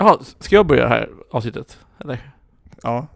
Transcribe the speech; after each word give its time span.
Jaha, 0.00 0.18
ska 0.38 0.56
jag 0.56 0.66
börja 0.66 0.88
här 0.88 1.10
avsnittet? 1.30 1.78
Eller? 1.98 2.30
Ja. 2.82 3.06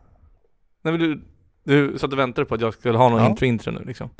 Nej 0.82 0.92
men 0.98 1.00
du, 1.00 1.20
du 1.64 1.98
satt 1.98 2.12
och 2.12 2.18
väntade 2.18 2.44
på 2.44 2.54
att 2.54 2.60
jag 2.60 2.74
skulle 2.74 2.98
ha 2.98 3.08
någon 3.08 3.22
Ja. 3.22 3.28
intro 3.30 3.46
intro 3.46 3.70
nu 3.72 3.82
liksom. 3.86 4.10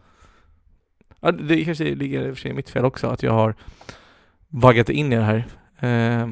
Ja, 1.21 1.32
det 1.32 1.64
kanske 1.64 1.85
ligger 1.95 2.29
i 2.29 2.30
och 2.30 2.35
för 2.37 2.40
sig 2.42 2.50
i 2.50 2.54
mitt 2.54 2.71
fel 2.71 2.85
också 2.85 3.06
att 3.06 3.22
jag 3.22 3.32
har 3.32 3.54
vaggat 4.48 4.88
in 4.88 5.12
i 5.12 5.16
det 5.16 5.22
här. 5.22 5.37
Eh, 5.79 6.27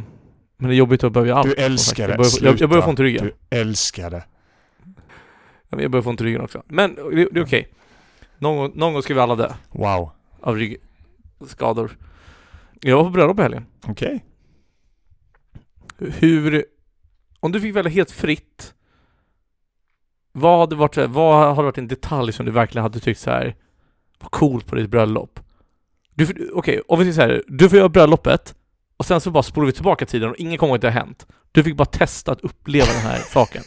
men 0.56 0.68
det 0.68 0.74
är 0.74 0.78
jobbigt 0.78 1.04
att 1.04 1.12
börja 1.12 1.34
allt. 1.36 1.46
Du 1.48 1.54
älskar 1.54 2.02
Jag 2.08 2.10
det. 2.10 2.16
börjar, 2.16 2.30
jag, 2.52 2.60
jag 2.60 2.70
börjar 2.70 2.82
få 2.82 2.86
Sluta. 2.86 2.90
ont 2.90 3.00
i 3.00 3.02
ryggen. 3.02 3.24
Du 3.50 3.56
älskar 3.56 4.10
det. 4.10 4.24
Ja, 5.68 5.76
men 5.76 5.80
Jag 5.80 5.90
börjar 5.90 6.02
få 6.02 6.10
ont 6.10 6.20
i 6.20 6.24
ryggen 6.24 6.40
också. 6.40 6.62
Men 6.66 6.94
det, 6.94 7.28
det 7.32 7.40
är 7.40 7.44
okej. 7.44 7.68
Någon, 8.38 8.56
gång- 8.56 8.72
någon 8.74 8.92
gång 8.92 9.02
ska 9.02 9.14
vi 9.14 9.20
alla 9.20 9.36
dö 9.36 9.52
Wow. 9.70 10.10
av 10.40 10.56
ryggskador. 10.56 11.96
Jag 12.80 12.96
var 12.96 13.04
på 13.04 13.10
bröllop 13.10 13.38
i 13.38 13.42
helgen. 13.42 13.66
Okej. 13.86 14.24
Hur, 15.98 16.64
om 17.40 17.52
du 17.52 17.60
fick 17.60 17.76
välja 17.76 17.90
helt 17.90 18.10
fritt, 18.10 18.74
vad 20.32 20.58
hade 20.60 20.76
varit, 20.76 20.96
vad 20.96 21.48
hade 21.48 21.62
varit 21.66 21.78
en 21.78 21.88
detalj 21.88 22.32
som 22.32 22.46
du 22.46 22.52
verkligen 22.52 22.82
hade 22.82 23.00
tyckt 23.00 23.20
så 23.20 23.30
här 23.30 23.54
var 24.20 24.28
coolt 24.28 24.66
på 24.66 24.74
ditt 24.74 24.90
bröllop? 24.90 25.40
Du, 26.14 26.50
Okej, 26.54 26.82
om 26.88 26.98
vi 26.98 27.04
säger 27.04 27.14
så 27.14 27.20
här, 27.34 27.42
du 27.48 27.68
får 27.68 27.78
göra 27.78 27.88
bröllopet 27.88 28.54
och 28.96 29.06
sen 29.06 29.20
så 29.20 29.30
bara 29.30 29.42
spolar 29.42 29.66
vi 29.66 29.72
tillbaka 29.72 30.06
tiden 30.06 30.30
och 30.30 30.36
ingen 30.36 30.58
kommer 30.58 30.70
ihåg 30.70 30.76
att 30.76 30.80
det 30.82 30.90
har 30.90 31.00
hänt. 31.00 31.26
Du 31.52 31.62
fick 31.62 31.76
bara 31.76 31.84
testa 31.84 32.32
att 32.32 32.40
uppleva 32.40 32.86
den 32.86 33.02
här 33.02 33.18
saken. 33.32 33.62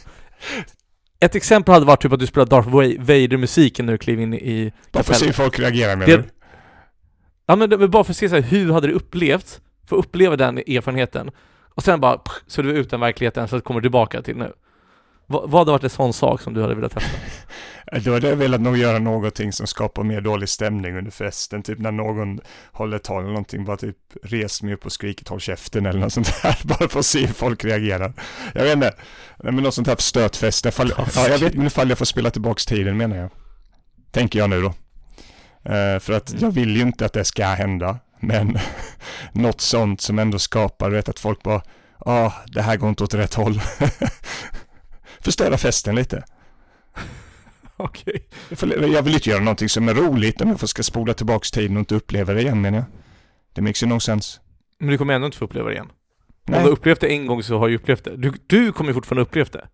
Ett 1.20 1.34
exempel 1.34 1.74
hade 1.74 1.86
varit 1.86 2.02
typ 2.02 2.12
att 2.12 2.20
du 2.20 2.26
spelade 2.26 2.50
Darth 2.50 2.68
Vader-musiken 3.00 3.86
när 3.86 3.92
du 3.92 3.98
klev 3.98 4.20
in 4.20 4.34
i 4.34 4.72
Bara 4.92 5.02
för 5.02 5.12
att 5.12 5.18
se 5.18 5.26
hur 5.26 5.32
kapellet. 5.32 5.36
folk 5.54 5.58
reagerar 5.58 5.96
med 5.96 6.08
Det- 6.08 6.16
det. 6.16 6.24
Ja 7.46 7.56
men 7.56 7.70
det 7.70 7.76
var 7.76 7.88
bara 7.88 8.04
för 8.04 8.12
att 8.12 8.16
se 8.16 8.28
så 8.28 8.34
här, 8.34 8.42
hur 8.42 8.72
hade 8.72 8.86
det 8.86 8.92
upplevts? 8.92 9.60
För 9.86 9.96
att 9.98 10.04
uppleva 10.06 10.36
den 10.36 10.58
erfarenheten. 10.58 11.30
Och 11.76 11.82
sen 11.82 12.00
bara, 12.00 12.18
pff, 12.18 12.34
så 12.46 12.62
du 12.62 12.70
ut 12.70 12.90
den 12.90 13.00
verkligheten 13.00 13.48
så 13.48 13.56
att 13.56 13.62
du 13.62 13.66
kommer 13.66 13.80
tillbaka 13.80 14.22
till 14.22 14.36
nu. 14.36 14.52
Vad, 15.26 15.50
vad 15.50 15.60
hade 15.60 15.70
varit 15.70 15.84
en 15.84 15.90
sån 15.90 16.12
sak 16.12 16.40
som 16.40 16.54
du 16.54 16.62
hade 16.62 16.74
velat 16.74 16.92
testa? 16.92 17.10
Då 18.04 18.12
hade 18.12 18.28
jag 18.28 18.36
velat 18.36 18.60
nog 18.60 18.76
göra 18.76 18.98
någonting 18.98 19.52
som 19.52 19.66
skapar 19.66 20.02
mer 20.02 20.20
dålig 20.20 20.48
stämning 20.48 20.98
under 20.98 21.10
festen. 21.10 21.62
Typ 21.62 21.78
när 21.78 21.92
någon 21.92 22.40
håller 22.72 22.98
tal 22.98 23.20
eller 23.20 23.28
någonting. 23.28 23.64
Bara 23.64 23.76
typ 23.76 23.96
res 24.22 24.62
mig 24.62 24.74
upp 24.74 24.86
och 24.86 24.92
skrikit 24.92 25.28
håll 25.28 25.40
käften 25.40 25.86
eller 25.86 26.00
något 26.00 26.12
sånt 26.12 26.42
där. 26.42 26.58
Bara 26.64 26.88
för 26.88 26.98
att 26.98 27.06
se 27.06 27.26
hur 27.26 27.34
folk 27.34 27.64
reagerar. 27.64 28.12
Jag 28.54 28.62
vet 28.62 28.72
inte. 28.72 28.94
Nej, 29.42 29.52
Men 29.52 29.64
något 29.64 29.74
sånt 29.74 29.88
här 29.88 29.96
stötfest. 29.98 30.66
Ifall, 30.66 30.92
ja, 30.96 31.28
jag 31.28 31.38
vet 31.38 31.54
men 31.54 31.66
ifall 31.66 31.88
jag 31.88 31.98
får 31.98 32.04
spela 32.04 32.30
tillbaks 32.30 32.66
tiden 32.66 32.96
menar 32.96 33.16
jag. 33.16 33.30
Tänker 34.10 34.38
jag 34.38 34.50
nu 34.50 34.62
då. 34.62 34.68
Eh, 35.72 35.98
för 35.98 36.12
att 36.12 36.40
jag 36.40 36.50
vill 36.50 36.76
ju 36.76 36.82
inte 36.82 37.04
att 37.04 37.12
det 37.12 37.24
ska 37.24 37.46
hända. 37.46 37.98
Men 38.20 38.58
något 39.32 39.60
sånt 39.60 40.00
som 40.00 40.18
ändå 40.18 40.38
skapar, 40.38 40.90
vet 40.90 41.08
att 41.08 41.18
folk 41.18 41.42
bara, 41.42 41.62
ah, 41.98 42.32
det 42.46 42.62
här 42.62 42.76
går 42.76 42.88
inte 42.88 43.04
åt 43.04 43.14
rätt 43.14 43.34
håll. 43.34 43.60
Förstöra 45.20 45.56
festen 45.58 45.94
lite. 45.94 46.24
Okej. 47.76 48.28
Jag 48.48 48.58
får- 48.58 48.86
Jag 48.88 49.02
vill 49.02 49.14
inte 49.14 49.30
göra 49.30 49.40
någonting 49.42 49.68
som 49.68 49.88
är 49.88 49.94
roligt 49.94 50.40
om 50.40 50.48
jag 50.48 50.68
ska 50.68 50.82
spola 50.82 51.14
tillbaks 51.14 51.50
tiden 51.50 51.76
och 51.76 51.80
inte 51.80 51.94
uppleva 51.94 52.32
det 52.32 52.40
igen 52.42 52.60
menar 52.60 52.78
jag. 52.78 52.86
Det 53.52 53.60
makes 53.62 53.82
ju 53.82 53.86
no 53.86 54.00
sense. 54.00 54.40
Men 54.78 54.88
du 54.88 54.98
kommer 54.98 55.14
ändå 55.14 55.26
inte 55.26 55.38
få 55.38 55.44
uppleva 55.44 55.68
det 55.68 55.74
igen. 55.74 55.86
Om 55.88 55.92
du 56.44 56.52
Nej, 56.52 56.60
har 56.62 56.68
upplevt 56.70 57.00
det 57.00 57.06
en 57.08 57.26
gång 57.26 57.42
så 57.42 57.58
har 57.58 57.68
du 57.68 57.76
upplevt 57.76 58.04
det. 58.04 58.16
Du, 58.16 58.32
du 58.46 58.72
kommer 58.72 58.90
ju 58.90 58.94
fortfarande 58.94 59.22
upplevt 59.22 59.52
det. 59.52 59.68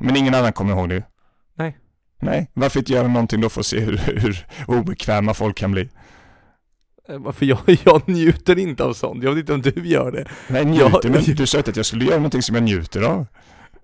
men 0.00 0.16
ingen 0.16 0.34
annan 0.34 0.52
kommer 0.52 0.72
ihåg 0.72 0.88
det. 0.88 1.02
Nej. 1.56 1.78
Nej, 2.20 2.50
varför 2.54 2.78
inte 2.78 2.92
göra 2.92 3.08
någonting 3.08 3.40
då 3.40 3.48
för 3.48 3.60
att 3.60 3.66
se 3.66 3.80
hur, 3.80 3.96
hur 3.96 4.46
obekväma 4.66 5.34
folk 5.34 5.56
kan 5.56 5.72
bli? 5.72 5.90
Eh, 7.08 7.18
Varför 7.18 7.46
jag, 7.46 7.58
jag 7.84 8.08
njuter 8.08 8.58
inte 8.58 8.84
av 8.84 8.92
sånt. 8.92 9.22
Jag 9.24 9.30
vet 9.32 9.38
inte 9.40 9.54
om 9.54 9.62
du 9.62 9.88
gör 9.88 10.12
det. 10.12 10.28
Nej, 10.48 10.64
njuter, 10.64 11.00
Ja. 11.02 11.10
men 11.10 11.22
du 11.36 11.46
sa 11.46 11.58
att 11.58 11.76
jag 11.76 11.86
skulle 11.86 12.04
göra 12.04 12.16
någonting 12.16 12.42
som 12.42 12.54
jag 12.54 12.64
njuter 12.64 13.02
av. 13.02 13.26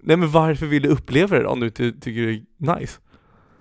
Nej 0.02 0.16
men 0.16 0.30
varför 0.30 0.66
vill 0.66 0.82
du 0.82 0.88
uppleva 0.88 1.36
det 1.36 1.42
då, 1.42 1.48
om 1.48 1.60
du 1.60 1.66
inte 1.66 1.92
tycker 1.92 2.20
det 2.22 2.32
är 2.72 2.78
nice? 2.80 2.98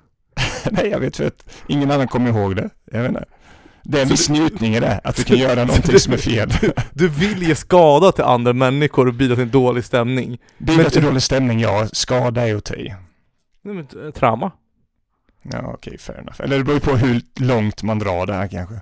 Nej, 0.71 0.87
jag 0.87 0.99
vet 0.99 1.17
för 1.17 1.27
att 1.27 1.49
ingen 1.67 1.91
annan 1.91 2.07
kommer 2.07 2.29
ihåg 2.29 2.55
det. 2.55 2.69
Jag 2.91 3.01
vet 3.01 3.09
inte. 3.09 3.25
Det 3.83 3.97
är 3.97 4.01
en 4.01 4.07
Så 4.07 4.13
viss 4.13 4.27
du- 4.27 4.33
njutning 4.33 4.75
i 4.75 4.79
det, 4.79 5.01
att 5.03 5.15
du 5.15 5.23
kan 5.23 5.37
göra 5.37 5.65
någonting 5.65 5.99
som 5.99 6.13
är 6.13 6.17
fel. 6.17 6.49
Du 6.93 7.07
vill 7.07 7.43
ge 7.43 7.55
skada 7.55 8.11
till 8.11 8.23
andra 8.23 8.53
människor 8.53 9.07
och 9.07 9.13
bidra 9.13 9.35
till 9.35 9.43
en 9.43 9.49
dålig 9.49 9.85
stämning. 9.85 10.37
Bidra 10.57 10.89
till 10.89 11.03
dålig 11.03 11.21
stämning, 11.21 11.59
ja. 11.59 11.87
Skada 11.93 12.47
är 12.47 12.55
att 12.55 12.71
i. 12.71 12.95
Nej 13.61 13.75
men 13.75 14.05
eh, 14.05 14.11
trauma. 14.11 14.51
Ja, 15.43 15.71
okej, 15.73 15.97
fair 15.97 16.19
enough. 16.19 16.41
Eller 16.41 16.57
det 16.57 16.63
beror 16.63 16.79
på 16.79 16.91
hur 16.97 17.21
långt 17.39 17.83
man 17.83 17.99
drar 17.99 18.25
det 18.25 18.33
här 18.33 18.47
kanske. 18.47 18.81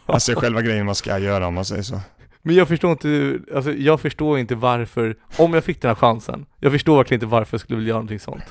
Alltså 0.06 0.34
själva 0.34 0.62
grejen 0.62 0.86
man 0.86 0.94
ska 0.94 1.18
göra 1.18 1.46
om 1.46 1.54
man 1.54 1.64
säger 1.64 1.82
så. 1.82 2.00
Men 2.42 2.54
jag 2.54 2.68
förstår 2.68 2.90
inte, 2.90 3.38
alltså 3.54 3.72
jag 3.72 4.00
förstår 4.00 4.38
inte 4.38 4.54
varför, 4.54 5.16
om 5.36 5.54
jag 5.54 5.64
fick 5.64 5.82
den 5.82 5.88
här 5.88 5.94
chansen, 5.94 6.46
jag 6.58 6.72
förstår 6.72 6.96
verkligen 6.96 7.16
inte 7.16 7.26
varför 7.26 7.54
jag 7.54 7.60
skulle 7.60 7.76
vilja 7.76 7.88
göra 7.88 7.98
någonting 7.98 8.20
sånt. 8.20 8.44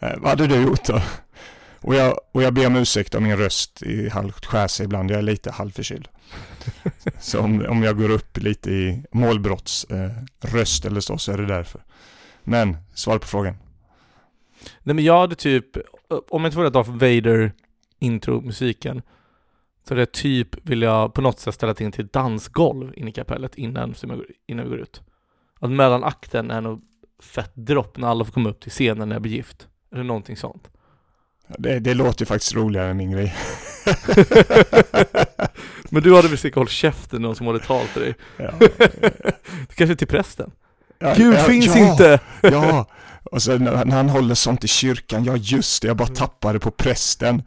Eh, 0.00 0.12
vad 0.18 0.30
hade 0.30 0.46
du 0.46 0.62
gjort 0.62 0.84
då? 0.84 1.00
Och 1.80 1.94
jag, 1.94 2.18
och 2.32 2.42
jag 2.42 2.54
ber 2.54 2.66
om 2.66 2.76
ursäkt 2.76 3.14
om 3.14 3.22
min 3.22 3.36
röst 3.36 3.82
i 3.82 4.08
halvt 4.08 4.46
skär 4.46 4.68
sig 4.68 4.84
ibland. 4.84 5.10
Jag 5.10 5.18
är 5.18 5.22
lite 5.22 5.50
halvförkyld. 5.50 6.08
så 7.20 7.40
om, 7.40 7.66
om 7.68 7.82
jag 7.82 7.98
går 7.98 8.10
upp 8.10 8.38
lite 8.38 8.70
i 8.70 9.04
målbrotts 9.12 9.84
eh, 9.84 10.86
eller 10.86 11.00
så, 11.00 11.18
så 11.18 11.32
är 11.32 11.38
det 11.38 11.46
därför. 11.46 11.80
Men, 12.44 12.76
svar 12.94 13.18
på 13.18 13.26
frågan. 13.26 13.56
Nej 14.82 14.94
men 14.94 15.04
jag 15.04 15.20
hade 15.20 15.34
typ, 15.34 15.76
om 16.08 16.42
jag 16.42 16.46
inte 16.46 16.54
får 16.54 16.70
Darth 16.70 16.90
Vader 16.90 17.52
intro-musiken, 17.98 19.02
så 19.88 19.94
hade 19.94 20.00
jag 20.00 20.12
typ 20.12 20.68
vilja 20.68 21.08
på 21.08 21.20
något 21.20 21.40
sätt 21.40 21.54
ställa 21.54 21.74
till 21.74 21.92
till 21.92 22.06
dansgolv 22.06 22.92
in 22.96 23.08
i 23.08 23.12
kapellet 23.12 23.54
innan, 23.54 23.94
jag, 24.02 24.20
innan 24.46 24.64
vi 24.64 24.70
går 24.70 24.80
ut. 24.80 25.02
Att 25.60 25.70
mellanakten 25.70 26.50
är 26.50 26.60
nog 26.60 26.82
fett 27.22 27.52
dropp 27.54 27.96
när 27.96 28.08
alla 28.08 28.24
får 28.24 28.32
komma 28.32 28.48
upp 28.48 28.60
till 28.60 28.70
scenen 28.70 29.08
när 29.08 29.16
jag 29.16 29.22
blir 29.22 29.32
gift. 29.32 29.68
Eller 29.92 30.04
någonting 30.04 30.36
sånt. 30.36 30.70
Det, 31.58 31.78
det 31.78 31.94
låter 31.94 32.22
ju 32.22 32.26
faktiskt 32.26 32.54
roligare 32.54 32.90
än 32.90 32.96
min 32.96 33.10
grej. 33.10 33.34
Men 35.90 36.02
du 36.02 36.16
hade 36.16 36.28
väl 36.28 36.38
säkert 36.38 36.56
hållit 36.56 36.70
käften 36.70 37.22
någon 37.22 37.36
som 37.36 37.46
håller 37.46 37.58
tal 37.58 37.86
till 37.86 38.02
dig? 38.02 38.14
Ja. 38.36 38.50
Kanske 39.74 39.96
till 39.96 40.06
prästen? 40.06 40.50
Ja, 40.98 41.14
Gud 41.16 41.34
ja, 41.34 41.38
finns 41.38 41.76
ja, 41.76 41.90
inte! 41.90 42.20
Ja, 42.42 42.86
och 43.24 43.42
sen 43.42 43.64
när, 43.64 43.84
när 43.84 43.96
han 43.96 44.08
håller 44.08 44.34
sånt 44.34 44.64
i 44.64 44.68
kyrkan, 44.68 45.24
ja 45.24 45.36
just 45.36 45.82
det, 45.82 45.88
jag 45.88 45.96
bara 45.96 46.08
tappade 46.08 46.58
på 46.60 46.70
prästen. 46.70 47.42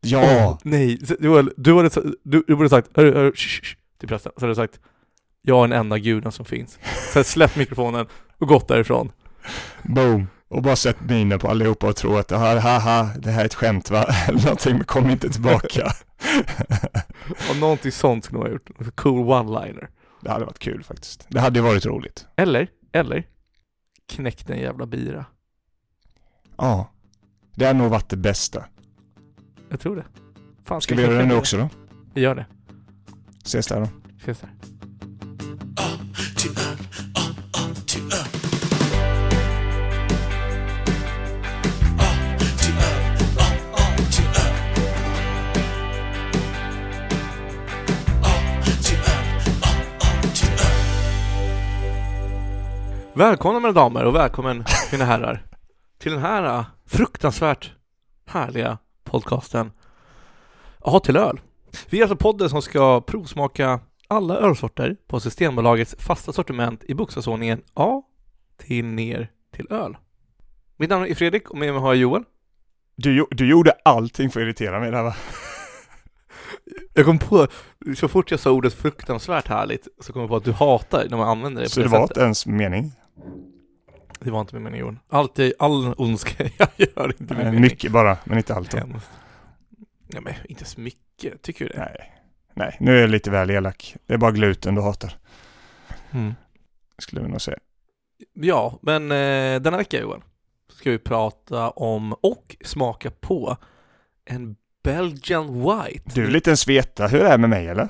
Ja, 0.00 0.58
nej, 0.64 1.06
Så 1.06 1.14
du, 1.18 1.36
hade- 1.36 1.52
du, 1.56 1.76
hade, 1.76 1.90
du, 2.22 2.42
borde 2.56 2.68
sagt 2.68 2.88
hörru, 2.94 3.14
hörru, 3.14 3.32
shh, 3.34 3.62
shh, 3.62 3.76
till 3.98 4.08
prästen. 4.08 4.32
Så 4.36 4.40
hade 4.40 4.50
du 4.50 4.54
sagt 4.56 4.80
Jag 5.42 5.64
är 5.64 5.68
den 5.68 5.78
enda 5.80 5.98
guden 5.98 6.32
som 6.32 6.44
finns. 6.44 6.78
Sen 7.12 7.24
släpp 7.24 7.56
mikrofonen 7.56 8.06
och 8.38 8.48
gått 8.48 8.68
därifrån. 8.68 9.12
boom. 9.82 10.26
Och 10.50 10.62
bara 10.62 10.76
sett 10.76 11.00
miner 11.00 11.38
på 11.38 11.48
allihopa 11.48 11.88
och 11.88 11.96
tro 11.96 12.16
att 12.16 12.30
ha, 12.30 12.58
haha, 12.58 13.10
det 13.18 13.30
här 13.30 13.40
är 13.40 13.44
ett 13.46 13.54
skämt 13.54 13.90
va? 13.90 14.04
Eller 14.28 14.42
någonting, 14.42 14.76
men 14.76 14.84
kom 14.84 15.10
inte 15.10 15.30
tillbaka. 15.30 15.92
Och 17.50 17.56
någonting 17.60 17.92
sånt 17.92 18.24
skulle 18.24 18.38
man 18.38 18.46
ha 18.46 18.52
gjort. 18.52 18.70
Cool 18.96 19.26
one-liner. 19.26 19.88
det 20.20 20.30
hade 20.30 20.44
varit 20.44 20.58
kul 20.58 20.82
faktiskt. 20.84 21.26
Det 21.28 21.40
hade 21.40 21.60
varit 21.60 21.86
roligt. 21.86 22.26
Eller, 22.36 22.68
eller 22.92 23.26
Knäck 24.08 24.50
en 24.50 24.58
jävla 24.58 24.86
bira. 24.86 25.24
Ja. 26.56 26.90
Det 27.54 27.64
har 27.64 27.74
nog 27.74 27.90
varit 27.90 28.08
det 28.08 28.16
bästa. 28.16 28.64
Jag 29.68 29.80
tror 29.80 29.96
det. 29.96 30.04
Fan, 30.64 30.80
Ska 30.80 30.94
vi 30.94 31.02
göra 31.02 31.18
det 31.18 31.26
nu 31.26 31.34
också 31.34 31.56
då? 31.56 31.68
Vi 32.14 32.20
gör 32.20 32.34
det. 32.34 32.46
Ses 33.44 33.66
där 33.66 33.80
då. 33.80 33.88
Ses 34.18 34.40
där. 34.40 34.50
Välkomna 53.14 53.60
mina 53.60 53.72
damer 53.72 54.04
och 54.04 54.14
välkommen 54.14 54.64
mina 54.92 55.04
herrar 55.04 55.46
till 55.98 56.12
den 56.12 56.20
här 56.20 56.58
äh, 56.58 56.66
fruktansvärt 56.86 57.72
härliga 58.26 58.78
podcasten 59.08 59.72
Ja 60.84 61.00
till 61.00 61.16
öl. 61.16 61.40
Vi 61.90 61.98
är 61.98 62.02
alltså 62.02 62.16
podden 62.16 62.50
som 62.50 62.62
ska 62.62 63.00
provsmaka 63.00 63.80
alla 64.08 64.36
ölsorter 64.36 64.96
på 65.06 65.20
Systembolagets 65.20 65.96
fasta 65.98 66.32
sortiment 66.32 66.84
i 66.84 66.94
bokstavsordningen 66.94 67.62
A 67.74 68.02
till 68.56 68.84
ner 68.84 69.30
till 69.56 69.66
öl. 69.70 69.96
Mitt 70.76 70.90
namn 70.90 71.06
är 71.06 71.14
Fredrik 71.14 71.50
och 71.50 71.58
med 71.58 71.72
mig 71.72 71.82
har 71.82 71.94
jag 71.94 72.00
Joel. 72.00 72.24
Du, 72.96 73.26
du 73.30 73.50
gjorde 73.50 73.72
allting 73.84 74.30
för 74.30 74.40
att 74.40 74.44
irritera 74.44 74.80
mig 74.80 74.90
där 74.90 75.02
va? 75.02 75.14
Jag 76.94 77.04
kom 77.04 77.18
på, 77.18 77.46
så 77.96 78.08
fort 78.08 78.30
jag 78.30 78.40
sa 78.40 78.50
ordet 78.50 78.74
fruktansvärt 78.74 79.48
härligt 79.48 79.88
så 80.00 80.12
kom 80.12 80.20
jag 80.22 80.28
på 80.28 80.36
att 80.36 80.44
du 80.44 80.52
hatar 80.52 81.06
när 81.10 81.16
man 81.16 81.28
använder 81.28 81.62
det 81.62 81.68
Så 81.68 81.80
på 81.80 81.80
det 81.80 81.88
det 81.88 81.98
var 81.98 82.02
inte 82.02 82.20
ens 82.20 82.46
mening? 82.46 82.92
Det 84.20 84.30
var 84.30 84.40
inte 84.40 84.54
min 84.54 84.62
mening 84.64 84.80
Joel. 84.80 84.96
Alltid, 85.08 85.52
all 85.58 85.94
ondska 85.98 86.44
jag 86.58 86.68
gör 86.76 87.06
inte 87.20 87.34
min 87.34 87.44
mening. 87.44 87.60
Mycket 87.60 87.92
bara, 87.92 88.18
men 88.24 88.38
inte 88.38 88.54
allt. 88.54 88.72
Nej 88.74 90.22
men 90.22 90.34
inte 90.48 90.64
så 90.64 90.80
mycket, 90.80 91.42
tycker 91.42 91.64
du 91.64 91.70
det? 91.70 91.78
Nej. 91.78 92.12
Nej, 92.54 92.76
nu 92.80 92.96
är 92.96 93.00
jag 93.00 93.10
lite 93.10 93.30
väl 93.30 93.50
elak. 93.50 93.96
Det 94.06 94.14
är 94.14 94.18
bara 94.18 94.30
gluten 94.30 94.74
du 94.74 94.82
hatar. 94.82 95.12
Mm. 96.10 96.34
skulle 96.98 97.22
vi 97.22 97.28
nog 97.28 97.40
säga. 97.40 97.58
Ja, 98.32 98.78
men 98.82 99.02
eh, 99.12 99.60
denna 99.60 99.76
vecka 99.76 100.00
Johan 100.00 100.22
ska 100.72 100.90
vi 100.90 100.98
prata 100.98 101.70
om 101.70 102.12
och 102.12 102.56
smaka 102.64 103.10
på 103.10 103.56
en 104.24 104.56
Belgian 104.82 105.54
White. 105.62 106.10
Du 106.14 106.22
vill 106.26 106.36
inte 106.36 106.50
ens 106.50 106.68
veta 106.68 107.06
hur 107.06 107.18
det 107.18 107.28
är 107.28 107.38
med 107.38 107.50
mig 107.50 107.68
eller? 107.68 107.88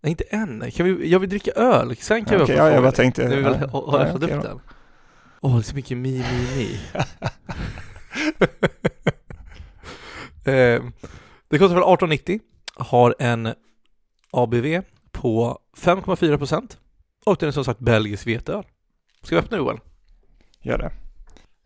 Nej, 0.00 0.10
inte 0.10 0.24
än. 0.24 0.70
Kan 0.70 0.86
vi, 0.86 1.10
jag 1.10 1.18
vill 1.18 1.28
dricka 1.30 1.50
öl, 1.50 1.96
sen 1.96 2.24
kan 2.24 2.32
Ja, 2.32 2.38
vi 2.38 2.44
okej, 2.44 2.56
få 2.56 2.62
ja, 2.62 2.70
jag 2.70 2.82
bara 2.82 2.92
tänkte- 2.92 3.28
Nu 3.28 3.36
vill 3.36 3.44
ja, 3.44 3.66
ha, 3.66 3.98
ja, 4.06 4.12
okej 4.14 4.22
upp 4.22 4.42
den. 4.42 4.60
Åh, 5.40 5.54
det 5.54 5.60
är 5.60 5.62
så 5.62 5.74
mycket 5.74 5.98
mi, 5.98 6.18
mi, 6.18 6.56
mi. 6.56 6.78
eh, 10.52 10.82
det 11.48 11.58
kostar 11.58 11.74
väl 11.74 11.84
18,90. 11.84 12.40
Har 12.74 13.14
en 13.18 13.54
ABV 14.30 14.82
på 15.12 15.58
5,4% 15.76 16.76
och 17.26 17.36
den 17.36 17.48
är 17.48 17.52
som 17.52 17.64
sagt 17.64 17.80
belgisk 17.80 18.26
veteöl. 18.26 18.64
Ska 19.22 19.36
vi 19.36 19.42
öppna 19.42 19.56
Johan? 19.56 19.80
Gör 20.60 20.78
det. 20.78 20.92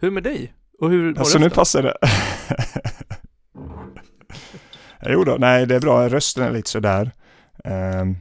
Hur 0.01 0.11
med 0.11 0.23
dig? 0.23 0.55
Och 0.79 0.91
hur 0.91 1.19
Alltså 1.19 1.39
nu 1.39 1.51
passar 1.51 1.83
det. 1.83 1.97
jo 5.13 5.25
då, 5.25 5.37
nej 5.39 5.67
det 5.67 5.75
är 5.75 5.81
bra. 5.81 6.09
Rösten 6.09 6.45
är 6.45 6.53
lite 6.53 6.71
sådär. 6.71 7.11
Ehm, 7.65 8.17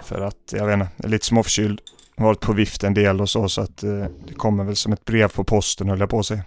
för 0.00 0.20
att, 0.20 0.52
jag 0.52 0.66
vet 0.66 0.74
inte, 0.74 0.90
jag 0.96 1.04
är 1.04 1.08
lite 1.08 1.26
småförkyld. 1.26 1.80
Varit 2.18 2.40
på 2.40 2.52
vift 2.52 2.84
en 2.84 2.94
del 2.94 3.20
och 3.20 3.28
så, 3.28 3.48
så 3.48 3.60
att 3.60 3.82
eh, 3.82 4.06
det 4.26 4.34
kommer 4.36 4.64
väl 4.64 4.76
som 4.76 4.92
ett 4.92 5.04
brev 5.04 5.28
på 5.28 5.44
posten 5.44 5.88
höll 5.88 6.00
jag 6.00 6.10
på 6.10 6.22
säga. 6.22 6.42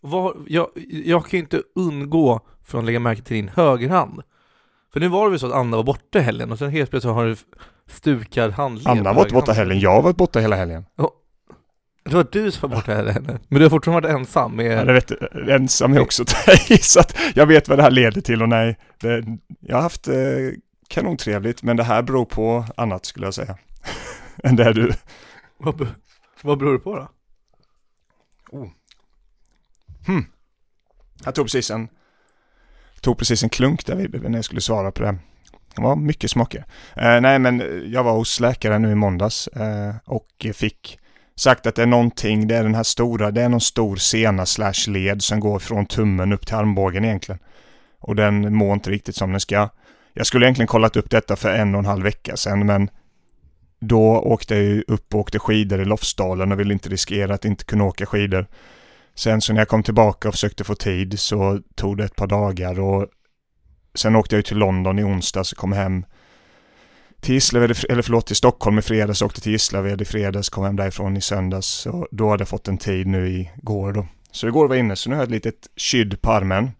Var, 0.00 0.36
jag, 0.46 0.68
jag 1.04 1.22
kan 1.22 1.30
ju 1.30 1.38
inte 1.38 1.62
undgå 1.74 2.40
från 2.64 2.80
att 2.80 2.86
lägga 2.86 3.00
märke 3.00 3.22
till 3.22 3.36
din 3.36 3.48
högerhand. 3.48 4.22
För 4.92 5.00
nu 5.00 5.08
var 5.08 5.24
det 5.24 5.30
väl 5.30 5.40
så 5.40 5.46
att 5.46 5.52
Anna 5.52 5.76
var 5.76 5.84
borta 5.84 6.18
i 6.18 6.22
helgen 6.22 6.52
och 6.52 6.58
sen 6.58 6.70
helt 6.70 6.90
plötsligt 6.90 7.14
har 7.14 7.24
du 7.24 7.36
stukad 7.86 8.50
handled. 8.50 8.88
Anna 8.88 9.10
har 9.10 9.16
varit 9.16 9.32
borta 9.32 9.52
helgen, 9.52 9.80
jag 9.80 9.90
har 9.90 10.02
varit 10.02 10.16
borta 10.16 10.40
hela 10.40 10.56
helgen. 10.56 10.84
Det 12.04 12.16
var 12.16 12.26
du 12.32 12.50
som 12.50 12.70
var 12.70 12.76
borta 12.76 12.94
hela 12.94 13.10
helgen. 13.12 13.38
Men 13.48 13.58
du 13.58 13.64
har 13.64 13.70
fortfarande 13.70 14.08
varit 14.08 14.18
ensam 14.18 14.56
med... 14.56 14.78
Ja, 14.78 14.84
det 14.84 14.92
vet 14.92 15.08
du, 15.08 15.52
ensam 15.52 15.92
är 15.92 16.00
också 16.00 16.24
så 16.80 17.00
att 17.00 17.16
jag 17.34 17.46
vet 17.46 17.68
vad 17.68 17.78
det 17.78 17.82
här 17.82 17.90
leder 17.90 18.20
till 18.20 18.42
och 18.42 18.48
nej, 18.48 18.78
det, 19.00 19.24
jag 19.60 19.76
har 19.76 19.82
haft 19.82 20.08
eh, 20.08 20.14
kanontrevligt 20.88 21.62
men 21.62 21.76
det 21.76 21.84
här 21.84 22.02
beror 22.02 22.24
på 22.24 22.64
annat 22.76 23.06
skulle 23.06 23.26
jag 23.26 23.34
säga. 23.34 23.58
Än 24.42 24.56
det 24.56 24.72
du. 24.72 24.92
Vad, 25.58 25.88
vad 26.42 26.58
beror 26.58 26.72
det 26.72 26.78
på 26.78 26.96
då? 26.96 27.08
Hmm. 30.06 30.24
Jag 31.24 31.34
tog 31.34 31.46
precis 31.46 31.70
en 31.70 31.88
tog 33.00 33.18
precis 33.18 33.42
en 33.42 33.48
klunk 33.48 33.86
där 33.86 33.96
vi, 33.96 34.28
när 34.28 34.38
jag 34.38 34.44
skulle 34.44 34.60
svara 34.60 34.92
på 34.92 35.02
det. 35.02 35.18
Det 35.74 35.82
var 35.82 35.96
mycket 35.96 36.30
smaker. 36.30 36.64
Eh, 36.96 37.20
nej, 37.20 37.38
men 37.38 37.82
jag 37.92 38.04
var 38.04 38.12
hos 38.12 38.40
läkaren 38.40 38.82
nu 38.82 38.90
i 38.90 38.94
måndags 38.94 39.48
eh, 39.48 39.94
och 40.04 40.46
fick 40.54 40.98
sagt 41.36 41.66
att 41.66 41.74
det 41.74 41.82
är 41.82 41.86
någonting, 41.86 42.48
det 42.48 42.56
är 42.56 42.62
den 42.62 42.74
här 42.74 42.82
stora, 42.82 43.30
det 43.30 43.42
är 43.42 43.48
någon 43.48 43.60
stor 43.60 43.96
sena 43.96 44.46
slash 44.46 44.88
led 44.88 45.22
som 45.22 45.40
går 45.40 45.58
från 45.58 45.86
tummen 45.86 46.32
upp 46.32 46.46
till 46.46 46.56
armbågen 46.56 47.04
egentligen. 47.04 47.38
Och 48.00 48.16
den 48.16 48.54
mår 48.54 48.74
inte 48.74 48.90
riktigt 48.90 49.16
som 49.16 49.30
den 49.30 49.40
ska. 49.40 49.68
Jag 50.14 50.26
skulle 50.26 50.46
egentligen 50.46 50.66
kollat 50.66 50.96
upp 50.96 51.10
detta 51.10 51.36
för 51.36 51.50
en 51.50 51.74
och 51.74 51.78
en 51.78 51.86
halv 51.86 52.02
vecka 52.02 52.36
sedan, 52.36 52.66
men 52.66 52.90
då 53.80 54.18
åkte 54.18 54.54
jag 54.54 54.64
ju 54.64 54.84
upp 54.88 55.14
och 55.14 55.20
åkte 55.20 55.38
skidor 55.38 55.80
i 55.80 55.84
Lofsdalen 55.84 56.52
och 56.52 56.60
ville 56.60 56.72
inte 56.74 56.88
riskera 56.88 57.34
att 57.34 57.44
inte 57.44 57.64
kunna 57.64 57.84
åka 57.84 58.06
skidor. 58.06 58.46
Sen 59.14 59.40
så 59.40 59.52
när 59.52 59.60
jag 59.60 59.68
kom 59.68 59.82
tillbaka 59.82 60.28
och 60.28 60.34
försökte 60.34 60.64
få 60.64 60.74
tid 60.74 61.20
så 61.20 61.60
tog 61.74 61.96
det 61.96 62.04
ett 62.04 62.16
par 62.16 62.26
dagar 62.26 62.80
och 62.80 63.06
sen 63.94 64.16
åkte 64.16 64.34
jag 64.34 64.38
ju 64.38 64.42
till 64.42 64.56
London 64.56 64.98
i 64.98 65.04
onsdags 65.04 65.52
och 65.52 65.58
kom 65.58 65.72
hem 65.72 66.04
till 67.20 67.34
Gislaved, 67.34 67.76
eller 67.88 68.02
förlåt 68.02 68.26
till 68.26 68.36
Stockholm 68.36 68.78
i 68.78 68.82
fredags, 68.82 69.22
åkte 69.22 69.40
till 69.40 69.52
Gislaved 69.52 70.02
i 70.02 70.04
fredags, 70.04 70.48
kom 70.48 70.64
hem 70.64 70.76
därifrån 70.76 71.16
i 71.16 71.20
söndags. 71.20 71.86
och 71.86 72.08
då 72.10 72.30
hade 72.30 72.40
jag 72.40 72.48
fått 72.48 72.68
en 72.68 72.78
tid 72.78 73.06
nu 73.06 73.28
i 73.28 73.50
går 73.56 73.92
då. 73.92 74.06
Så 74.32 74.48
igår 74.48 74.68
var 74.68 74.74
jag 74.74 74.84
inne, 74.84 74.96
så 74.96 75.10
nu 75.10 75.16
har 75.16 75.22
jag 75.22 75.26
ett 75.26 75.44
litet 75.44 75.68
skydd 75.76 76.22
på 76.22 76.32
armen 76.32 76.70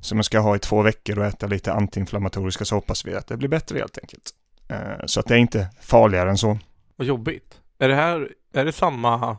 som 0.00 0.18
jag 0.18 0.24
ska 0.24 0.38
ha 0.38 0.56
i 0.56 0.58
två 0.58 0.82
veckor 0.82 1.18
och 1.18 1.26
äta 1.26 1.46
lite 1.46 1.72
antiinflammatoriska 1.72 2.64
så 2.64 2.74
hoppas 2.74 3.06
vi 3.06 3.14
att 3.14 3.26
det 3.26 3.36
blir 3.36 3.48
bättre 3.48 3.78
helt 3.78 3.98
enkelt. 3.98 4.30
Eh, 4.68 5.06
Så 5.06 5.20
att 5.20 5.26
det 5.26 5.34
är 5.34 5.38
inte 5.38 5.68
farligare 5.80 6.30
än 6.30 6.38
så. 6.38 6.58
Vad 6.96 7.06
jobbigt. 7.06 7.60
Är 7.78 7.88
det 7.88 7.94
här, 7.94 8.28
är 8.54 8.64
det 8.64 8.72
samma 8.72 9.36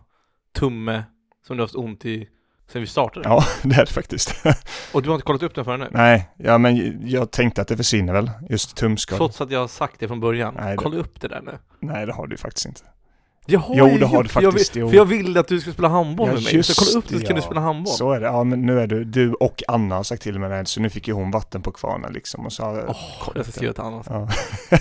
tumme 0.56 1.04
som 1.48 1.58
du 1.58 1.62
har 1.62 1.68
haft 1.68 1.76
ont 1.76 2.06
i 2.06 2.30
sen 2.72 2.82
vi 2.82 2.88
startade? 2.88 3.30
Ja, 3.30 3.44
det 3.64 3.76
är 3.76 3.86
det 3.86 3.92
faktiskt. 3.92 4.46
Och 4.94 5.02
du 5.02 5.10
har 5.10 5.16
inte 5.16 5.26
kollat 5.26 5.44
upp 5.44 5.56
den 5.56 5.66
förrän 5.66 5.80
nu? 5.80 5.88
Nej, 5.92 6.30
ja 6.38 6.58
men 6.58 7.00
jag 7.10 7.32
tänkte 7.32 7.62
att 7.62 7.68
det 7.68 7.78
försvinner 7.78 8.14
väl, 8.14 8.32
just 8.50 8.76
tumskal. 8.78 9.18
Trots 9.18 9.42
att 9.42 9.52
jag 9.52 9.60
har 9.60 9.68
sagt 9.68 10.00
det 10.00 10.08
från 10.08 10.20
början. 10.20 10.54
Nej, 10.60 10.72
det- 10.78 10.84
Kolla 10.84 10.98
upp 10.98 11.22
det 11.22 11.28
där 11.28 11.42
nu. 11.42 11.58
Nej, 11.80 12.06
det 12.06 12.14
har 12.14 12.28
du 12.28 12.38
faktiskt 12.38 12.66
inte. 12.66 12.82
Jag 13.46 13.60
har 13.60 13.76
Jo, 13.76 13.88
ju 13.88 13.98
det 13.98 14.06
har 14.06 14.24
du 14.24 14.30
för 14.30 14.42
jag 14.42 14.54
faktiskt, 14.54 14.76
vill. 14.76 14.88
För 14.88 14.96
jag 14.96 15.06
ville 15.06 15.40
att 15.40 15.48
du 15.48 15.60
skulle 15.60 15.74
spela 15.74 15.88
handboll 15.88 16.28
Ja, 16.28 16.34
med 16.34 16.44
mig. 16.44 16.64
Så 16.64 16.86
kolla 16.86 17.00
upp 17.00 17.08
det 17.08 17.14
så 17.14 17.20
det, 17.20 17.26
kan 17.26 17.36
du 17.36 17.42
spela 17.42 17.62
handboll. 17.62 17.94
Så 17.94 18.12
är 18.12 18.20
det. 18.20 18.26
Ja, 18.26 18.44
men 18.44 18.62
nu 18.62 18.80
är 18.80 18.88
du, 18.88 19.04
du 19.04 19.34
och 19.34 19.64
Anna 19.68 19.96
har 19.96 20.04
sagt 20.04 20.22
till 20.22 20.40
mig 20.40 20.50
det, 20.50 20.66
så 20.66 20.82
nu 20.82 20.90
fick 20.90 21.08
ju 21.08 21.14
hon 21.14 21.32
vatten 21.32 21.62
på 21.62 21.72
kvarnen 21.72 22.14
liksom 22.14 22.46
och 22.46 22.54
så 22.54 22.64
har 22.64 22.86
Åh, 22.88 23.32
jag 23.36 23.46
ska 23.46 23.52
skriva 23.52 23.74
till 23.74 23.84
Anna. 23.84 24.04
Ja. 24.10 24.28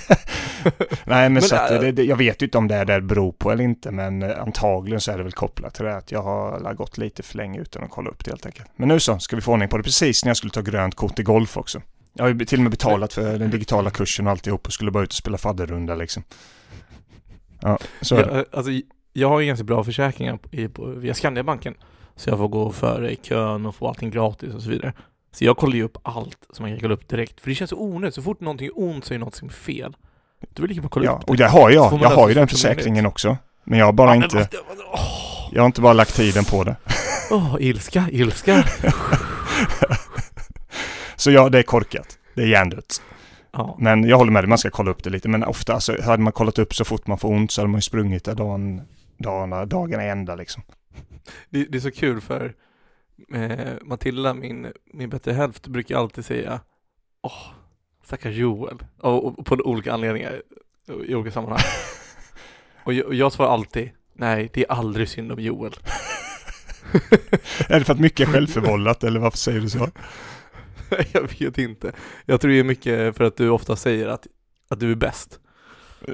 Nej 1.05 1.05
men, 1.05 1.33
Men, 1.33 1.43
så 1.43 1.57
att 1.57 1.71
äh, 1.71 1.81
det, 1.81 1.93
det, 1.93 2.05
jag 2.05 2.17
vet 2.17 2.43
ju 2.43 2.47
inte 2.47 2.59
om 2.59 2.69
det 2.69 2.75
är 2.75 2.85
det 2.85 2.95
det 2.95 3.01
beror 3.01 3.33
på 3.33 3.53
eller 3.53 3.65
inte 3.65 3.91
men 3.91 4.23
eh, 4.23 4.43
antagligen 4.43 5.01
så 5.01 5.13
är 5.13 5.17
det 5.17 5.23
väl 5.23 5.33
kopplat 5.33 5.75
till 5.75 5.85
det 5.85 5.97
att 5.97 6.13
jag 6.13 6.23
har 6.23 6.75
gått 6.75 6.99
lite 6.99 7.23
för 7.23 7.37
länge 7.37 7.61
utan 7.61 7.85
att 7.85 7.91
kolla 7.91 8.11
upp 8.11 8.25
det 8.25 8.31
helt 8.31 8.47
enkelt. 8.47 8.69
Men 8.77 8.89
nu 8.89 9.01
så 9.01 9.19
ska 9.19 9.37
vi 9.37 9.43
få 9.43 9.53
ordning 9.53 9.69
på 9.69 9.77
det 9.77 9.83
precis 9.83 10.25
när 10.25 10.31
jag 10.31 10.37
skulle 10.37 10.51
ta 10.51 10.61
grönt 10.61 10.95
kort 10.95 11.19
i 11.19 11.23
golf 11.23 11.57
också. 11.57 11.83
Jag 12.13 12.25
har 12.25 12.29
ju 12.29 12.45
till 12.45 12.59
och 12.59 12.63
med 12.63 12.71
betalat 12.71 13.13
för 13.13 13.39
den 13.39 13.51
digitala 13.51 13.91
kursen 13.91 14.27
och 14.27 14.31
alltihop 14.31 14.67
och 14.67 14.73
skulle 14.73 14.91
bara 14.91 15.05
ut 15.05 15.11
och 15.11 15.15
spela 15.15 15.39
fadderrunda 15.39 15.95
liksom. 15.95 16.23
Ja, 17.61 17.79
så 18.01 18.15
det. 18.15 18.21
Jag, 18.21 18.45
alltså, 18.53 18.73
jag 19.13 19.29
har 19.29 19.41
ju 19.41 19.47
ganska 19.47 19.65
bra 19.65 19.85
försäkringar 19.85 20.37
på, 20.37 20.49
i- 20.57 20.69
på, 20.69 20.85
via 20.87 21.15
Skandiabanken. 21.15 21.75
Så 22.17 22.31
jag 22.31 22.39
får 22.39 22.49
gå 22.49 22.73
före 22.73 23.13
i 23.13 23.17
kön 23.17 23.67
och 23.67 23.75
få 23.75 23.89
allting 23.89 24.11
gratis 24.11 24.55
och 24.55 24.63
så 24.63 24.71
vidare. 24.71 24.93
Så 25.33 25.45
jag 25.45 25.57
kollar 25.57 25.75
ju 25.77 25.83
upp 25.83 25.97
allt 26.03 26.39
som 26.53 26.63
man 26.63 26.71
kan 26.73 26.81
kolla 26.81 26.95
upp 26.95 27.09
direkt. 27.09 27.41
För 27.41 27.49
det 27.49 27.55
känns 27.55 27.71
så 27.71 27.77
onödigt. 27.77 28.15
Så 28.15 28.23
fort 28.23 28.41
någonting 28.41 28.67
är 28.67 28.73
ont 28.79 29.05
så 29.05 29.15
är 29.15 29.19
något 29.19 29.35
som 29.35 29.49
är 29.49 29.53
fel. 29.53 29.97
Du 30.53 30.63
vill 30.63 30.69
lika 30.69 30.81
bra 30.81 30.91
kolla 30.91 31.05
Ja, 31.07 31.13
upp 31.23 31.31
och 31.31 31.37
det 31.37 31.47
har 31.49 31.71
jag. 31.71 31.99
Jag 32.03 32.11
har 32.11 32.29
ju 32.29 32.35
den 32.35 32.49
försäkringen 32.49 33.07
också. 33.07 33.37
Men 33.65 33.79
jag 33.79 33.87
har 33.87 33.93
bara 33.93 34.15
inte, 34.15 34.37
vad- 34.37 34.55
Åh, 34.93 35.49
jag 35.53 35.63
har 35.63 35.67
inte 35.67 35.81
bara 35.81 35.93
lagt 35.93 36.17
tiden 36.17 36.45
på 36.45 36.65
det. 36.65 36.77
åh, 37.31 37.57
ilska, 37.61 38.05
ilska. 38.11 38.65
Så 41.17 41.31
ja, 41.31 41.49
det 41.49 41.59
är 41.59 41.63
korkat. 41.63 42.19
Det 42.35 42.43
är 42.43 42.47
hjärndött. 42.47 43.03
Ja. 43.57 43.77
Men 43.81 44.05
jag 44.05 44.19
håller 44.19 44.33
med 44.33 44.43
dig, 44.43 44.49
man 44.49 44.59
ska 44.59 44.71
kolla 44.71 44.91
upp 44.91 45.05
det 45.05 45.11
lite. 45.11 45.29
Men 45.29 45.45
ofta, 45.45 45.75
alltså, 45.75 46.03
hade 46.03 46.23
man 46.23 46.33
kollat 46.33 46.59
upp 46.59 46.75
så 46.75 46.85
fort 46.85 47.07
man 47.07 47.19
får 47.19 47.29
ont 47.29 47.51
så 47.51 47.61
hade 47.61 47.71
man 47.71 47.79
ju 47.79 47.83
sprungit 47.83 48.25
där 48.25 48.35
dagen, 48.35 48.83
dagarna, 49.17 49.67
dagarna 49.67 50.03
ända 50.03 50.35
liksom. 50.35 50.63
Det, 51.51 51.65
det 51.65 51.79
är 51.79 51.81
så 51.81 51.91
kul 51.91 52.21
för 52.21 52.55
eh, 53.35 53.73
Matilda, 53.83 54.35
min, 54.35 54.73
min 54.93 55.11
bättre 55.11 55.33
hälft, 55.33 55.67
brukar 55.67 55.97
alltid 55.97 56.25
säga 56.25 56.61
Åh, 57.23 57.47
stackars 58.05 58.35
Joel. 58.35 58.79
Och, 59.01 59.25
och 59.25 59.47
på 59.47 59.55
olika 59.55 59.93
anledningar, 59.93 60.43
i 61.07 61.15
olika 61.15 61.31
sammanhang. 61.31 61.61
och, 62.85 62.93
jag, 62.93 63.07
och 63.07 63.15
jag 63.15 63.33
svarar 63.33 63.51
alltid 63.51 63.91
Nej, 64.17 64.51
det 64.53 64.61
är 64.65 64.73
aldrig 64.73 65.09
synd 65.09 65.33
om 65.33 65.41
Joel. 65.41 65.73
är 67.69 67.79
det 67.79 67.85
för 67.85 67.93
att 67.93 68.01
mycket 68.01 68.29
är 68.29 68.33
självförvållat 68.33 69.05
eller 69.05 69.21
varför 69.21 69.39
säger 69.39 69.61
du 69.61 69.71
så? 69.71 69.89
jag 71.13 71.39
vet 71.41 71.59
inte. 71.59 71.93
Jag 72.27 72.41
tror 72.41 72.51
det 72.51 72.59
är 72.59 72.65
mycket 72.65 73.17
för 73.17 73.25
att 73.25 73.37
du 73.37 73.49
ofta 73.49 73.77
säger 73.77 74.09
att, 74.09 74.27
att 74.71 74.81
du 74.81 74.91
är 74.91 74.95
bäst. 74.97 75.39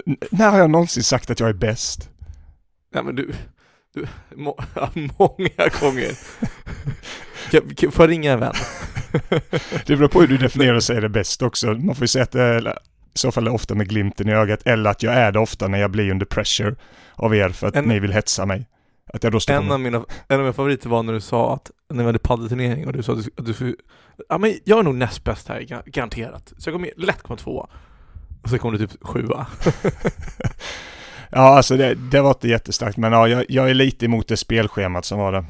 N- 0.07 0.17
när 0.31 0.51
har 0.51 0.59
jag 0.59 0.71
någonsin 0.71 1.03
sagt 1.03 1.31
att 1.31 1.41
jag 1.41 1.49
är 1.49 1.53
bäst? 1.55 2.11
Nej 2.95 3.05
men 3.05 3.17
du, 3.17 3.33
du 3.95 4.07
må, 4.37 4.59
många 5.19 5.69
gånger. 5.81 6.19
Kan- 7.51 7.75
kan- 7.75 7.93
Får 7.93 8.03
jag 8.05 8.11
ringa 8.11 8.33
en 8.33 8.41
vän? 8.41 8.55
Det 9.87 9.97
beror 9.97 10.09
på 10.09 10.21
hur 10.21 10.29
du 10.29 10.37
definierar 10.37 10.75
och 10.75 10.85
säger 10.85 11.01
det 11.01 11.09
bäst 11.09 11.43
också. 11.43 11.67
Man 11.67 11.95
får 11.95 12.03
ju 12.05 12.09
säga 12.09 12.23
att 12.23 12.31
det 12.33 12.43
är, 12.43 12.69
i 13.15 13.19
så 13.19 13.33
fall 13.33 13.47
är 13.47 13.55
ofta 13.55 13.75
med 13.75 13.89
glimten 13.89 14.29
i 14.29 14.33
ögat 14.33 14.61
eller 14.65 14.91
att 14.91 15.03
jag 15.03 15.15
är 15.15 15.33
det 15.33 15.39
ofta 15.39 15.69
när 15.69 15.79
jag 15.79 15.91
blir 15.91 16.11
under 16.11 16.27
pressure 16.27 16.77
av 17.15 17.35
er 17.37 17.49
för 17.49 17.67
att 17.67 17.77
En- 17.77 17.85
ni 17.85 18.01
vill 18.01 18.13
hetsa 18.13 18.47
mig. 18.47 18.67
Att 19.13 19.23
jag 19.25 19.33
då 19.33 19.41
står 19.41 19.55
En 19.55 19.73
av, 19.73 19.81
mina, 19.81 19.97
en 20.29 20.37
av 20.37 20.41
mina 20.41 20.53
favoriter 20.53 20.89
var 20.89 21.03
när 21.03 21.13
du 21.13 21.21
sa 21.21 21.55
att, 21.55 21.71
när 21.91 22.03
vi 22.03 22.07
hade 22.07 22.19
paddelturnering 22.19 22.87
och 22.87 22.93
du 22.93 23.03
sa 23.03 23.13
att 23.13 23.25
du, 23.25 23.31
att 23.37 23.47
du 23.47 23.55
skulle- 23.55 23.75
ja 24.29 24.39
men 24.39 24.55
jag 24.65 24.79
är 24.79 24.83
nog 24.83 24.95
näst 24.95 25.25
bäst 25.25 25.49
här, 25.49 25.61
ga- 25.61 25.83
garanterat. 25.87 26.53
Så 26.59 26.69
jag 26.71 26.75
kommer 26.75 26.91
lätt 26.97 27.23
komma 27.23 27.37
tvåa. 27.37 27.67
Och 28.43 28.49
så 28.51 28.59
kom 28.59 28.73
du 28.73 28.79
typ 28.79 29.07
sjua. 29.07 29.47
Ja, 31.33 31.57
alltså 31.57 31.77
det, 31.77 31.95
det 31.95 32.21
var 32.21 32.31
inte 32.31 32.49
jättestarkt 32.49 32.97
men 32.97 33.13
ja, 33.13 33.29
jag, 33.29 33.45
jag 33.49 33.71
är 33.71 33.75
lite 33.75 34.05
emot 34.05 34.29
det 34.29 34.37
spelschemat 34.37 35.05
som 35.05 35.19
var 35.19 35.33
det. 35.33 35.45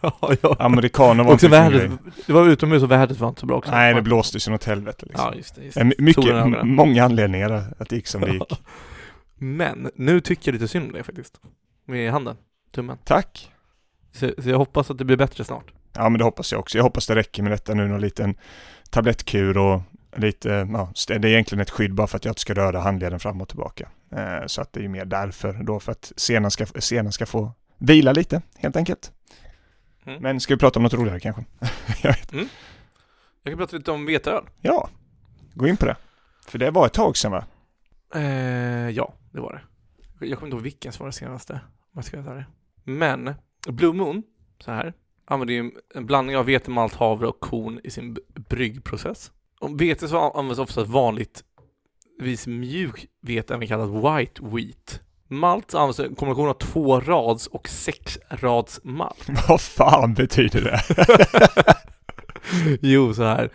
ja, 0.02 0.32
ja. 0.42 0.56
Amerikaner 0.58 1.24
var 1.24 1.32
Också 1.34 1.48
vädret, 1.48 1.90
det 2.26 2.32
var 2.32 2.48
utomhus 2.48 2.82
och 2.82 2.90
vädret 2.90 3.18
var 3.20 3.28
inte 3.28 3.40
så 3.40 3.46
bra 3.46 3.56
också. 3.56 3.70
Nej, 3.70 3.94
det 3.94 4.02
blåste 4.02 4.38
ju 4.38 4.54
åt 4.54 4.64
helvete 4.64 5.06
liksom. 5.06 5.26
Ja, 5.26 5.34
just 5.36 5.54
det. 5.54 5.64
Just 5.64 5.78
Det 5.78 5.84
mycket, 5.98 6.64
många 6.64 7.04
anledningar 7.04 7.64
att 7.78 7.88
det 7.88 7.96
gick 7.96 8.06
som 8.06 8.20
det 8.20 8.30
gick. 8.32 8.62
Men 9.34 9.90
nu 9.94 10.20
tycker 10.20 10.48
jag 10.48 10.52
lite 10.52 10.68
synd 10.68 10.86
om 10.86 10.92
dig 10.92 11.02
faktiskt. 11.02 11.40
Med 11.86 12.12
handen, 12.12 12.36
tummen. 12.74 12.98
Tack! 13.04 13.50
Så, 14.12 14.32
så 14.38 14.50
jag 14.50 14.58
hoppas 14.58 14.90
att 14.90 14.98
det 14.98 15.04
blir 15.04 15.16
bättre 15.16 15.44
snart. 15.44 15.72
Ja, 15.92 16.08
men 16.08 16.18
det 16.18 16.24
hoppas 16.24 16.52
jag 16.52 16.58
också. 16.58 16.78
Jag 16.78 16.82
hoppas 16.82 17.06
det 17.06 17.14
räcker 17.14 17.42
med 17.42 17.52
detta 17.52 17.74
nu, 17.74 17.88
någon 17.88 18.00
liten 18.00 18.34
tablettkur 18.90 19.58
och 19.58 19.82
lite, 20.16 20.68
ja, 20.72 20.92
det 21.06 21.14
är 21.14 21.26
egentligen 21.26 21.62
ett 21.62 21.70
skydd 21.70 21.94
bara 21.94 22.06
för 22.06 22.16
att 22.16 22.24
jag 22.24 22.30
inte 22.30 22.40
ska 22.40 22.54
röra 22.54 22.80
handleden 22.80 23.20
fram 23.20 23.40
och 23.40 23.48
tillbaka. 23.48 23.88
Eh, 24.12 24.46
så 24.46 24.60
att 24.60 24.72
det 24.72 24.84
är 24.84 24.88
mer 24.88 25.04
därför 25.04 25.52
då 25.52 25.80
för 25.80 25.92
att 25.92 26.12
scenen 26.16 26.50
ska, 26.50 26.66
scenen 26.66 27.12
ska 27.12 27.26
få 27.26 27.52
vila 27.78 28.12
lite 28.12 28.42
helt 28.56 28.76
enkelt. 28.76 29.12
Mm. 30.06 30.22
Men 30.22 30.40
ska 30.40 30.54
vi 30.54 30.58
prata 30.58 30.78
om 30.78 30.82
något 30.82 30.94
roligare 30.94 31.20
kanske? 31.20 31.44
jag 32.02 32.10
vet. 32.10 32.32
Jag 33.42 33.52
kan 33.52 33.58
prata 33.58 33.76
lite 33.76 33.90
om 33.90 34.06
veteöl. 34.06 34.44
Ja, 34.60 34.88
gå 35.54 35.66
in 35.66 35.76
på 35.76 35.86
det. 35.86 35.96
För 36.48 36.58
det 36.58 36.70
var 36.70 36.86
ett 36.86 36.92
tag 36.92 37.16
sedan 37.16 37.32
va? 37.32 37.44
Eh, 38.14 38.90
ja, 38.90 39.14
det 39.32 39.40
var 39.40 39.52
det. 39.52 40.26
Jag 40.26 40.38
kommer 40.38 40.46
inte 40.46 40.56
ihåg 40.56 40.62
vilken 40.62 40.92
som 40.92 41.04
var 41.04 41.08
det 41.08 41.16
senaste. 41.16 41.52
Om 41.52 41.92
jag 41.94 42.04
ska 42.04 42.20
vara. 42.20 42.44
Men 42.84 43.34
Blue 43.72 43.92
Moon, 43.92 44.22
så 44.64 44.70
här, 44.70 44.94
använder 45.24 45.54
ju 45.54 45.70
en 45.94 46.06
blandning 46.06 46.36
av 46.36 46.44
vete, 46.44 46.70
malt, 46.70 46.94
havre 46.94 47.26
och 47.26 47.40
korn 47.40 47.80
i 47.84 47.90
sin 47.90 48.16
bryggprocess. 48.48 49.32
Och 49.60 49.80
vete 49.80 50.08
så 50.08 50.30
används 50.30 50.60
ofta 50.60 50.84
vanligtvis 50.84 52.46
mjuk 52.46 53.06
vete, 53.20 53.54
även 53.54 53.68
kallat 53.68 53.88
white 53.88 54.42
wheat. 54.42 55.00
Malt 55.28 55.74
används 55.74 56.00
en 56.00 56.14
kombination 56.14 56.48
av 56.48 56.54
två 56.54 57.00
rads 57.00 57.46
och 57.46 57.68
sex 57.68 58.18
rads 58.28 58.80
malt. 58.84 59.26
Vad 59.48 59.60
fan 59.60 60.14
betyder 60.14 60.60
det? 60.60 60.80
jo, 62.88 63.14
så 63.14 63.22
här. 63.22 63.50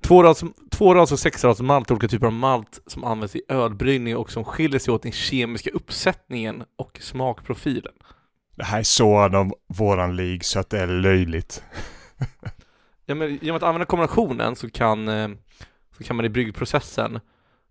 Två 0.00 0.22
rads, 0.22 0.44
två 0.70 0.94
rads 0.94 1.12
och 1.12 1.18
sex 1.18 1.44
rads 1.44 1.60
malt 1.60 1.90
är 1.90 1.94
olika 1.94 2.08
typer 2.08 2.26
av 2.26 2.32
malt 2.32 2.80
som 2.86 3.04
används 3.04 3.36
i 3.36 3.42
ölbryggning 3.48 4.16
och 4.16 4.30
som 4.30 4.44
skiljer 4.44 4.78
sig 4.78 4.94
åt 4.94 5.04
i 5.04 5.08
den 5.08 5.12
kemiska 5.12 5.70
uppsättningen 5.70 6.64
och 6.76 6.98
smakprofilen. 7.02 7.92
Det 8.56 8.64
här 8.64 8.78
är 8.78 8.82
så 8.82 9.18
av 9.18 9.52
våran 9.66 10.16
lig 10.16 10.44
så 10.44 10.58
att 10.60 10.70
det 10.70 10.80
är 10.80 10.86
löjligt. 10.86 11.64
Ja, 13.06 13.14
men 13.14 13.38
genom 13.42 13.56
att 13.56 13.62
använda 13.62 13.86
kombinationen 13.86 14.56
så 14.56 14.70
kan, 14.70 15.08
eh, 15.08 15.28
så 15.98 16.04
kan 16.04 16.16
man 16.16 16.24
i 16.24 16.28
bryggprocessen, 16.28 17.20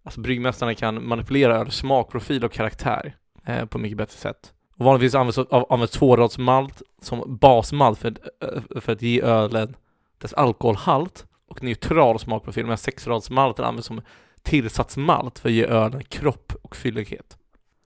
alltså 0.04 0.22
bryggmästarna 0.22 0.76
kan 0.76 1.08
manipulera 1.08 1.56
öl, 1.56 1.72
smakprofil 1.72 2.44
och 2.46 2.52
karaktär 2.52 3.16
eh, 3.46 3.66
på 3.66 3.78
mycket 3.78 3.98
bättre 3.98 4.18
sätt. 4.18 4.54
Och 4.78 4.86
vanligtvis 4.86 5.16
används, 5.16 5.38
av- 5.38 5.66
används 5.74 5.94
tvåradsmalt 5.94 6.82
som 7.02 7.38
basmalt 7.42 8.00
för, 8.00 8.08
att- 8.12 8.44
eh, 8.74 8.82
för 8.82 8.92
att 8.94 9.02
ge 9.02 9.22
ölen 9.22 9.76
dess 10.18 10.34
alkoholhalt 10.34 11.26
och 11.48 11.64
neutral 11.64 12.20
smakprofil, 12.20 12.64
medan 12.64 12.78
sexradsmalten 12.78 13.66
används 13.66 13.88
som 13.88 14.02
tillsatsmalt 14.44 15.40
för 15.40 15.50
att 15.50 15.56
ge 15.56 15.66
ölen 15.66 16.04
kropp 16.04 16.54
och 16.62 16.76
fyllighet. 16.76 17.38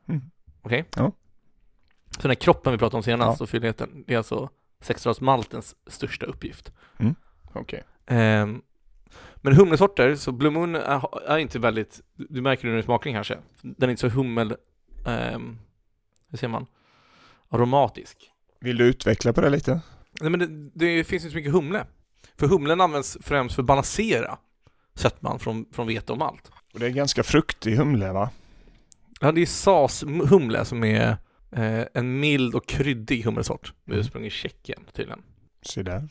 Mm. 0.07 0.21
Okej? 0.61 0.85
Ja. 0.95 1.11
Så 2.09 2.21
den 2.21 2.31
här 2.31 2.35
kroppen 2.35 2.71
vi 2.71 2.77
pratade 2.77 2.97
om 2.97 3.03
senast 3.03 3.39
Ja. 3.39 3.43
och 3.43 3.49
fylligheten, 3.49 4.03
det 4.07 4.13
är 4.13 4.17
alltså 4.17 4.49
sexradsmaltens 4.81 5.75
största 5.87 6.25
uppgift. 6.25 6.71
Okej. 7.53 7.83
Ehm, 8.07 8.61
men 9.35 9.53
humlesorter, 9.55 10.15
så 10.15 10.31
Blue 10.31 10.51
Moon 10.51 10.75
är, 10.75 11.29
är 11.29 11.37
inte 11.37 11.59
väldigt, 11.59 12.01
du 12.15 12.41
märker 12.41 12.67
det 12.67 12.79
i 12.79 12.83
smakning 12.83 13.13
kanske, 13.13 13.37
den 13.61 13.89
är 13.89 13.91
inte 13.91 14.01
så 14.01 14.09
hummel, 14.09 14.55
um, 15.05 15.59
hur 16.29 16.37
säger 16.37 16.51
man, 16.51 16.65
aromatisk. 17.49 18.31
Vill 18.59 18.77
du 18.77 18.85
utveckla 18.85 19.33
på 19.33 19.41
det 19.41 19.49
lite? 19.49 19.81
Nej 20.21 20.29
men 20.29 20.39
det, 20.39 20.69
det 20.95 21.03
finns 21.03 21.23
inte 21.23 21.31
så 21.31 21.37
mycket 21.37 21.51
humle. 21.51 21.85
För 22.37 22.47
humlen 22.47 22.81
används 22.81 23.17
främst 23.21 23.55
för 23.55 23.61
att 23.61 23.67
balansera 23.67 24.37
sötman 24.95 25.39
från, 25.39 25.65
från 25.71 25.87
vete 25.87 26.11
och 26.11 26.17
malt. 26.17 26.51
Och 26.73 26.79
det 26.79 26.85
är 26.85 26.89
ganska 26.89 27.23
fruktig 27.23 27.75
humle 27.75 28.11
va? 28.11 28.29
Ja, 29.21 29.31
det 29.31 29.41
är 29.41 29.45
SAS-humle 29.45 30.63
som 30.65 30.83
är 30.83 31.17
eh, 31.51 31.81
en 31.93 32.19
mild 32.19 32.55
och 32.55 32.67
kryddig 32.67 33.23
humlesort 33.23 33.73
med 33.85 33.93
Mm. 33.93 34.01
ursprung 34.01 34.25
i 34.25 34.29
Tjeckien 34.29 34.79
tydligen. 34.93 35.21
Se 35.65 35.83
där. 35.83 36.07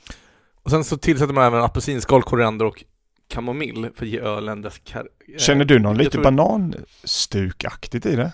Och 0.62 0.70
sen 0.70 0.84
så 0.84 0.96
tillsätter 0.96 1.34
man 1.34 1.44
även 1.44 1.62
apelsinskal, 1.62 2.22
koriander 2.22 2.66
och 2.66 2.84
kamomill 3.28 3.90
för 3.94 4.04
att 4.06 4.10
ge 4.10 4.20
ölen 4.20 4.62
dess 4.62 4.78
kar- 4.84 5.08
eh, 5.34 5.38
Känner 5.38 5.64
du 5.64 5.78
någon 5.78 5.96
lite 5.96 6.10
tror- 6.10 6.22
bananstukaktigt 6.24 8.06
i 8.06 8.16
det? 8.16 8.32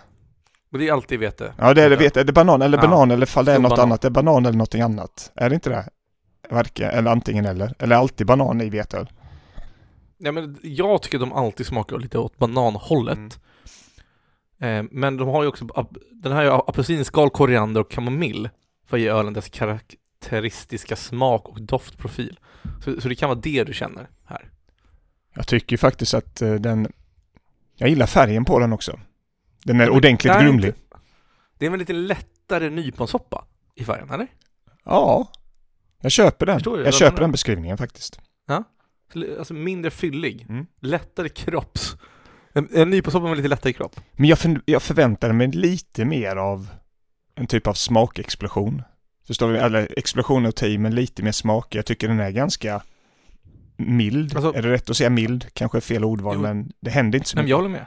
Men 0.71 0.81
det 0.81 0.89
är 0.89 0.93
alltid 0.93 1.19
vete. 1.21 1.55
Ja 1.59 1.75
det 1.75 1.83
är 1.83 1.91
det, 1.91 1.97
vet 1.97 2.17
jag. 2.17 2.21
Är 2.23 2.27
det 2.27 2.33
banan 2.33 2.63
eller 2.63 2.79
Ja. 2.79 2.83
banan 2.89 3.11
eller 3.11 3.27
fall 3.27 3.45
det 3.45 3.53
är 3.53 3.59
något 3.59 3.71
banan. 3.71 3.83
annat? 3.89 4.01
Det 4.03 4.09
är 4.09 4.11
banan 4.11 4.47
eller 4.47 4.59
någonting 4.59 4.81
annat? 4.81 5.33
Är 5.35 5.49
det 5.49 5.55
inte 5.55 5.71
det? 5.71 5.89
Varken, 6.51 6.91
eller 6.91 7.11
antingen 7.11 7.45
eller? 7.45 7.75
Eller 7.79 7.97
alltid 7.97 8.27
banan 8.27 8.61
i 8.61 8.69
veteöl? 8.71 9.11
Ja, 10.19 10.33
men 10.33 10.59
jag 10.63 11.03
tycker 11.03 11.19
de 11.19 11.33
alltid 11.33 11.67
smakar 11.67 11.99
lite 11.99 12.19
åt 12.19 12.39
bananhållet. 12.39 13.17
Mm. 13.19 13.31
Eh, 14.65 14.85
men 14.91 15.17
de 15.17 15.29
har 15.29 15.43
ju 15.43 15.49
också, 15.49 15.67
den 16.13 16.33
här 16.33 16.45
har 16.47 16.65
apelsinskal, 16.69 17.31
koriander 17.31 17.81
och 17.81 17.91
kamomill 17.91 18.49
för 18.87 18.97
att 18.97 19.01
ge 19.01 19.09
ölen 19.09 19.33
dess 19.33 19.49
karaktäristiska 19.49 20.97
smak 20.97 21.49
och 21.49 21.63
doftprofil. 21.63 22.39
Så, 22.85 23.01
så 23.01 23.09
det 23.09 23.15
kan 23.15 23.29
vara 23.29 23.39
det 23.43 23.65
du 23.65 23.73
känner 23.75 24.09
här. 24.25 24.51
Jag 25.35 25.47
tycker 25.47 25.77
faktiskt 25.77 26.15
att 26.15 26.43
eh, 26.43 26.55
den... 26.55 26.93
Jag 27.77 27.89
gillar 27.89 28.07
färgen 28.07 28.45
på 28.45 28.59
den 28.59 28.73
också. 28.73 29.01
Den 29.65 29.81
är 29.81 29.85
Ja, 29.87 29.91
ordentligt 29.93 30.33
är 30.33 30.43
grumlig. 30.43 30.69
inte- 30.69 30.81
Det 31.59 31.67
är 31.67 31.71
väl 31.71 31.79
lite 31.79 31.93
lättare 31.93 32.71
nyponsoppa 32.71 33.45
i 33.75 33.85
färgen, 33.85 34.11
eller? 34.11 34.27
Ja. 34.85 35.29
Jag 36.01 36.13
köper 36.13 36.47
den. 36.47 36.57
Förstår 36.57 36.79
Jag 36.79 36.87
jag 36.87 36.95
köper 36.95 37.21
den 37.21 37.33
beskrivningen 37.33 37.79
faktiskt. 37.79 38.21
Alltså 39.39 39.55
mindre 39.55 39.91
fyllig, 39.91 40.47
Mm. 40.49 40.67
lättare 40.81 41.29
kropps. 41.29 41.97
En, 42.57 42.69
en 42.75 42.91
nyponsoppa 42.91 43.27
med 43.29 43.37
lite 43.37 43.49
lättare 43.49 43.73
kropp. 43.73 44.01
Men 44.13 44.29
jag, 44.29 44.39
för, 44.39 44.61
jag 44.65 44.83
förväntar 44.83 45.33
mig 45.33 45.47
lite 45.49 46.05
mer 46.05 46.37
av 46.37 46.69
en 47.35 47.47
typ 47.47 47.67
av 47.67 47.75
smakexplosion. 47.75 48.83
Förstår 49.27 49.49
vi? 49.49 49.59
Eller 49.59 49.99
explosion 49.99 50.47
av 50.47 50.51
tid, 50.51 50.81
men 50.81 50.95
lite 50.95 51.23
mer 51.23 51.33
smak. 51.33 51.75
Jag 51.75 51.87
tycker 51.87 52.09
den 52.09 52.21
är 52.21 52.31
ganska 52.31 52.83
mild. 53.77 54.37
Alltså- 54.37 54.55
är 54.55 54.63
det 54.63 54.71
rätt 54.71 54.91
att 54.91 54.97
säga 54.97 55.11
mild? 55.11 55.47
Kanske 55.53 55.79
är 55.79 55.81
fel 55.81 56.05
ordval, 56.05 56.35
Jo. 56.37 56.43
men 56.43 56.73
det 56.81 56.91
händer 56.91 57.19
inte 57.19 57.29
så 57.29 57.37
Nej, 57.37 57.43
men 57.43 57.45
mycket. 57.45 57.51
jag 57.51 57.57
håller 57.57 57.69
med. 57.71 57.87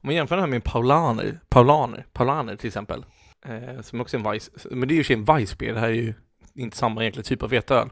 Om 0.00 0.06
man 0.06 0.14
jämför 0.14 0.36
den 0.36 0.42
här 0.42 0.50
med 0.50 0.64
paulaner, 0.64 1.40
paulaner, 1.48 2.06
paulaner 2.12 2.56
till 2.56 2.66
exempel, 2.66 3.04
eh, 3.46 3.82
som 3.82 4.00
också 4.00 4.16
är 4.16 4.18
en 4.18 4.24
Weiss, 4.30 4.50
men 4.70 4.88
det 4.88 4.94
är 4.94 4.96
ju 4.96 5.00
och 5.00 5.10
en 5.10 5.24
Weissbier, 5.24 5.74
det 5.74 5.80
här 5.80 5.88
är 5.88 5.92
ju 5.92 6.14
inte 6.54 6.76
samma 6.76 7.00
egentligen 7.00 7.24
typ 7.24 7.42
av 7.42 7.50
veteöl, 7.50 7.90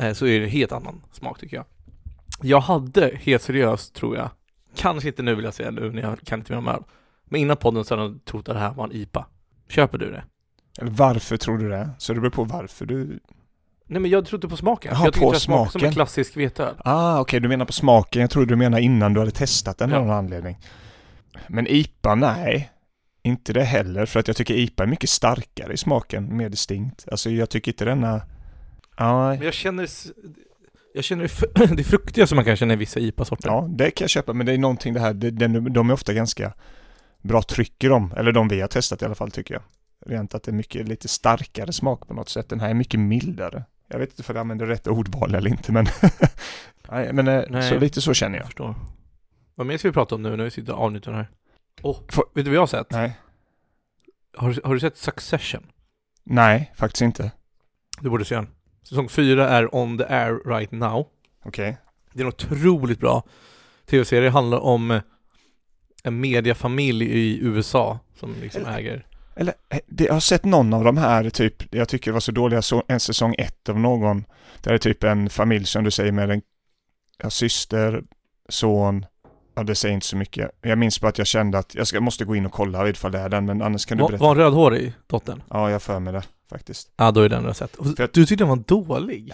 eh, 0.00 0.12
så 0.12 0.26
är 0.26 0.38
det 0.38 0.44
en 0.44 0.50
helt 0.50 0.72
annan 0.72 1.02
smak 1.12 1.38
tycker 1.40 1.56
jag. 1.56 1.66
Jag 2.42 2.60
hade, 2.60 3.16
helt 3.22 3.42
seriöst 3.42 3.94
tror 3.94 4.16
jag, 4.16 4.30
kanske 4.76 5.08
inte 5.08 5.22
nu 5.22 5.34
vill 5.34 5.44
jag 5.44 5.54
säga 5.54 5.70
nu 5.70 5.92
när 5.92 6.02
jag 6.02 6.20
kan 6.24 6.38
inte 6.38 6.52
mer 6.52 6.58
om 6.58 6.68
öl, 6.68 6.82
men 7.24 7.40
innan 7.40 7.56
podden 7.56 7.84
så 7.84 7.96
hade 7.96 8.08
jag 8.08 8.24
trott 8.24 8.48
att 8.48 8.54
det 8.54 8.60
här 8.60 8.72
var 8.72 8.84
en 8.84 8.92
IPA. 8.92 9.26
Köper 9.68 9.98
du 9.98 10.10
det? 10.10 10.24
Eller 10.80 10.90
varför 10.90 11.36
tror 11.36 11.58
du 11.58 11.68
det? 11.68 11.90
Så 11.98 12.12
det 12.14 12.20
beror 12.20 12.30
på 12.30 12.44
varför 12.44 12.86
du... 12.86 13.20
Nej 13.86 14.00
men 14.00 14.10
jag 14.10 14.26
trodde 14.26 14.48
på 14.48 14.56
smaken. 14.56 14.92
Jaha, 14.94 15.04
jag 15.04 15.12
tyckte 15.14 15.26
på 15.26 15.32
det 15.32 15.40
smakade 15.40 15.70
som 15.70 15.78
en 15.78 15.80
smaken. 15.80 15.92
klassisk 15.92 16.36
veteöl. 16.36 16.74
Ah, 16.84 17.20
okej, 17.20 17.40
du 17.40 17.48
menar 17.48 17.64
på 17.64 17.72
smaken. 17.72 18.20
Jag 18.22 18.30
trodde 18.30 18.46
du 18.46 18.56
menar 18.56 18.78
innan 18.78 19.12
du 19.14 19.20
hade 19.20 19.32
testat 19.32 19.78
den 19.78 19.92
av 19.92 19.98
Ja. 19.98 20.04
någon 20.04 20.16
anledning. 20.16 20.58
Men 21.48 21.66
IPA, 21.66 22.14
nej. 22.14 22.70
Inte 23.22 23.52
det 23.52 23.64
heller, 23.64 24.06
för 24.06 24.20
att 24.20 24.28
jag 24.28 24.36
tycker 24.36 24.54
IPA 24.54 24.82
är 24.82 24.86
mycket 24.86 25.10
starkare 25.10 25.72
i 25.72 25.76
smaken, 25.76 26.36
mer 26.36 26.48
distinkt. 26.48 27.08
Alltså 27.10 27.30
jag 27.30 27.50
tycker 27.50 27.72
inte 27.72 27.84
denna... 27.84 28.22
Ja, 28.96 29.28
Men 29.28 29.42
jag 29.42 29.54
känner, 29.54 29.88
jag 30.94 31.04
känner 31.04 31.30
det 31.56 31.66
det 31.76 31.84
fruktiga 31.84 32.26
som 32.26 32.36
man 32.36 32.44
kan 32.44 32.56
känna 32.56 32.72
i 32.72 32.76
vissa 32.76 33.00
IPA-sorter. 33.00 33.48
ja, 33.48 33.66
det 33.70 33.90
kan 33.90 34.04
jag 34.04 34.10
köpa, 34.10 34.32
men 34.32 34.46
det 34.46 34.52
är 34.52 34.58
någonting 34.58 34.94
det 34.94 35.00
här, 35.00 35.14
det, 35.14 35.30
den, 35.30 35.72
de 35.72 35.90
är 35.90 35.94
ofta 35.94 36.12
ganska 36.12 36.52
bra 37.22 37.42
tryck 37.42 37.84
i 37.84 37.86
dem, 37.86 38.14
eller 38.16 38.32
de 38.32 38.48
vi 38.48 38.60
har 38.60 38.68
testat 38.68 39.02
i 39.02 39.04
alla 39.04 39.14
fall 39.14 39.30
tycker 39.30 39.54
jag. 39.54 39.62
Rent 40.06 40.34
att 40.34 40.42
det 40.42 40.50
är 40.50 40.54
mycket, 40.54 40.88
lite 40.88 41.08
starkare 41.08 41.72
smak 41.72 42.08
på 42.08 42.14
något 42.14 42.28
sätt. 42.28 42.48
Den 42.48 42.60
här 42.60 42.70
är 42.70 42.74
mycket 42.74 43.00
mildare. 43.00 43.64
Jag 43.88 43.98
vet 43.98 44.10
inte 44.10 44.22
för 44.22 44.34
jag 44.34 44.40
använder 44.40 44.66
rätt 44.66 44.86
ordval 44.86 45.34
eller 45.34 45.50
inte, 45.50 45.72
men... 45.72 45.86
nej, 46.90 47.12
men 47.12 47.28
eh, 47.28 47.42
Nej. 47.48 47.62
så 47.68 47.78
lite 47.78 48.00
så 48.00 48.14
känner 48.14 48.36
Jag 48.36 48.42
jag. 48.42 48.46
förstår. 48.46 48.74
Vad 49.54 49.66
mer 49.66 49.78
ska 49.78 49.88
vi 49.88 49.92
prata 49.92 50.14
om 50.14 50.22
nu 50.22 50.36
när 50.36 50.44
vi 50.44 50.50
sitter 50.50 50.72
och 50.74 50.84
avnjuter 50.84 51.12
här? 51.12 51.30
Åh, 51.82 51.98
Får- 52.08 52.24
vet 52.34 52.44
du 52.44 52.50
vad 52.50 52.56
jag 52.56 52.62
har 52.62 52.66
sett? 52.66 52.90
Nej. 52.90 53.16
Har, 54.36 54.50
du- 54.52 54.60
har 54.64 54.74
du 54.74 54.80
sett 54.80 54.96
Succession? 54.96 55.66
Nej, 56.24 56.72
faktiskt 56.76 57.02
inte. 57.02 57.30
Du 58.00 58.10
borde 58.10 58.24
se 58.24 58.34
den. 58.34 58.48
Säsong 58.82 59.08
4 59.08 59.48
är 59.48 59.74
on 59.74 59.98
the 59.98 60.04
air 60.04 60.48
right 60.48 60.72
now. 60.72 61.06
Okej. 61.44 61.76
Det 62.12 62.20
är 62.20 62.24
en 62.24 62.28
otroligt 62.28 63.00
bra 63.00 63.22
tv-serie. 63.90 64.24
Det 64.24 64.30
handlar 64.30 64.58
om 64.58 64.90
eh, 64.90 65.02
en 66.04 66.20
mediafamilj 66.20 67.04
i 67.04 67.38
USA 67.42 67.98
som 68.18 68.34
liksom 68.42 68.62
Eller- 68.62 68.78
äger... 68.78 69.06
Eller, 69.36 69.54
eh, 69.68 69.78
det, 69.86 70.04
jag 70.04 70.12
har 70.12 70.20
sett 70.20 70.44
någon 70.44 70.74
av 70.74 70.84
de 70.84 70.96
här, 70.96 71.30
typ, 71.30 71.74
jag 71.74 71.88
tycker 71.88 72.10
det 72.10 72.12
var 72.12 72.20
så 72.20 72.32
dåliga, 72.32 72.62
så, 72.62 72.82
en 72.88 73.00
säsong 73.00 73.34
ett 73.38 73.68
av 73.68 73.78
någon, 73.80 74.24
där 74.60 74.70
det 74.70 74.74
är 74.76 74.78
typ 74.78 75.04
en 75.04 75.30
familj 75.30 75.64
som 75.66 75.84
du 75.84 75.90
säger 75.90 76.12
med 76.12 76.30
en 76.30 76.42
ja, 77.22 77.30
syster, 77.30 78.02
son, 78.48 79.06
ja 79.54 79.62
det 79.62 79.74
säger 79.74 79.94
inte 79.94 80.06
så 80.06 80.16
mycket. 80.16 80.50
Jag 80.60 80.78
minns 80.78 81.00
bara 81.00 81.08
att 81.08 81.18
jag 81.18 81.26
kände 81.26 81.58
att 81.58 81.74
jag 81.74 81.86
ska, 81.86 82.00
måste 82.00 82.24
gå 82.24 82.36
in 82.36 82.46
och 82.46 82.52
kolla 82.52 82.88
ifall 82.88 83.12
det 83.12 83.18
är 83.18 83.28
den, 83.28 83.46
men 83.46 83.62
annars 83.62 83.86
kan 83.86 83.98
du 83.98 84.02
Var, 84.02 84.08
berätta. 84.08 84.24
var 84.24 84.30
en 84.30 84.36
rödhårig 84.36 84.92
dottern? 85.06 85.42
Ja, 85.50 85.70
jag 85.70 85.82
för 85.82 85.98
mig 86.00 86.12
det 86.12 86.22
faktiskt. 86.50 86.92
Ja, 86.96 87.10
då 87.10 87.20
är 87.20 87.28
den 87.28 87.42
du 87.42 87.48
har 87.48 87.54
sett. 87.54 87.76
Du 87.96 88.26
tyckte 88.26 88.36
den 88.36 88.48
var 88.48 88.56
dålig? 88.56 89.32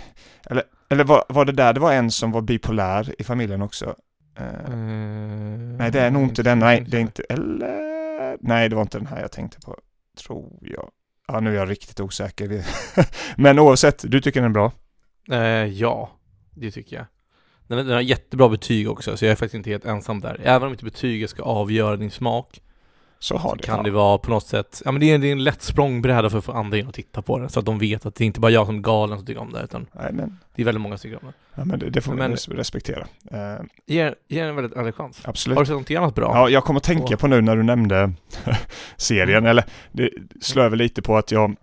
Eller 0.88 1.04
var, 1.04 1.24
var 1.28 1.44
det 1.44 1.52
där, 1.52 1.72
det 1.72 1.80
var 1.80 1.92
en 1.92 2.10
som 2.10 2.32
var 2.32 2.40
bipolär 2.40 3.14
i 3.18 3.24
familjen 3.24 3.62
också? 3.62 3.94
Mm. 4.38 5.76
nej, 5.76 5.90
det 5.90 6.00
är 6.00 6.10
nog 6.10 6.22
inte 6.22 6.42
den, 6.42 6.58
nej, 6.58 6.84
det 6.88 6.96
är 6.96 7.00
inte, 7.00 7.22
eller, 7.22 8.36
nej, 8.40 8.68
det 8.68 8.76
var 8.76 8.82
inte 8.82 8.98
den 8.98 9.06
här 9.06 9.20
jag 9.20 9.32
tänkte 9.32 9.60
på, 9.60 9.76
tror 10.18 10.58
jag. 10.62 10.90
Ja, 11.28 11.40
nu 11.40 11.50
är 11.50 11.54
jag 11.54 11.70
riktigt 11.70 12.00
osäker. 12.00 12.64
men 13.36 13.58
oavsett, 13.58 14.04
du 14.10 14.20
tycker 14.20 14.40
den 14.40 14.50
är 14.50 14.54
bra? 14.54 14.72
Eh, 15.30 15.66
ja, 15.66 16.10
det 16.50 16.70
tycker 16.70 16.96
jag. 16.96 17.06
Den, 17.66 17.78
den 17.78 17.94
har 17.94 18.00
jättebra 18.00 18.48
betyg 18.48 18.90
också, 18.90 19.16
så 19.16 19.24
jag 19.24 19.32
är 19.32 19.36
faktiskt 19.36 19.54
inte 19.54 19.70
helt 19.70 19.84
ensam 19.84 20.20
där. 20.20 20.40
Även 20.42 20.66
om 20.66 20.72
inte 20.72 20.84
betyget 20.84 21.30
ska 21.30 21.42
avgöra 21.42 21.96
din 21.96 22.10
smak, 22.10 22.60
Så 23.18 23.36
har 23.36 23.56
det. 23.56 23.62
kan 23.62 23.76
ja. 23.76 23.82
det 23.82 23.90
vara 23.90 24.18
på 24.18 24.30
något 24.30 24.46
sätt, 24.46 24.82
ja 24.84 24.92
men 24.92 25.00
det 25.00 25.10
är, 25.10 25.18
det 25.18 25.26
är 25.28 25.32
en 25.32 25.44
lätt 25.44 25.62
språngbräda 25.62 26.30
för 26.30 26.38
att 26.38 26.44
få 26.44 26.52
andra 26.52 26.78
in 26.78 26.86
och 26.86 26.94
titta 26.94 27.22
på 27.22 27.38
den 27.38 27.48
så 27.48 27.58
att 27.60 27.66
de 27.66 27.78
vet 27.78 28.06
att 28.06 28.14
det 28.14 28.24
är 28.24 28.26
inte 28.26 28.40
bara 28.40 28.50
jag 28.50 28.66
som 28.66 28.76
är 28.76 28.80
galen 28.80 29.18
som 29.18 29.26
tycker 29.26 29.40
om 29.40 29.52
det 29.52 29.62
utan 29.62 29.86
Nej, 29.92 30.12
men, 30.12 30.38
det 30.54 30.62
är 30.62 30.64
väldigt 30.64 30.80
många 30.80 30.98
som 30.98 31.02
tycker 31.10 31.24
om 31.24 31.28
det. 31.28 31.60
ja, 31.60 31.64
men 31.64 31.78
det, 31.78 31.90
det 31.90 32.00
får 32.00 32.14
man 32.14 32.36
respektera. 32.36 33.06
Eh, 33.30 33.64
Ge, 33.86 34.14
ge 34.28 34.40
en 34.40 34.56
väldigt 34.56 34.76
ärlig 34.78 34.94
chans. 34.94 35.20
absolut. 35.24 35.56
Har 35.56 35.62
du 35.62 35.66
sett 35.66 35.76
något 35.76 35.90
annat 35.90 36.14
bra? 36.14 36.30
Ja, 36.34 36.48
jag 36.48 36.64
kommer 36.64 36.80
att 36.80 36.84
tänka 36.84 37.14
Och- 37.14 37.20
på 37.20 37.26
nu 37.26 37.40
när 37.40 37.56
du 37.56 37.62
nämnde 37.62 38.12
serien, 38.96 39.46
eller 39.46 39.64
det 39.92 40.10
slår 40.40 40.62
över 40.64 40.76
lite 40.76 41.02
på 41.02 41.16
att 41.16 41.30
jag 41.30 41.56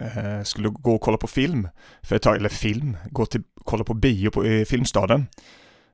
eh, 0.00 0.42
skulle 0.44 0.68
gå 0.68 0.94
och 0.94 1.00
kolla 1.00 1.16
på 1.16 1.26
film 1.26 1.68
för 2.02 2.16
ett 2.16 2.22
tag, 2.22 2.36
eller 2.36 2.48
film, 2.48 2.96
gå 3.10 3.26
till, 3.26 3.42
kolla 3.64 3.84
på 3.84 3.94
bio 3.94 4.30
på, 4.30 4.46
i 4.46 4.64
Filmstaden 4.64 5.26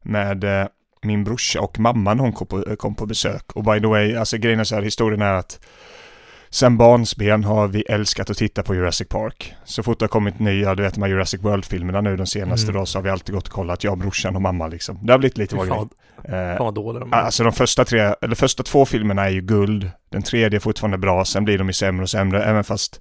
med 0.03 0.45
eh, 0.45 0.67
min 1.07 1.25
brorsa 1.25 1.61
och 1.61 1.79
mamma 1.79 2.15
när 2.15 2.23
hon 2.23 2.33
kom 2.33 2.47
på, 2.47 2.77
kom 2.77 2.95
på 2.95 3.07
besök. 3.07 3.53
Och 3.55 3.65
by 3.65 3.81
the 3.81 3.87
way, 3.87 4.17
alltså 4.17 4.37
grejen 4.39 4.61
är 4.61 4.65
så 4.65 4.75
här, 4.75 4.83
historien 4.83 5.23
är 5.23 5.33
att 5.33 5.61
sen 6.51 6.77
barnsben 6.77 7.45
har 7.45 7.69
vi 7.69 7.83
älskat 7.83 8.31
att 8.31 8.37
titta 8.37 8.63
på 8.63 8.75
Jurassic 8.75 9.09
Park. 9.09 9.55
Så 9.65 9.83
fort 9.83 9.99
det 9.99 10.03
har 10.03 10.09
kommit 10.09 10.39
nya, 10.39 10.75
du 10.75 10.83
vet 10.83 10.95
de 10.95 11.03
här 11.03 11.09
Jurassic 11.09 11.41
World-filmerna 11.43 12.01
nu 12.01 12.17
de 12.17 12.27
senaste 12.27 12.71
Mm. 12.71 12.81
då, 12.81 12.87
så 12.87 12.99
har 12.99 13.03
vi 13.03 13.11
alltid 13.11 13.35
gått 13.35 13.47
och 13.49 13.53
kollat, 13.55 13.85
jag, 13.85 13.99
brorsan 13.99 14.37
och 14.37 14.43
mamma 14.43 14.67
liksom. 14.67 14.99
Det 15.03 15.13
har 15.13 15.19
blivit 15.19 15.39
lite 15.39 15.57
vår 15.57 15.65
grej. 15.67 15.77
fan, 15.77 15.89
Eh, 16.25 16.33
fan 16.33 16.65
vad 16.65 16.75
dåliga 16.75 17.01
de 17.01 17.13
är. 17.13 17.17
Alltså 17.17 17.45
de 17.45 17.53
första 17.53 17.85
tre, 17.85 18.15
eller 18.23 18.35
första 18.35 18.63
två 18.63 18.85
filmerna 18.85 19.25
är 19.25 19.31
ju 19.31 19.41
guld. 19.41 19.91
Den 20.13 20.23
tredje 20.23 20.59
är 20.59 20.61
fortfarande 20.61 20.99
bra, 20.99 21.25
sen 21.25 21.45
blir 21.45 21.59
de 21.59 21.67
ju 21.67 21.73
sämre 21.73 22.03
och 22.03 22.11
sämre, 22.11 22.45
även 22.45 22.65
fast 22.65 23.01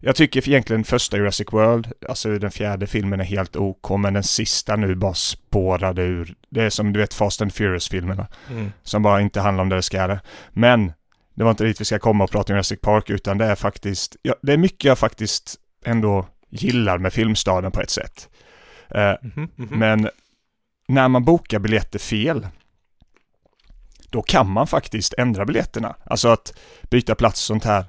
jag 0.00 0.16
tycker 0.16 0.48
egentligen 0.48 0.84
första 0.84 1.16
Jurassic 1.16 1.46
World, 1.52 1.92
alltså 2.08 2.38
den 2.38 2.50
fjärde 2.50 2.86
filmen 2.86 3.20
är 3.20 3.24
helt 3.24 3.56
OK, 3.56 3.90
men 3.98 4.14
den 4.14 4.22
sista 4.22 4.76
nu 4.76 4.94
bara 4.94 5.14
spårade 5.14 6.02
ur. 6.02 6.34
Det 6.50 6.62
är 6.62 6.70
som 6.70 6.92
du 6.92 7.00
vet 7.00 7.14
Fast 7.14 7.42
and 7.42 7.54
Furious-filmerna, 7.54 8.26
Mm. 8.50 8.72
som 8.82 9.02
bara 9.02 9.20
inte 9.20 9.40
handlar 9.40 9.62
om 9.62 9.68
det 9.68 9.76
det 9.76 9.82
ska. 9.82 10.18
Men 10.52 10.92
det 11.34 11.44
var 11.44 11.50
inte 11.50 11.64
dit 11.64 11.80
vi 11.80 11.84
ska 11.84 11.98
komma 11.98 12.24
och 12.24 12.30
prata 12.30 12.52
om 12.52 12.56
Jurassic 12.56 12.80
Park, 12.80 13.10
utan 13.10 13.38
det 13.38 13.44
är 13.44 13.54
faktiskt, 13.54 14.16
ja, 14.22 14.34
det 14.42 14.52
är 14.52 14.56
mycket 14.58 14.84
jag 14.84 14.98
faktiskt 14.98 15.56
ändå 15.84 16.26
gillar 16.50 16.98
med 16.98 17.12
Filmstaden 17.12 17.72
på 17.72 17.80
ett 17.80 17.90
sätt. 17.90 18.28
Eh, 18.94 19.12
Mhm, 19.22 19.48
mhm. 19.56 19.78
men 19.78 20.08
när 20.88 21.08
man 21.08 21.24
bokar 21.24 21.58
biljetter 21.58 21.98
fel, 21.98 22.46
då 24.10 24.22
kan 24.22 24.50
man 24.50 24.66
faktiskt 24.66 25.14
ändra 25.18 25.44
biljetterna. 25.44 25.96
Alltså 26.04 26.28
att 26.28 26.58
byta 26.90 27.14
plats 27.14 27.40
och 27.40 27.46
sånt 27.46 27.64
här. 27.64 27.84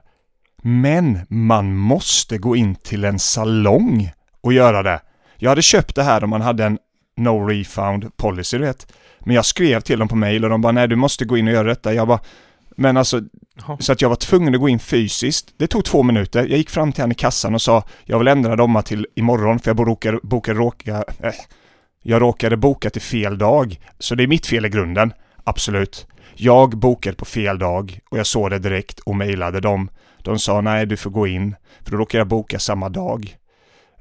Men 0.61 1.19
man 1.29 1.75
måste 1.75 2.37
gå 2.37 2.55
in 2.55 2.75
till 2.75 3.05
en 3.05 3.19
salong 3.19 4.11
och 4.41 4.53
göra 4.53 4.83
det. 4.83 5.01
Jag 5.37 5.49
hade 5.49 5.61
köpt 5.61 5.95
det 5.95 6.03
här 6.03 6.23
om 6.23 6.29
man 6.29 6.41
hade 6.41 6.65
en 6.65 6.77
no 7.17 7.47
refund 7.47 8.17
policy, 8.17 8.57
du 8.57 8.63
vet. 8.63 8.93
Men 9.19 9.35
jag 9.35 9.45
skrev 9.45 9.81
till 9.81 9.99
dem 9.99 10.07
på 10.07 10.15
mail 10.15 10.43
och 10.43 10.49
de 10.49 10.61
bara 10.61 10.71
nej 10.71 10.87
du 10.87 10.95
måste 10.95 11.25
gå 11.25 11.37
in 11.37 11.47
och 11.47 11.53
göra 11.53 11.67
detta. 11.67 11.93
Jag 11.93 12.07
bara 12.07 12.19
men 12.79 12.97
alltså 12.97 13.21
Jaha. 13.55 13.77
så 13.79 13.91
att 13.91 14.01
jag 14.01 14.09
var 14.09 14.15
tvungen 14.15 14.55
att 14.55 14.61
gå 14.61 14.69
in 14.69 14.79
fysiskt. 14.79 15.53
Det 15.57 15.67
tog 15.67 15.85
två 15.85 16.03
minuter. 16.03 16.39
Jag 16.39 16.57
gick 16.57 16.69
fram 16.69 16.91
till 16.91 17.03
henne 17.03 17.11
i 17.11 17.15
kassan 17.15 17.53
och 17.53 17.61
sa 17.61 17.83
jag 18.03 18.19
vill 18.19 18.27
ändra 18.27 18.55
dem 18.55 18.81
till 18.85 19.07
imorgon 19.15 19.59
för 19.59 19.71
jag 19.71 19.87
råkade, 19.87 20.19
bokade, 20.23 20.59
råka, 20.59 21.03
äh, 21.23 21.33
jag 22.03 22.21
råkade 22.21 22.57
boka 22.57 22.89
till 22.89 23.01
fel 23.01 23.37
dag. 23.37 23.79
Så 23.99 24.15
det 24.15 24.23
är 24.23 24.27
mitt 24.27 24.45
fel 24.45 24.65
i 24.65 24.69
grunden. 24.69 25.13
Absolut. 25.43 26.07
Jag 26.35 26.69
bokade 26.69 27.15
på 27.15 27.25
fel 27.25 27.59
dag 27.59 27.99
och 28.09 28.17
jag 28.17 28.25
såg 28.25 28.49
det 28.49 28.59
direkt 28.59 28.99
och 28.99 29.15
mejlade 29.15 29.59
dem. 29.59 29.89
De 30.29 30.39
sa 30.39 30.61
nej 30.61 30.85
du 30.85 30.97
får 30.97 31.09
gå 31.09 31.27
in. 31.27 31.55
För 31.81 31.91
då 31.91 31.97
råkade 31.97 32.19
jag 32.19 32.27
boka 32.27 32.59
samma 32.59 32.89
dag. 32.89 33.35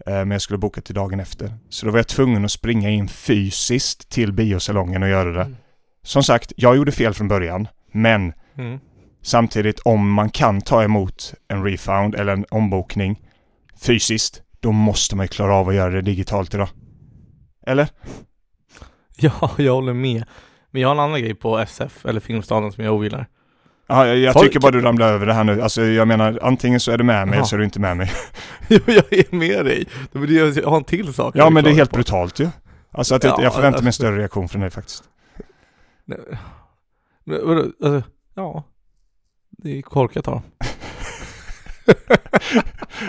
Eh, 0.07 0.13
Men 0.13 0.31
jag 0.31 0.43
skulle 0.43 0.59
boka 0.59 0.81
till 0.81 0.95
dagen 0.95 1.21
efter. 1.21 1.55
Så 1.69 1.87
då 1.87 1.93
var 1.93 1.99
jag 1.99 2.09
tvungen 2.09 2.45
att 2.45 2.51
springa 2.51 2.91
in 2.91 3.09
fysiskt 3.09 4.09
till 4.09 4.33
biosalongen 4.33 5.03
och 5.03 5.09
göra 5.09 5.33
det. 5.33 5.43
Mm. 5.43 5.57
Som 6.03 6.23
sagt, 6.23 6.53
jag 6.57 6.77
gjorde 6.77 6.93
fel 6.93 7.15
från 7.15 7.29
början. 7.29 7.69
Men 7.93 8.33
Mm. 8.59 8.79
Samtidigt 9.23 9.81
om 9.81 10.13
man 10.13 10.31
kan 10.31 10.61
ta 10.61 10.83
emot 10.83 11.35
en 11.49 11.65
refund 11.65 12.15
eller 12.15 12.33
en 12.33 12.45
ombokning 12.51 13.21
fysiskt, 13.81 14.43
då 14.61 14.73
måste 14.73 15.17
man 15.17 15.25
ju 15.25 15.29
klara 15.29 15.55
av 15.57 15.69
att 15.69 15.75
göra 15.75 15.91
det 15.91 16.03
digitalt 16.03 16.55
idag. 16.55 16.69
Eller? 17.67 17.89
Ja, 19.21 19.51
jag 19.59 19.75
håller 19.75 19.93
med. 19.95 20.25
Men 20.71 20.83
jag 20.83 20.89
har 20.89 20.95
en 20.95 21.01
annan 21.01 21.21
grej 21.21 21.35
på 21.35 21.59
SF, 21.59 22.07
eller 22.07 22.21
Filmstaden, 22.21 22.73
som 22.73 22.85
jag 22.85 22.95
ogillar. 22.95 23.27
Ja, 23.91 24.07
jag, 24.07 24.19
jag 24.19 24.39
tycker 24.39 24.61
bara 24.61 24.73
du 24.73 24.81
ramlar 24.81 25.13
över 25.13 25.27
det 25.27 25.33
här 25.35 25.45
nu. 25.45 25.63
Alltså 25.63 25.83
jag 25.83 26.09
menar, 26.09 26.39
antingen 26.43 26.81
så 26.81 26.91
är 26.91 26.99
du 26.99 27.05
med 27.05 27.29
mig 27.29 27.37
eller 27.37 27.47
så 27.47 27.57
är 27.57 27.59
du 27.59 27.65
inte 27.65 27.81
med 27.81 27.97
mig. 27.97 28.13
Jo, 28.69 28.79
jag 28.87 29.13
är 29.13 29.35
med 29.37 29.65
dig. 29.65 29.87
Jag 30.13 30.71
har 30.71 30.77
en 30.77 30.85
till 30.85 31.15
sak. 31.15 31.37
Ja 31.37 31.51
men 31.51 31.65
det 31.65 31.71
är 31.71 31.75
helt 31.75 31.91
på. 31.91 31.97
brutalt 31.97 32.41
ju. 32.41 32.49
Alltså 32.93 33.15
att 33.15 33.25
Ja, 33.25 33.43
jag 33.43 33.55
förväntar 33.55 33.79
mig 33.79 33.83
en 33.83 33.87
alltså- 33.87 34.03
större 34.03 34.19
reaktion 34.19 34.49
från 34.49 34.61
dig 34.61 34.71
faktiskt. 34.71 35.05
Nej, 36.05 36.19
Men 37.25 37.47
vadå, 37.47 37.61
alltså, 37.61 38.11
ja. 38.35 38.65
Det 39.51 39.79
är 39.79 39.83
korkat 39.83 40.29
av 40.29 40.35
dem. 40.35 40.43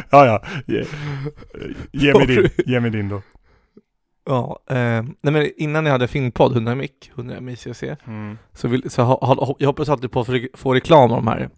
Ja, 0.10 0.26
ja. 0.26 0.44
Ge, 0.68 0.86
ge 1.92 2.14
mig 2.14 2.28
din. 2.28 2.50
Ge 2.66 2.80
mig 2.80 2.92
din 2.92 3.10
då. 3.10 3.22
Ja, 4.30 4.60
eh, 4.70 4.76
nej 5.22 5.34
men 5.34 5.50
innan 5.58 5.86
jag 5.86 5.92
hade 5.92 6.08
filmpodd, 6.08 6.52
100 6.54 6.76
mic, 6.76 6.92
100 7.16 7.42
MICC, 7.42 7.84
så, 8.54 8.68
vill, 8.68 8.90
så 8.92 9.04
ha, 9.04 9.26
ha, 9.26 9.56
jag 9.60 9.68
hoppas 9.68 9.90
alltid 9.90 10.12
på 10.12 10.20
att 10.20 10.28
få- 10.54 10.74
reklam 10.74 11.12
av 11.12 11.18
de 11.18 11.28
här. 11.28 11.50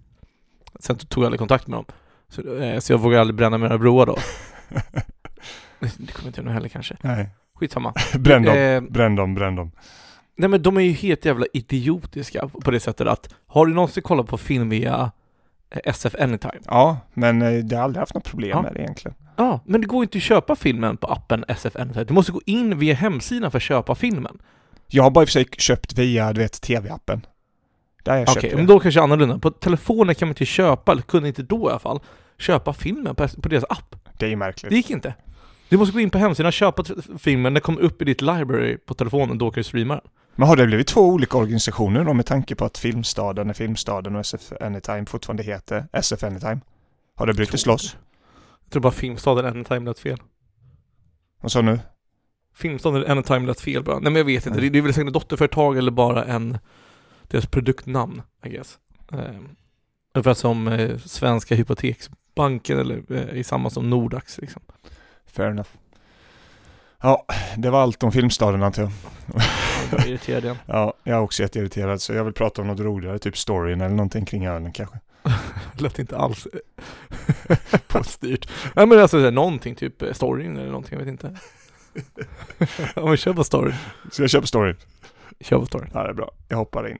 Sen 0.79 0.97
tog 0.97 1.23
jag 1.23 1.25
aldrig 1.25 1.39
kontakt 1.39 1.67
med 1.67 1.77
dem. 1.77 1.86
Så, 2.29 2.55
eh, 2.57 2.79
så 2.79 2.93
jag 2.93 2.97
vågar 2.97 3.19
aldrig 3.19 3.36
bränna 3.36 3.57
mina 3.57 3.77
broar 3.77 4.05
då. 4.05 4.17
Det 5.79 6.12
kommer 6.13 6.27
inte 6.27 6.41
jag 6.41 6.49
heller 6.51 6.69
kanske. 6.69 6.97
Nej. 7.01 7.29
Skitsamma. 7.55 7.93
Bränn 8.19 8.43
dem. 8.43 8.57
Eh, 8.57 8.81
Bränn 8.81 9.15
dem, 9.15 9.34
bränn 9.36 9.55
dem. 9.55 9.71
nej 10.36 10.49
men 10.49 10.62
de 10.62 10.77
är 10.77 10.81
ju 10.81 10.91
helt 10.91 11.25
jävla 11.25 11.45
idiotiska 11.53 12.47
på 12.63 12.71
det 12.71 12.79
sättet 12.79 13.07
att 13.07 13.34
har 13.47 13.65
du 13.65 13.73
någonsin 13.73 14.03
kollat 14.03 14.27
på 14.27 14.38
film 14.38 14.69
via 14.69 15.12
SF 15.84 16.15
Anytime? 16.19 16.60
Ja, 16.65 16.97
men 17.13 17.41
eh, 17.41 17.63
det 17.63 17.75
har 17.75 17.84
aldrig 17.84 17.99
haft 18.01 18.13
något 18.13 18.23
problem 18.23 18.49
Ja. 18.49 18.62
med 18.62 18.73
det 18.73 18.79
egentligen. 18.81 19.15
Ja, 19.36 19.60
men 19.65 19.81
det 19.81 19.88
går 19.88 20.03
inte 20.03 20.17
att 20.17 20.21
köpa 20.23 20.55
filmen 20.55 20.97
på 20.97 21.07
appen 21.07 21.45
SF 21.47 21.75
Anytime. 21.75 22.03
Du 22.05 22.13
måste 22.13 22.31
gå 22.31 22.41
in 22.45 22.79
via 22.79 22.93
hemsidan 22.93 23.51
för 23.51 23.57
att 23.57 23.63
köpa 23.63 23.95
filmen. 23.95 24.38
Jag 24.88 25.03
har 25.03 25.12
bara 25.12 25.21
i 25.21 25.25
och 25.25 25.29
för 25.29 25.34
sig 25.34 25.45
köpt 25.57 25.97
via, 25.97 26.34
du 26.34 26.41
vet, 26.41 26.62
tv-appen. 26.62 27.25
Där 28.03 28.12
har 28.12 28.19
jag 28.19 28.29
Okej, 28.29 28.41
köpt 28.41 28.55
men 28.55 28.65
då 28.67 28.79
kanske 28.79 29.01
annorlunda. 29.01 29.39
På 29.39 29.51
telefonen 29.51 30.15
kan 30.15 30.27
man 30.27 30.31
inte 30.31 30.45
köpa, 30.45 30.91
eller 30.91 31.01
kunde 31.01 31.27
inte 31.27 31.43
då 31.43 31.67
i 31.67 31.69
alla 31.69 31.79
fall, 31.79 31.99
köpa 32.38 32.73
filmen 32.73 33.15
på, 33.15 33.27
på 33.27 33.49
deras 33.49 33.63
app. 33.69 33.95
Det 34.17 34.25
är 34.25 34.29
ju 34.29 34.36
märkligt. 34.36 34.69
Det 34.69 34.75
gick 34.75 34.89
inte. 34.89 35.13
Du 35.69 35.77
måste 35.77 35.93
gå 35.93 35.99
in 35.99 36.10
på 36.10 36.17
hemsidan, 36.17 36.51
köpa 36.51 36.84
t- 36.84 36.93
filmen, 37.19 37.53
den 37.53 37.62
kommer 37.62 37.81
upp 37.81 38.01
i 38.01 38.05
ditt 38.05 38.21
library 38.21 38.77
på 38.77 38.93
telefonen, 38.93 39.38
då 39.38 39.51
kan 39.51 39.60
du 39.60 39.63
streama 39.63 39.93
den. 39.93 40.03
Men 40.35 40.47
har 40.47 40.55
det 40.55 40.65
blivit 40.67 40.87
två 40.87 41.01
olika 41.01 41.37
organisationer 41.37 42.03
då 42.03 42.13
med 42.13 42.25
tanke 42.25 42.55
på 42.55 42.65
att 42.65 42.77
Filmstaden 42.77 43.49
är 43.49 43.53
Filmstaden 43.53 44.15
och 44.15 44.21
SF 44.21 44.53
Anytime 44.61 45.05
fortfarande 45.05 45.43
heter 45.43 45.87
SF 45.93 46.23
Anytime? 46.23 46.59
Har 47.15 47.27
det 47.27 47.33
brutit 47.33 47.65
loss? 47.65 47.97
Jag 48.63 48.71
tror 48.71 48.81
bara 48.81 48.93
Filmstaden 48.93 49.45
Anytime 49.45 49.85
lät 49.85 49.99
fel. 49.99 50.17
Vad 51.41 51.51
sa 51.51 51.61
du 51.61 51.65
nu? 51.65 51.79
Filmstaden 52.55 53.11
Anytime 53.11 53.47
lät 53.47 53.61
fel 53.61 53.83
bara. 53.83 53.99
Nej 53.99 54.11
men 54.11 54.15
jag 54.15 54.25
vet 54.25 54.45
inte, 54.45 54.59
Nej. 54.59 54.69
det, 54.69 54.77
är 54.77 54.81
väl 54.81 54.93
säkert 54.93 55.07
ett 55.07 55.13
dotterföretag 55.13 55.77
eller 55.77 55.91
bara 55.91 56.25
en, 56.25 56.57
deras 57.23 57.45
produktnamn, 57.45 58.21
I 58.45 58.49
guess. 58.49 58.77
Eh, 59.11 59.19
ungefär 60.13 60.33
som 60.33 60.67
eh, 60.67 60.97
Svenska 60.97 61.55
Hypoteksbanken 61.55 62.79
eller 62.79 63.03
eh, 63.09 63.37
i 63.39 63.43
samma 63.43 63.69
som 63.69 63.89
Nordax 63.89 64.37
liksom. 64.37 64.61
Fair 65.25 65.49
enough. 65.49 65.69
Ja, 67.01 67.25
det 67.57 67.69
var 67.69 67.81
allt 67.81 68.03
om 68.03 68.11
Filmstaden 68.11 68.63
antar 68.63 68.81
jag. 68.81 68.91
Jag 69.91 70.08
irriterad 70.08 70.43
igen. 70.43 70.58
Ja, 70.65 70.93
jag 71.04 71.17
är 71.17 71.21
också 71.21 71.43
jätteirriterad 71.43 72.01
så 72.01 72.13
jag 72.13 72.23
vill 72.23 72.34
prata 72.34 72.62
om 72.62 72.67
något 72.67 72.80
roligare, 72.80 73.19
typ 73.19 73.38
storyn 73.38 73.82
eller 73.82 73.95
någonting 73.95 74.25
kring 74.25 74.45
ölen 74.45 74.71
kanske. 74.71 74.99
Lät 75.77 75.99
inte 75.99 76.17
alls 76.17 76.47
påstyrt. 77.88 78.49
Nej 78.75 78.86
men 78.86 78.99
alltså 78.99 79.17
någonting, 79.17 79.75
typ 79.75 80.01
eh, 80.01 80.13
storyn 80.13 80.58
eller 80.58 80.67
någonting, 80.67 80.99
jag 80.99 81.06
vet 81.06 81.12
inte. 81.12 81.38
ja 82.95 83.06
men 83.06 83.17
kör 83.17 83.34
på 83.34 83.43
storyn. 83.43 83.75
Så 84.12 84.23
jag 84.23 84.30
köper 84.30 84.47
storyn. 84.47 84.75
Kör 85.39 85.60
på 85.60 85.65
storyn. 85.65 85.89
Ja, 85.93 86.04
det 86.04 86.10
är 86.10 86.13
bra. 86.13 86.32
Jag 86.47 86.58
hoppar 86.58 86.89
in. 86.89 86.97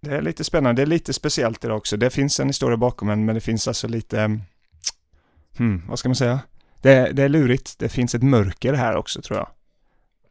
Det 0.00 0.16
är 0.16 0.22
lite 0.22 0.44
spännande. 0.44 0.82
Det 0.82 0.84
är 0.84 0.86
lite 0.86 1.12
speciellt 1.12 1.64
idag 1.64 1.76
också. 1.76 1.96
Det 1.96 2.10
finns 2.10 2.40
en 2.40 2.46
historia 2.46 2.76
bakom 2.76 3.10
en, 3.10 3.24
men 3.24 3.34
det 3.34 3.40
finns 3.40 3.68
alltså 3.68 3.88
lite... 3.88 4.20
mm, 4.20 4.40
Hmm, 5.58 5.82
vad 5.88 5.98
ska 5.98 6.08
man 6.08 6.16
säga? 6.16 6.40
Det 6.82 6.92
är, 6.92 7.12
det 7.12 7.22
är 7.22 7.28
lurigt. 7.28 7.78
Det 7.78 7.88
finns 7.88 8.14
ett 8.14 8.22
mörker 8.22 8.72
här 8.72 8.96
också 8.96 9.22
tror 9.22 9.38
jag. 9.38 9.48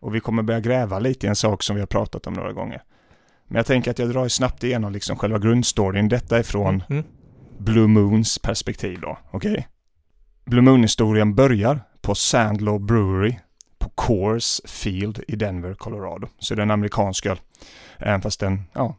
Och 0.03 0.15
vi 0.15 0.19
kommer 0.19 0.43
börja 0.43 0.59
gräva 0.59 0.99
lite 0.99 1.25
i 1.25 1.29
en 1.29 1.35
sak 1.35 1.63
som 1.63 1.75
vi 1.75 1.81
har 1.81 1.87
pratat 1.87 2.27
om 2.27 2.33
några 2.33 2.53
gånger. 2.53 2.83
Men 3.47 3.55
jag 3.55 3.65
tänker 3.65 3.91
att 3.91 3.99
jag 3.99 4.09
drar 4.09 4.27
snabbt 4.27 4.63
igenom 4.63 4.93
liksom 4.93 5.17
själva 5.17 5.39
grundstoryn. 5.39 6.09
Detta 6.09 6.37
är 6.37 6.43
från 6.43 6.83
Mm. 6.89 7.03
Blue 7.57 7.87
Moons 7.87 8.39
perspektiv 8.39 8.99
då, 9.01 9.17
okej? 9.31 9.67
Blue 10.45 10.61
Moon-historien 10.61 11.35
börjar 11.35 11.79
på 12.01 12.15
Sandlaw 12.15 12.85
Brewery 12.85 13.35
på 13.79 13.89
Coors 13.89 14.61
Field 14.65 15.23
i 15.27 15.35
Denver, 15.35 15.73
Colorado. 15.73 16.27
Så 16.39 16.55
det 16.55 16.61
är 16.61 16.63
en 16.63 16.71
amerikansk 16.71 17.25
öl. 17.25 17.39
Även 17.97 18.21
fast 18.21 18.43
en, 18.43 18.61
ja, 18.73 18.95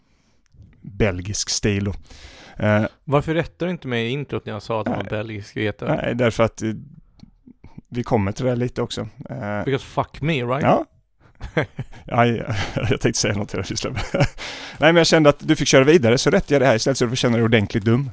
belgisk 0.81 1.51
stil 1.51 1.85
då. 1.85 1.93
Eh, 2.65 2.85
Varför 3.05 3.35
rättade 3.35 3.67
du 3.69 3.71
inte 3.71 3.89
mig 3.89 4.07
i 4.07 4.11
introt 4.11 4.47
när 4.47 4.53
jag 4.53 4.63
sa 4.63 4.81
att 4.81 4.87
han 4.89 4.97
var 4.97 5.03
Nej. 5.03 5.11
belgisk 5.11 5.57
vetare? 5.57 5.97
nej, 6.03 6.15
därför 6.15 6.45
att 6.45 6.63
eh, 6.63 6.71
vi 7.89 8.03
kommer 8.03 8.33
till 8.33 8.45
det 8.45 8.57
lite 8.57 8.83
också. 8.83 9.01
Eh, 9.31 9.65
Because 9.65 9.85
fuck 9.85 10.21
me 10.23 10.43
right? 10.45 10.63
ja, 10.63 10.85
Aj, 12.07 12.43
jag 12.75 13.01
tänkte 13.01 13.13
säga 13.13 13.35
något 13.35 13.49
till 13.49 13.63
dig, 13.63 13.77
släpp. 13.77 13.97
Nej, 14.13 14.27
men 14.79 14.97
jag 14.97 15.07
kände 15.07 15.29
att 15.31 15.49
du 15.49 15.57
fick 15.57 15.69
köra 15.69 15.85
vidare, 15.85 16.19
så 16.19 16.31
rätt 16.31 16.51
jag 16.51 16.61
det 16.61 16.67
här 16.67 16.77
istället 16.77 16.99
så 16.99 17.05
du 17.05 17.09
får 17.09 17.17
känna 17.17 17.37
dig 17.37 17.45
ordentligt 17.45 17.85
dum. 17.85 18.11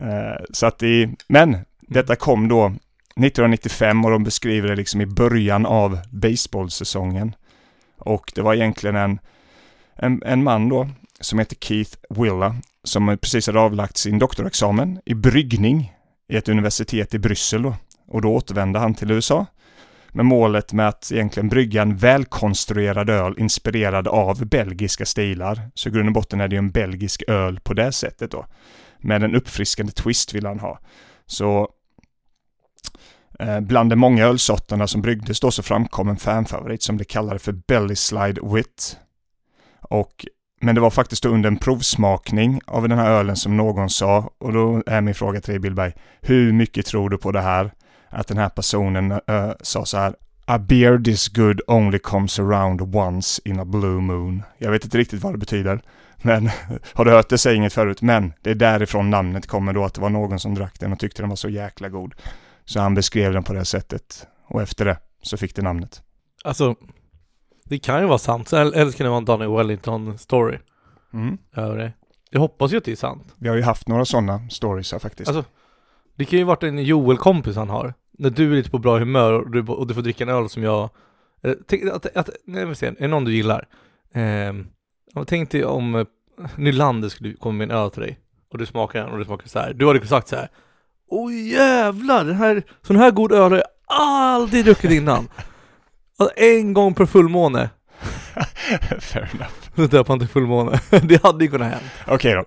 Eh, 0.00 0.44
så 0.52 0.66
att 0.66 0.82
i, 0.82 1.16
men 1.28 1.56
detta 1.80 2.16
kom 2.16 2.48
då 2.48 2.66
1995 2.66 4.04
och 4.04 4.10
de 4.10 4.24
beskriver 4.24 4.68
det 4.68 4.76
liksom 4.76 5.00
i 5.00 5.06
början 5.06 5.66
av 5.66 5.98
baseballsäsongen. 6.10 7.34
Och 7.98 8.32
det 8.34 8.42
var 8.42 8.54
egentligen 8.54 8.96
en, 8.96 9.18
en, 9.96 10.22
en 10.26 10.42
man 10.42 10.68
då 10.68 10.88
som 11.20 11.38
heter 11.38 11.56
Keith 11.60 11.96
Willa 12.10 12.56
som 12.84 13.18
precis 13.22 13.46
hade 13.46 13.60
avlagt 13.60 13.96
sin 13.96 14.18
doktorexamen 14.18 15.00
i 15.04 15.14
bryggning 15.14 15.92
i 16.28 16.36
ett 16.36 16.48
universitet 16.48 17.14
i 17.14 17.18
Bryssel 17.18 17.62
då. 17.62 17.74
Och 18.06 18.22
då 18.22 18.34
återvände 18.34 18.78
han 18.78 18.94
till 18.94 19.10
USA 19.10 19.46
med 20.18 20.26
målet 20.26 20.72
med 20.72 20.88
att 20.88 21.12
egentligen 21.12 21.48
brygga 21.48 21.82
en 21.82 21.96
välkonstruerad 21.96 23.10
öl 23.10 23.34
inspirerad 23.38 24.08
av 24.08 24.46
belgiska 24.46 25.06
stilar. 25.06 25.70
Så 25.74 25.88
i 25.88 25.92
grund 25.92 26.08
och 26.08 26.12
botten 26.12 26.40
är 26.40 26.48
det 26.48 26.54
ju 26.54 26.58
en 26.58 26.70
belgisk 26.70 27.22
öl 27.28 27.60
på 27.60 27.74
det 27.74 27.92
sättet 27.92 28.30
då. 28.30 28.46
Med 28.98 29.22
en 29.22 29.34
uppfriskande 29.34 29.92
twist 29.92 30.34
vill 30.34 30.46
han 30.46 30.60
ha. 30.60 30.80
Så 31.26 31.68
eh, 33.40 33.60
bland 33.60 33.90
de 33.90 33.96
många 33.96 34.24
ölsorterna 34.24 34.86
som 34.86 35.02
bryggdes 35.02 35.40
då 35.40 35.50
så 35.50 35.62
framkom 35.62 36.08
en 36.08 36.16
fanfavorit 36.16 36.82
som 36.82 36.98
de 36.98 37.04
kallade 37.04 37.38
för 37.38 37.52
Belly 37.52 37.96
Slide 37.96 38.40
Wit. 38.54 38.98
Och 39.80 40.26
men 40.60 40.74
det 40.74 40.80
var 40.80 40.90
faktiskt 40.90 41.24
under 41.24 41.48
en 41.48 41.56
provsmakning 41.56 42.60
av 42.66 42.88
den 42.88 42.98
här 42.98 43.10
ölen 43.10 43.36
som 43.36 43.56
någon 43.56 43.90
sa, 43.90 44.30
och 44.38 44.52
då 44.52 44.82
är 44.86 45.00
min 45.00 45.14
fråga 45.14 45.40
till 45.40 45.52
dig 45.52 45.60
Billberg, 45.60 45.92
hur 46.20 46.52
mycket 46.52 46.86
tror 46.86 47.10
du 47.10 47.18
på 47.18 47.32
det 47.32 47.40
här? 47.40 47.72
Att 48.10 48.26
den 48.26 48.38
här 48.38 48.48
personen 48.48 49.12
äh, 49.12 49.52
sa 49.60 49.84
så 49.84 49.96
här, 49.96 50.14
A 50.44 50.58
beer 50.58 50.98
this 50.98 51.28
good 51.28 51.60
only 51.66 51.98
comes 51.98 52.38
around 52.38 52.94
once 52.96 53.42
in 53.44 53.60
a 53.60 53.64
blue 53.64 54.00
moon. 54.00 54.42
Jag 54.58 54.70
vet 54.70 54.84
inte 54.84 54.98
riktigt 54.98 55.22
vad 55.22 55.34
det 55.34 55.38
betyder. 55.38 55.80
Men 56.22 56.50
har 56.92 57.04
du 57.04 57.10
hört 57.10 57.28
det? 57.28 57.38
Säg 57.38 57.56
inget 57.56 57.72
förut. 57.72 58.02
Men 58.02 58.32
det 58.42 58.50
är 58.50 58.54
därifrån 58.54 59.10
namnet 59.10 59.46
kommer 59.46 59.72
då 59.72 59.84
att 59.84 59.94
det 59.94 60.00
var 60.00 60.10
någon 60.10 60.38
som 60.38 60.54
drack 60.54 60.80
den 60.80 60.92
och 60.92 60.98
tyckte 60.98 61.22
den 61.22 61.28
var 61.28 61.36
så 61.36 61.48
jäkla 61.48 61.88
god. 61.88 62.14
Så 62.64 62.80
han 62.80 62.94
beskrev 62.94 63.32
den 63.32 63.44
på 63.44 63.52
det 63.52 63.64
sättet. 63.64 64.26
Och 64.46 64.62
efter 64.62 64.84
det 64.84 64.98
så 65.22 65.36
fick 65.36 65.56
det 65.56 65.62
namnet. 65.62 66.02
Alltså, 66.44 66.74
det 67.64 67.78
kan 67.78 68.00
ju 68.00 68.06
vara 68.06 68.18
sant, 68.18 68.52
eller 68.52 68.90
så 68.90 68.96
kan 68.96 69.04
det 69.04 69.10
vara 69.10 69.18
en 69.18 69.24
Donny 69.24 69.46
Wellington-story. 69.46 70.58
Mm. 71.12 71.38
Ja, 71.54 71.62
det. 71.62 71.92
Jag 72.30 72.40
hoppas 72.40 72.72
ju 72.72 72.76
att 72.76 72.84
det 72.84 72.92
är 72.92 72.96
sant. 72.96 73.34
Vi 73.36 73.48
har 73.48 73.56
ju 73.56 73.62
haft 73.62 73.88
några 73.88 74.04
sådana 74.04 74.48
stories 74.50 74.92
här 74.92 74.98
faktiskt. 74.98 75.28
Alltså, 75.28 75.44
det 76.18 76.24
kan 76.24 76.38
ju 76.38 76.44
varit 76.44 76.62
en 76.62 76.78
Joel-kompis 76.78 77.56
han 77.56 77.70
har. 77.70 77.94
När 78.18 78.30
du 78.30 78.52
är 78.52 78.56
lite 78.56 78.70
på 78.70 78.78
bra 78.78 78.98
humör 78.98 79.32
och 79.32 79.50
du, 79.50 79.62
och 79.62 79.86
du 79.86 79.94
får 79.94 80.02
dricka 80.02 80.24
en 80.24 80.30
öl 80.30 80.48
som 80.48 80.62
jag... 80.62 80.90
Eh, 81.42 81.52
tänk, 81.66 81.84
att, 81.84 82.16
att, 82.16 82.30
nej, 82.44 82.66
vi 82.66 82.74
se, 82.74 82.86
är 82.86 82.94
det 82.98 83.08
någon 83.08 83.24
du 83.24 83.34
gillar? 83.34 83.66
Eh, 84.14 84.52
tänk 85.26 85.50
dig 85.50 85.64
om 85.64 85.94
eh, 85.94 86.06
Nylander 86.56 87.08
skulle 87.08 87.34
komma 87.34 87.52
med 87.52 87.70
en 87.70 87.76
öl 87.76 87.90
till 87.90 88.02
dig 88.02 88.18
och 88.50 88.58
du 88.58 88.66
smakar 88.66 89.00
den 89.00 89.12
och 89.12 89.18
du 89.18 89.24
smakar 89.24 89.48
så 89.48 89.58
här. 89.58 89.72
Du 89.72 89.86
hade 89.86 90.06
sagt 90.06 90.28
så 90.28 90.36
här. 90.36 90.48
Åh 91.10 91.34
jävlar, 91.34 92.24
den 92.24 92.36
här, 92.36 92.62
sån 92.82 92.96
här 92.96 93.10
god 93.10 93.32
öl 93.32 93.52
har 93.52 93.58
jag 93.58 93.96
aldrig 93.98 94.64
druckit 94.64 94.90
innan. 94.90 95.28
Alltså, 96.20 96.36
en 96.36 96.74
gång 96.74 96.94
per 96.94 97.06
fullmåne. 97.06 97.70
Fair 99.00 99.30
enough. 99.34 99.52
Så 99.76 99.86
döper 99.86 100.12
han 100.12 100.18
till 100.18 100.28
fullmåne. 100.28 100.80
det 101.02 101.22
hade 101.22 101.44
ju 101.44 101.50
kunnat 101.50 101.68
hända. 101.68 101.86
Okej 102.06 102.34
då. 102.34 102.44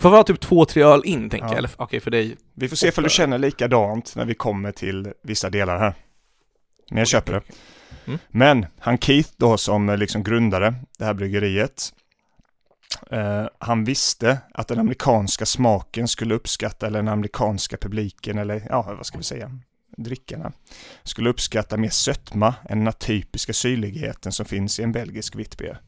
Får 0.00 0.10
vara 0.10 0.24
typ 0.24 0.40
två, 0.40 0.64
tre 0.64 0.82
öl 0.82 1.02
in 1.04 1.30
tänker 1.30 1.46
Ja. 1.46 1.52
jag. 1.52 1.58
Eller 1.58 1.70
okej 1.76 2.00
för 2.00 2.10
dig. 2.10 2.36
Vi 2.54 2.68
får 2.68 2.76
se 2.76 2.88
ifall 2.88 3.04
du 3.04 3.10
känner 3.10 3.38
likadant 3.38 4.16
när 4.16 4.24
vi 4.24 4.34
kommer 4.34 4.72
till 4.72 5.12
vissa 5.22 5.50
delar 5.50 5.78
här. 5.78 5.94
Men 6.90 6.98
jag 6.98 7.08
köper 7.08 7.32
det. 7.32 7.42
Mm. 8.06 8.18
Men 8.28 8.66
han 8.78 8.98
Keith 8.98 9.30
då 9.36 9.56
som 9.58 9.96
liksom 9.98 10.22
grundade 10.22 10.74
det 10.98 11.04
här 11.04 11.14
bryggeriet. 11.14 11.92
Eh, 13.10 13.46
han 13.58 13.84
visste 13.84 14.38
att 14.54 14.68
den 14.68 14.78
amerikanska 14.78 15.46
smaken 15.46 16.08
skulle 16.08 16.34
uppskatta, 16.34 16.86
eller 16.86 16.98
den 16.98 17.08
amerikanska 17.08 17.76
publiken, 17.76 18.38
eller 18.38 18.62
ja, 18.68 18.94
vad 18.96 19.06
ska 19.06 19.18
vi 19.18 19.24
säga, 19.24 19.50
drickarna, 19.96 20.52
skulle 21.02 21.30
uppskatta 21.30 21.76
mer 21.76 21.88
sötma 21.88 22.54
än 22.68 22.84
den 22.84 22.92
typiska 22.92 23.52
syrligheten 23.52 24.32
som 24.32 24.46
finns 24.46 24.80
i 24.80 24.82
en 24.82 24.92
belgisk 24.92 25.36
vittbier. 25.36 25.80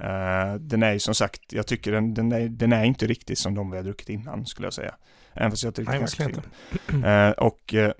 Uh, 0.00 0.54
den 0.60 0.82
är 0.82 0.92
ju 0.92 0.98
som 0.98 1.14
sagt, 1.14 1.52
jag 1.52 1.66
tycker 1.66 1.92
den, 1.92 2.14
den, 2.14 2.32
är, 2.32 2.48
den 2.48 2.72
är 2.72 2.84
inte 2.84 3.06
riktigt 3.06 3.38
som 3.38 3.54
de 3.54 3.70
vi 3.70 3.76
har 3.76 3.84
druckit 3.84 4.08
innan 4.08 4.46
skulle 4.46 4.66
jag 4.66 4.74
säga. 4.74 4.94
Även 5.32 5.50
fast 5.50 5.62
jag 5.64 5.74
tycker 5.74 5.90
Nej, 5.90 6.00
ganska 6.00 6.24
verkligen 6.24 6.50
fin. 6.86 6.96
inte. 6.96 7.08
Eh, 7.08 7.30
och 7.30 7.74
eh, 7.74 7.92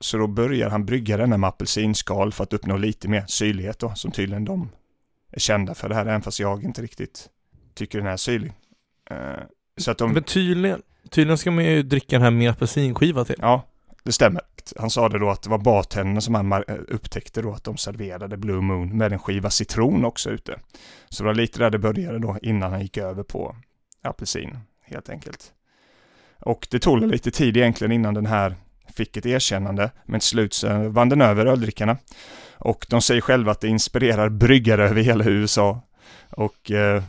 så 0.00 0.18
då 0.18 0.26
börjar 0.26 0.70
han 0.70 0.86
brygga 0.86 1.16
denna 1.16 1.36
med 1.36 1.48
apelsinskal 1.48 2.32
för 2.32 2.44
att 2.44 2.52
uppnå 2.52 2.76
lite 2.76 3.08
mer 3.08 3.24
syrlighet 3.26 3.78
då, 3.78 3.94
som 3.94 4.10
tydligen 4.10 4.44
de 4.44 4.70
är 5.32 5.40
kända 5.40 5.74
för 5.74 5.88
det 5.88 5.94
här, 5.94 6.06
även 6.06 6.22
fast 6.22 6.40
jag 6.40 6.64
inte 6.64 6.82
riktigt 6.82 7.28
tycker 7.74 7.98
den 7.98 8.06
är 8.06 8.16
syrlig. 8.16 8.52
Så 9.76 9.90
att 9.90 9.98
de, 9.98 10.12
Men 10.12 10.22
tydligen, 10.22 10.82
tydligen 11.10 11.38
ska 11.38 11.50
man 11.50 11.64
ju 11.64 11.82
dricka 11.82 12.16
den 12.16 12.22
här 12.22 12.30
med 12.30 12.50
apelsinskiva 12.50 13.24
till. 13.24 13.36
ja, 13.38 13.66
det 14.02 14.12
stämmer. 14.12 14.42
Han 14.76 14.90
sa 14.90 15.08
det 15.08 15.18
då 15.18 15.30
att 15.30 15.42
det 15.42 15.50
var 15.50 15.58
bartendern 15.58 16.20
som 16.20 16.34
han 16.34 16.52
eh, 16.52 16.60
upptäckte 16.88 17.42
då 17.42 17.52
att 17.52 17.64
de 17.64 17.76
serverade 17.76 18.36
Blue 18.36 18.60
Moon 18.60 18.98
med 18.98 19.12
en 19.12 19.18
skiva 19.18 19.50
citron 19.50 20.04
också 20.04 20.30
ute. 20.30 20.60
Så 21.08 21.22
det 21.22 21.26
var 21.26 21.34
lite 21.34 21.58
där 21.58 21.70
det 21.70 21.78
började 21.78 22.18
då 22.18 22.36
innan 22.42 22.72
han 22.72 22.82
gick 22.82 22.96
över 22.96 23.22
på 23.22 23.56
apelsin, 24.02 24.58
helt 24.80 25.08
enkelt. 25.08 25.52
Och 26.40 26.68
det 26.70 26.78
tog 26.78 27.06
lite 27.06 27.30
tid 27.30 27.56
egentligen 27.56 27.92
innan 27.92 28.14
den 28.14 28.26
här 28.26 28.54
fick 28.94 29.16
ett 29.16 29.26
erkännande, 29.26 29.90
men 30.04 30.20
till 30.20 30.28
slut 30.28 30.54
så 30.54 30.88
vann 30.88 31.08
den 31.08 31.22
över 31.22 31.46
öldrickarna. 31.46 31.96
Och 32.58 32.86
de 32.88 33.02
säger 33.02 33.20
själva 33.20 33.52
att 33.52 33.60
det 33.60 33.68
inspirerar 33.68 34.28
bryggare 34.28 34.88
över 34.88 35.02
hela 35.02 35.24
USA. 35.24 35.80
Och 36.30 36.70
eh, 36.70 37.02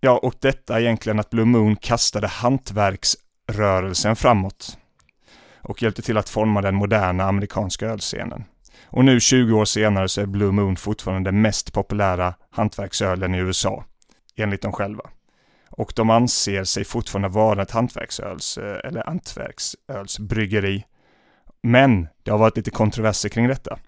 ja, 0.00 0.18
och 0.18 0.34
detta 0.40 0.80
egentligen 0.80 1.20
att 1.20 1.30
Blue 1.30 1.44
Moon 1.44 1.76
kastade 1.76 2.26
hantverksrörelsen 2.26 4.16
framåt 4.16 4.78
och 5.64 5.82
hjälpte 5.82 6.02
till 6.02 6.18
att 6.18 6.28
forma 6.28 6.62
den 6.62 6.74
moderna 6.74 7.24
amerikanska 7.24 7.86
ölscenen. 7.86 8.44
Och 8.86 9.04
nu 9.04 9.20
20 9.20 9.52
år 9.52 9.64
senare 9.64 10.08
så 10.08 10.20
är 10.20 10.26
Blue 10.26 10.52
Moon 10.52 10.76
fortfarande 10.76 11.30
den 11.30 11.42
mest 11.42 11.72
populära 11.72 12.34
hantverksölen 12.50 13.34
i 13.34 13.38
USA, 13.38 13.84
enligt 14.36 14.62
dem 14.62 14.72
själva. 14.72 15.10
Och 15.70 15.92
de 15.96 16.10
anser 16.10 16.64
sig 16.64 16.84
fortfarande 16.84 17.28
vara 17.28 17.62
ett 17.62 17.70
hantverksöls, 17.70 18.58
eh, 18.58 18.88
eller 18.88 19.04
hantverksölsbryggeri. 19.04 20.84
Men 21.62 22.08
det 22.22 22.30
har 22.30 22.38
varit 22.38 22.56
lite 22.56 22.70
kontroverser 22.70 23.28
kring 23.28 23.48
detta. 23.48 23.78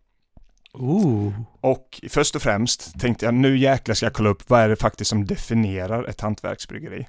Ooh. 0.72 1.32
Och 1.60 2.00
först 2.08 2.36
och 2.36 2.42
främst 2.42 3.00
tänkte 3.00 3.24
jag 3.24 3.34
nu 3.34 3.58
jäklar 3.58 3.94
ska 3.94 4.06
jag 4.06 4.12
kolla 4.12 4.30
upp 4.30 4.50
vad 4.50 4.60
är 4.60 4.68
det 4.68 4.76
faktiskt 4.76 5.10
som 5.10 5.26
definierar 5.26 6.04
ett 6.04 6.20
hantverksbryggeri. 6.20 7.08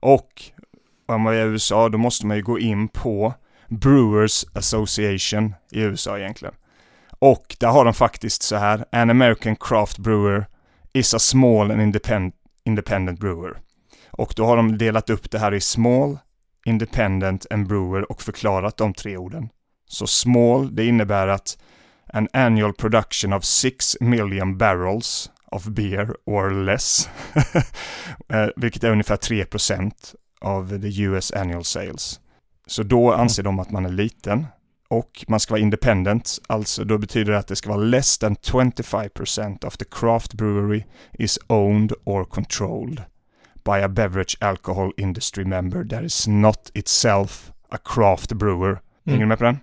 Och 0.00 0.42
om 1.06 1.20
man 1.20 1.34
är 1.34 1.46
i 1.46 1.48
USA 1.48 1.88
då 1.88 1.98
måste 1.98 2.26
man 2.26 2.36
ju 2.36 2.42
gå 2.42 2.58
in 2.58 2.88
på 2.88 3.34
Brewers 3.72 4.44
Association 4.52 5.54
i 5.70 5.80
USA 5.80 6.18
egentligen. 6.18 6.54
Och 7.18 7.56
där 7.60 7.68
har 7.68 7.84
de 7.84 7.94
faktiskt 7.94 8.42
så 8.42 8.56
här, 8.56 8.84
An 8.92 9.10
American 9.10 9.56
Craft 9.56 9.98
Brewer 9.98 10.46
is 10.92 11.14
a 11.14 11.18
small 11.18 11.70
and 11.70 11.82
independent, 11.82 12.34
independent 12.64 13.20
brewer. 13.20 13.56
Och 14.10 14.32
då 14.36 14.44
har 14.44 14.56
de 14.56 14.78
delat 14.78 15.10
upp 15.10 15.30
det 15.30 15.38
här 15.38 15.54
i 15.54 15.60
small, 15.60 16.18
independent 16.64 17.46
and 17.50 17.68
brewer 17.68 18.12
och 18.12 18.22
förklarat 18.22 18.76
de 18.76 18.94
tre 18.94 19.16
orden. 19.16 19.48
Så 19.88 20.06
small, 20.06 20.74
det 20.74 20.86
innebär 20.86 21.28
att 21.28 21.58
an 22.12 22.28
annual 22.32 22.72
production 22.72 23.32
of 23.32 23.44
6 23.44 23.96
million 24.00 24.58
barrels 24.58 25.30
of 25.46 25.64
beer 25.64 26.16
or 26.24 26.50
less. 26.64 27.08
Eh, 28.28 28.48
vilket 28.56 28.84
är 28.84 28.90
ungefär 28.90 29.16
3% 29.16 29.92
av 30.40 30.80
the 30.80 31.02
US 31.02 31.32
annual 31.32 31.64
sales. 31.64 32.20
Så 32.66 32.82
då 32.82 33.12
anser 33.12 33.42
de 33.42 33.58
att 33.58 33.70
man 33.70 33.84
är 33.86 33.90
liten 33.90 34.46
och 34.88 35.24
man 35.28 35.40
ska 35.40 35.54
vara 35.54 35.60
independent, 35.60 36.38
alltså 36.46 36.84
då 36.84 36.98
betyder 36.98 37.32
det 37.32 37.38
att 37.38 37.46
det 37.46 37.56
ska 37.56 37.68
vara 37.68 37.80
less 37.80 38.18
than 38.18 38.36
25% 38.36 39.64
of 39.64 39.76
the 39.76 39.84
craft 39.84 40.34
brewery 40.34 40.84
is 41.12 41.38
owned 41.46 41.92
or 42.04 42.24
controlled 42.24 43.02
by 43.64 43.82
a 43.82 43.88
beverage 43.88 44.36
alcohol 44.40 44.92
industry 44.96 45.44
member 45.44 45.84
that 45.84 46.02
is 46.02 46.28
not 46.28 46.70
itself 46.74 47.52
a 47.68 47.78
craft 47.84 48.32
brewer. 48.32 48.80
Hänger 49.06 49.20
du 49.20 49.26
med 49.26 49.38
på 49.38 49.44
den? 49.44 49.58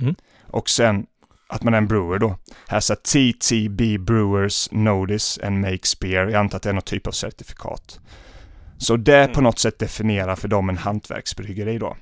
Mm. 0.00 0.14
Och 0.46 0.68
sen 0.70 1.06
att 1.48 1.62
man 1.62 1.74
är 1.74 1.78
en 1.78 1.88
brewer 1.88 2.18
då. 2.18 2.36
Has 2.66 2.90
a 2.90 2.96
TTB 2.96 3.98
Brewers 3.98 4.68
Notice 4.72 5.38
and 5.42 5.60
Makes 5.60 5.98
Beer. 6.00 6.26
Jag 6.26 6.34
antar 6.34 6.56
att 6.56 6.62
det 6.62 6.68
är 6.68 6.72
någon 6.72 6.82
typ 6.82 7.06
av 7.06 7.12
certifikat. 7.12 8.00
Så 8.78 8.96
det 8.96 9.16
Mm. 9.22 9.32
på 9.32 9.40
något 9.40 9.58
sätt 9.58 9.78
definierar 9.78 10.36
för 10.36 10.48
dem 10.48 10.68
en 10.68 10.76
hantverksbryggeri 10.78 11.78
då. 11.78 11.96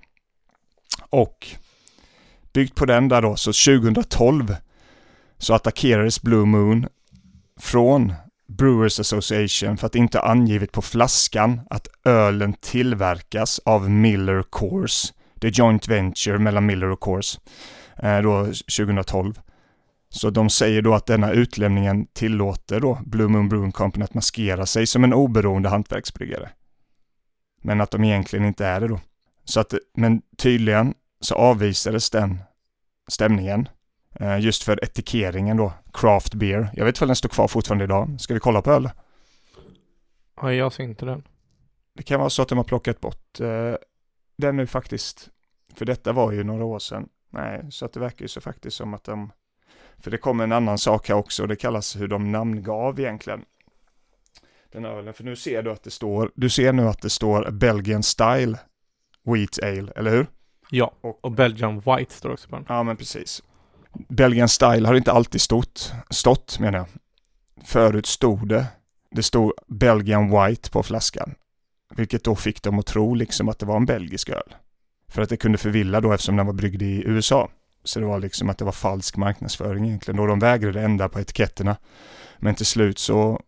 Och 1.10 1.46
byggt 2.52 2.74
på 2.74 2.86
den 2.86 3.08
där 3.08 3.22
då, 3.22 3.36
så 3.36 3.52
2012 3.52 4.56
så 5.38 5.54
attackerades 5.54 6.22
Blue 6.22 6.46
Moon 6.46 6.86
från 7.60 8.12
Brewers 8.48 9.00
Association 9.00 9.76
för 9.76 9.86
att 9.86 9.94
inte 9.94 10.20
angivit 10.20 10.72
på 10.72 10.82
flaskan 10.82 11.60
att 11.70 11.88
ölen 12.04 12.52
tillverkas 12.52 13.60
av 13.64 13.90
Miller 13.90 14.42
Coors. 14.42 15.12
Det 15.34 15.46
är 15.46 15.52
joint 15.52 15.88
venture 15.88 16.38
mellan 16.38 16.66
Miller 16.66 16.90
och 16.90 17.00
Coors. 17.00 17.38
Eh, 17.96 18.18
då 18.18 18.44
2012. 18.44 19.40
Så 20.10 20.30
de 20.30 20.50
säger 20.50 20.82
då 20.82 20.94
att 20.94 21.06
denna 21.06 21.32
utlämningen 21.32 22.06
tillåter 22.06 22.80
då 22.80 22.98
Blue 23.06 23.28
Moon 23.28 23.48
Brewing 23.48 23.72
Company 23.72 24.04
att 24.04 24.14
maskera 24.14 24.66
sig 24.66 24.86
som 24.86 25.04
en 25.04 25.14
oberoende 25.14 25.68
hantverksbryggare. 25.68 26.50
Men 27.62 27.80
att 27.80 27.90
de 27.90 28.04
egentligen 28.04 28.44
inte 28.44 28.66
är 28.66 28.80
det 28.80 28.88
då. 28.88 29.00
Så 29.48 29.60
att, 29.60 29.74
men 29.94 30.22
tydligen 30.36 30.94
så 31.20 31.34
avvisades 31.34 32.10
den 32.10 32.38
stämningen 33.08 33.68
eh, 34.20 34.40
just 34.40 34.62
för 34.62 34.84
etikeringen 34.84 35.56
då, 35.56 35.72
craft 35.92 36.34
beer. 36.34 36.70
Jag 36.74 36.84
vet 36.84 36.94
inte 36.94 37.04
om 37.04 37.08
den 37.08 37.16
står 37.16 37.28
kvar 37.28 37.48
fortfarande 37.48 37.84
idag. 37.84 38.16
Ska 38.20 38.34
vi 38.34 38.40
kolla 38.40 38.62
på 38.62 38.70
öl? 38.70 38.90
Ja, 40.40 40.52
jag 40.52 40.72
ser 40.72 40.84
inte 40.84 41.04
den. 41.04 41.22
Det 41.94 42.02
kan 42.02 42.20
vara 42.20 42.30
så 42.30 42.42
att 42.42 42.48
de 42.48 42.58
har 42.58 42.64
plockat 42.64 43.00
bort 43.00 43.40
eh, 43.40 43.74
den 44.36 44.56
nu 44.56 44.66
faktiskt. 44.66 45.28
För 45.74 45.84
detta 45.84 46.12
var 46.12 46.32
ju 46.32 46.44
några 46.44 46.64
år 46.64 46.78
sedan. 46.78 47.08
Nej, 47.30 47.66
så 47.70 47.84
att 47.84 47.92
det 47.92 48.00
verkar 48.00 48.24
ju 48.24 48.28
så 48.28 48.40
faktiskt 48.40 48.76
som 48.76 48.94
att 48.94 49.04
de... 49.04 49.32
För 49.98 50.10
det 50.10 50.18
kommer 50.18 50.44
en 50.44 50.52
annan 50.52 50.78
sak 50.78 51.08
här 51.08 51.16
också 51.16 51.42
och 51.42 51.48
det 51.48 51.56
kallas 51.56 51.96
hur 51.96 52.08
de 52.08 52.32
namngav 52.32 53.00
egentligen. 53.00 53.44
Den 54.72 54.84
ölen, 54.84 55.14
för 55.14 55.24
nu 55.24 55.36
ser 55.36 55.62
du 55.62 55.70
att 55.70 55.82
det 55.82 55.90
står, 55.90 56.32
du 56.34 56.50
ser 56.50 56.72
nu 56.72 56.88
att 56.88 57.02
det 57.02 57.10
står 57.10 57.50
Belgian 57.50 58.02
Style 58.02 58.58
Wheat 59.32 59.58
Ale, 59.62 59.92
eller 59.96 60.10
hur? 60.10 60.26
Ja, 60.70 60.92
och 61.20 61.32
Belgian 61.32 61.80
White 61.80 62.14
står 62.14 62.30
också 62.30 62.48
på 62.48 62.56
den. 62.56 62.64
Ja, 62.68 62.82
men 62.82 62.96
precis. 62.96 63.42
Belgian 64.08 64.48
Style 64.48 64.86
har 64.86 64.94
inte 64.94 65.12
alltid 65.12 65.40
stått, 65.40 65.92
stått 66.10 66.58
menar 66.58 66.78
jag. 66.78 66.86
Förut 67.64 68.06
stod 68.06 68.48
det, 68.48 68.66
det 69.10 69.22
stod 69.22 69.52
Belgian 69.66 70.30
White 70.30 70.70
på 70.70 70.82
flaskan. 70.82 71.34
Vilket 71.94 72.24
då 72.24 72.34
fick 72.34 72.62
dem 72.62 72.78
att 72.78 72.86
tro 72.86 73.14
liksom 73.14 73.48
att 73.48 73.58
det 73.58 73.66
var 73.66 73.76
en 73.76 73.86
belgisk 73.86 74.28
öl. 74.28 74.54
För 75.08 75.22
att 75.22 75.28
det 75.28 75.36
kunde 75.36 75.58
förvilla 75.58 76.00
då 76.00 76.12
eftersom 76.12 76.36
den 76.36 76.46
var 76.46 76.52
bryggd 76.52 76.82
i 76.82 77.02
USA. 77.06 77.50
Så 77.84 78.00
det 78.00 78.06
var 78.06 78.18
liksom 78.18 78.48
att 78.48 78.58
det 78.58 78.64
var 78.64 78.72
falsk 78.72 79.16
marknadsföring 79.16 79.86
egentligen. 79.86 80.20
Och 80.20 80.28
de 80.28 80.38
vägrade 80.38 80.82
ändra 80.82 81.08
på 81.08 81.20
etiketterna. 81.20 81.76
Men 82.38 82.54
till 82.54 82.66
slut 82.66 82.98
så 82.98 83.40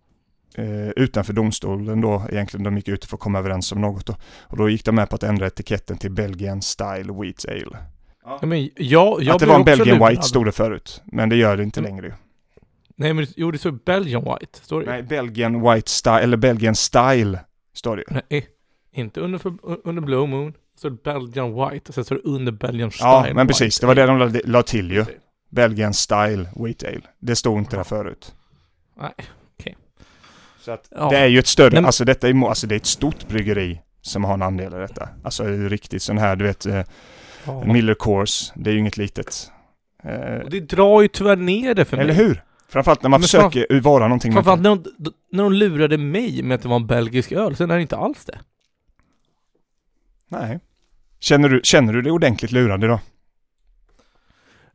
eh, 0.54 0.88
utanför 0.96 1.32
domstolen 1.32 2.00
då 2.00 2.22
egentligen 2.30 2.64
de 2.64 2.76
gick 2.76 2.88
ut 2.88 3.04
för 3.04 3.16
att 3.16 3.20
komma 3.20 3.38
överens 3.38 3.72
om 3.72 3.80
något 3.80 4.06
då. 4.06 4.16
Och 4.42 4.56
då 4.56 4.68
gick 4.68 4.84
de 4.84 4.94
med 4.94 5.08
på 5.10 5.14
att 5.16 5.22
ändra 5.22 5.46
etiketten 5.46 5.98
till 5.98 6.10
Belgian 6.10 6.62
Style 6.62 7.12
Wheat 7.12 7.44
Ale. 7.48 7.76
Ja, 8.24 8.38
men 8.46 8.70
jag, 8.76 9.22
jag 9.22 9.34
att 9.34 9.40
det 9.40 9.46
var 9.46 9.54
en 9.56 9.64
Belgian 9.64 9.98
lurad. 9.98 10.10
White 10.10 10.22
stod 10.22 10.44
det 10.46 10.52
förut. 10.52 11.02
Men 11.04 11.28
det 11.28 11.36
gör 11.36 11.56
det 11.56 11.62
inte 11.62 11.80
Mm. 11.80 11.90
längre 11.90 12.06
ju. 12.06 12.12
Nej 12.96 13.12
men 13.14 13.26
jo 13.36 13.50
det 13.50 13.58
står 13.58 13.70
Belgian 13.70 14.22
White, 14.24 14.58
står 14.62 14.80
det 14.80 14.86
Nej, 14.86 15.02
Belgian 15.02 15.62
White 15.72 15.90
Style, 15.90 16.20
eller 16.20 16.36
Belgian 16.36 16.74
Style 16.74 17.38
står 17.74 17.96
det 17.96 18.04
ju. 18.10 18.20
Nej, 18.30 18.46
inte 18.92 19.20
under, 19.20 19.38
för, 19.38 19.52
under 19.84 20.02
Blue 20.02 20.26
Moon. 20.26 20.54
Så 20.76 20.90
Belgian 20.90 21.54
White 21.54 21.88
och 21.88 21.94
sen 21.94 22.04
står 22.04 22.16
det 22.16 22.22
under 22.24 22.52
Belgian 22.52 22.90
Style 22.90 23.06
Ja, 23.08 23.22
men 23.26 23.36
White. 23.36 23.46
precis. 23.46 23.80
Det 23.80 23.86
var 23.86 23.94
det 23.94 24.06
de 24.06 24.18
la, 24.18 24.30
la 24.44 24.62
till 24.62 24.90
ju. 24.92 25.04
Belgian 25.50 25.94
Style 25.94 26.48
Wheat 26.56 26.84
Ale. 26.84 27.00
Det 27.18 27.36
stod 27.36 27.58
inte 27.58 27.76
där 27.76 27.84
förut. 27.84 28.34
Nej. 29.00 29.10
Så 30.60 30.70
att 30.72 30.88
Ja. 30.90 31.08
det 31.10 31.16
är 31.18 31.26
ju 31.26 31.38
ett 31.38 31.46
större, 31.46 31.70
Men- 31.74 31.84
alltså 31.86 32.04
detta 32.04 32.28
är, 32.28 32.48
alltså 32.48 32.66
det 32.66 32.74
är 32.74 32.76
ett 32.76 32.86
stort 32.86 33.28
bryggeri 33.28 33.80
som 34.02 34.24
har 34.24 34.34
en 34.34 34.42
andel 34.42 34.74
i 34.74 34.76
detta. 34.76 35.08
Alltså 35.24 35.44
riktigt 35.44 36.02
sån 36.02 36.18
här, 36.18 36.36
du 36.36 36.44
vet, 36.44 36.66
eh, 36.66 36.82
Ja. 37.46 37.64
Miller 37.64 37.94
Course, 37.94 38.52
det 38.56 38.70
är 38.70 38.74
ju 38.74 38.78
inget 38.80 38.96
litet. 38.96 39.50
Eh, 40.04 40.34
Och 40.44 40.50
det 40.50 40.60
drar 40.60 41.02
ju 41.02 41.08
tyvärr 41.08 41.36
ner 41.36 41.74
det 41.74 41.84
för 41.84 41.96
eller 41.96 42.14
mig. 42.14 42.24
hur? 42.24 42.42
Framförallt 42.68 43.02
när 43.02 43.10
man 43.10 43.20
Men 43.20 43.24
försöker 43.26 43.80
vara 43.80 44.04
någonting 44.08 44.32
Framförallt 44.32 44.60
när 44.62 44.70
de, 44.76 44.84
när 45.32 45.42
de 45.42 45.52
lurade 45.52 45.98
mig 45.98 46.42
med 46.42 46.54
att 46.54 46.62
det 46.62 46.68
var 46.68 46.76
en 46.76 46.86
belgisk 46.86 47.32
öl, 47.32 47.56
sen 47.56 47.70
är 47.70 47.74
det 47.76 47.82
inte 47.82 47.96
alls 47.96 48.24
det. 48.24 48.38
Nej. 50.28 50.60
Känner 51.20 51.48
du, 51.48 51.60
känner 51.64 51.92
du 51.92 52.02
dig 52.02 52.12
ordentligt 52.12 52.52
lurad 52.52 52.84
idag? 52.84 52.98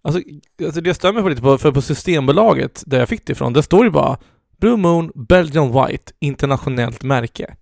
Alltså, 0.02 0.22
alltså 0.66 0.82
det 0.82 0.90
jag 0.90 0.96
stämmer 0.96 1.22
på 1.22 1.30
lite 1.30 1.42
på, 1.42 1.58
för 1.58 1.72
på 1.72 1.82
Systembolaget, 1.82 2.84
där 2.86 3.00
jag 3.00 3.10
fick 3.10 3.26
det 3.26 3.32
ifrån, 3.34 3.54
där 3.54 3.62
står 3.62 3.84
det 3.84 3.92
bara 3.92 4.18
Blue 4.60 4.78
Moon, 4.78 5.12
Belgian 5.16 5.72
White, 5.72 6.14
internationellt 6.20 7.04
märke. 7.04 7.56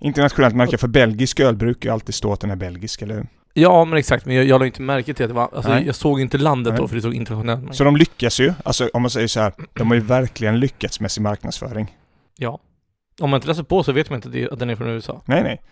Internationellt 0.00 0.54
märke 0.54 0.78
för 0.78 0.88
belgisk 0.88 1.40
öl 1.40 1.56
brukar 1.56 1.88
ju 1.88 1.92
alltid 1.92 2.14
stå 2.14 2.32
att 2.32 2.40
den 2.40 2.50
är 2.50 2.56
belgisk, 2.56 3.02
eller 3.02 3.14
hur? 3.14 3.26
Ja 3.54 3.84
men 3.84 3.98
exakt, 3.98 4.26
men 4.26 4.36
jag, 4.36 4.44
jag 4.44 4.58
la 4.58 4.66
inte 4.66 4.82
märke 4.82 5.14
till 5.14 5.24
att 5.24 5.30
det 5.30 5.34
var, 5.34 5.50
alltså 5.54 5.70
Nej. 5.70 5.86
jag 5.86 5.94
såg 5.94 6.20
inte 6.20 6.38
landet 6.38 6.72
Nej. 6.72 6.80
då 6.80 6.88
för 6.88 6.94
det 6.94 7.00
stod 7.00 7.14
internationellt 7.14 7.62
märke. 7.62 7.76
Så 7.76 7.84
de 7.84 7.96
lyckas 7.96 8.40
ju, 8.40 8.52
alltså 8.64 8.90
om 8.92 9.02
man 9.02 9.10
säger 9.10 9.28
så 9.28 9.40
här, 9.40 9.52
de 9.72 9.88
har 9.88 9.94
ju 9.94 10.00
verkligen 10.00 10.60
lyckats 10.60 11.00
med 11.00 11.10
sin 11.10 11.22
marknadsföring. 11.22 11.96
Ja. 12.36 12.60
Om 13.20 13.30
man 13.30 13.38
inte 13.38 13.48
läser 13.48 13.62
på 13.62 13.82
så 13.82 13.92
vet 13.92 14.10
man 14.10 14.16
inte 14.16 14.28
det, 14.28 14.50
att 14.50 14.58
den 14.58 14.70
är 14.70 14.76
från 14.76 14.88
USA. 14.88 15.22
Nej, 15.24 15.42
nej. 15.42 15.62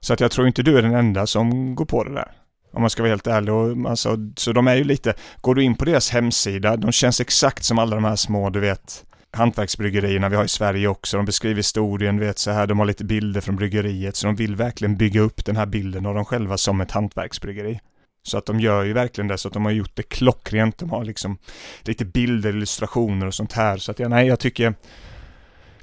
Så 0.00 0.12
att 0.12 0.20
jag 0.20 0.30
tror 0.30 0.46
inte 0.46 0.62
du 0.62 0.78
är 0.78 0.82
den 0.82 0.94
enda 0.94 1.26
som 1.26 1.74
går 1.74 1.84
på 1.84 2.04
det 2.04 2.14
där. 2.14 2.32
Om 2.72 2.80
man 2.80 2.90
ska 2.90 3.02
vara 3.02 3.10
helt 3.10 3.26
ärlig. 3.26 3.54
Och, 3.54 3.90
alltså, 3.90 4.16
så 4.36 4.52
de 4.52 4.66
är 4.66 4.74
ju 4.74 4.84
lite, 4.84 5.14
går 5.40 5.54
du 5.54 5.62
in 5.62 5.74
på 5.74 5.84
deras 5.84 6.10
hemsida, 6.10 6.76
de 6.76 6.92
känns 6.92 7.20
exakt 7.20 7.64
som 7.64 7.78
alla 7.78 7.94
de 7.94 8.04
här 8.04 8.16
små, 8.16 8.50
du 8.50 8.60
vet, 8.60 9.04
hantverksbryggerierna 9.34 10.28
vi 10.28 10.36
har 10.36 10.44
i 10.44 10.48
Sverige 10.48 10.88
också. 10.88 11.16
De 11.16 11.26
beskriver 11.26 11.56
historien, 11.56 12.20
vet 12.20 12.38
så 12.38 12.50
här, 12.50 12.66
de 12.66 12.78
har 12.78 12.86
lite 12.86 13.04
bilder 13.04 13.40
från 13.40 13.56
bryggeriet. 13.56 14.16
Så 14.16 14.26
de 14.26 14.36
vill 14.36 14.56
verkligen 14.56 14.96
bygga 14.96 15.20
upp 15.20 15.44
den 15.44 15.56
här 15.56 15.66
bilden 15.66 16.06
av 16.06 16.14
dem 16.14 16.24
själva 16.24 16.56
som 16.56 16.80
ett 16.80 16.90
hantverksbryggeri. 16.90 17.80
Så 18.22 18.38
att 18.38 18.46
de 18.46 18.60
gör 18.60 18.84
ju 18.84 18.92
verkligen 18.92 19.28
det, 19.28 19.38
så 19.38 19.48
att 19.48 19.54
de 19.54 19.64
har 19.64 19.72
gjort 19.72 19.96
det 19.96 20.02
klockrent. 20.02 20.78
De 20.78 20.90
har 20.90 21.04
liksom 21.04 21.38
lite 21.82 22.04
bilder, 22.04 22.50
illustrationer 22.50 23.26
och 23.26 23.34
sånt 23.34 23.52
här. 23.52 23.76
Så 23.76 23.90
att 23.90 23.98
jag, 23.98 24.10
nej, 24.10 24.26
jag 24.26 24.38
tycker 24.38 24.74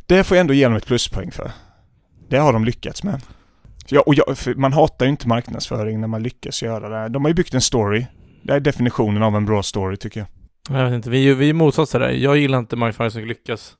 det 0.06 0.24
får 0.24 0.38
jag 0.38 0.42
ändå 0.42 0.54
ge 0.54 0.64
dem 0.64 0.76
ett 0.76 0.86
pluspoäng 0.86 1.32
för. 1.32 1.52
Det 2.30 2.38
har 2.38 2.54
de 2.54 2.66
lyckats 2.66 3.04
med. 3.04 3.22
Ja, 3.88 4.02
och 4.02 4.16
jag, 4.16 4.38
man 4.56 4.74
hatar 4.74 5.06
ju 5.06 5.12
inte 5.12 5.28
marknadsföring 5.28 6.02
när 6.02 6.08
man 6.08 6.24
lyckas 6.24 6.64
göra 6.64 6.90
det. 6.90 7.10
De 7.10 7.24
har 7.26 7.30
ju 7.30 7.36
byggt 7.36 7.54
en 7.54 7.62
story. 7.62 8.06
Det 8.42 8.54
är 8.54 8.60
definitionen 8.60 9.24
av 9.24 9.36
en 9.36 9.46
bra 9.46 9.64
story 9.64 9.98
tycker 9.98 10.20
jag. 10.20 10.28
Jag 10.70 10.86
vet 10.86 10.94
inte, 10.94 11.10
vi, 11.10 11.30
är 11.30 11.36
vi 11.36 11.50
är 11.50 11.54
motsatser 11.54 12.00
där. 12.00 12.10
Jag 12.10 12.38
gillar 12.38 12.60
inte 12.60 12.76
marknadsföring 12.76 13.12
som 13.12 13.26
lyckas 13.26 13.74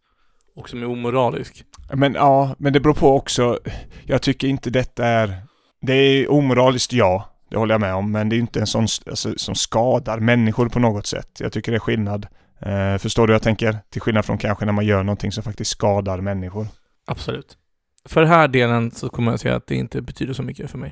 och 0.56 0.70
som 0.70 0.82
är 0.82 0.86
omoralisk. 0.86 1.64
Men 1.94 2.14
ja, 2.14 2.56
men 2.60 2.74
det 2.74 2.80
beror 2.80 2.94
på 2.94 3.16
också. 3.16 3.60
Jag 4.06 4.22
tycker 4.22 4.48
inte 4.48 4.70
detta 4.70 5.06
är... 5.06 5.36
Det 5.82 5.94
är 5.94 6.32
omoraliskt, 6.32 6.94
ja. 6.94 7.28
Det 7.50 7.58
håller 7.58 7.74
jag 7.74 7.82
med 7.82 7.94
om. 7.96 8.12
Men 8.12 8.30
det 8.30 8.36
är 8.36 8.38
inte 8.38 8.60
en 8.60 8.68
sån 8.68 8.88
alltså, 9.06 9.34
som 9.38 9.56
skadar 9.56 10.20
människor 10.20 10.70
på 10.70 10.80
något 10.80 11.06
sätt. 11.08 11.30
Jag 11.40 11.52
tycker 11.52 11.72
det 11.72 11.78
är 11.78 11.80
skillnad. 11.80 12.28
Eh, 12.60 12.98
förstår 12.98 13.28
du 13.28 13.34
jag 13.34 13.42
tänker? 13.42 13.78
Till 13.90 14.02
skillnad 14.02 14.26
från 14.26 14.38
kanske 14.38 14.66
när 14.66 14.74
man 14.74 14.86
gör 14.86 15.04
någonting 15.04 15.32
som 15.32 15.44
faktiskt 15.44 15.72
skadar 15.72 16.22
människor. 16.22 16.68
Absolut. 17.08 17.58
För 18.06 18.22
den 18.22 18.30
här 18.30 18.48
delen 18.48 18.92
så 18.92 19.10
kommer 19.10 19.32
jag 19.32 19.40
säga 19.40 19.56
att 19.56 19.68
det 19.68 19.76
inte 19.76 20.02
betyder 20.02 20.34
så 20.34 20.44
mycket 20.44 20.72
för 20.72 20.78
mig. 20.78 20.92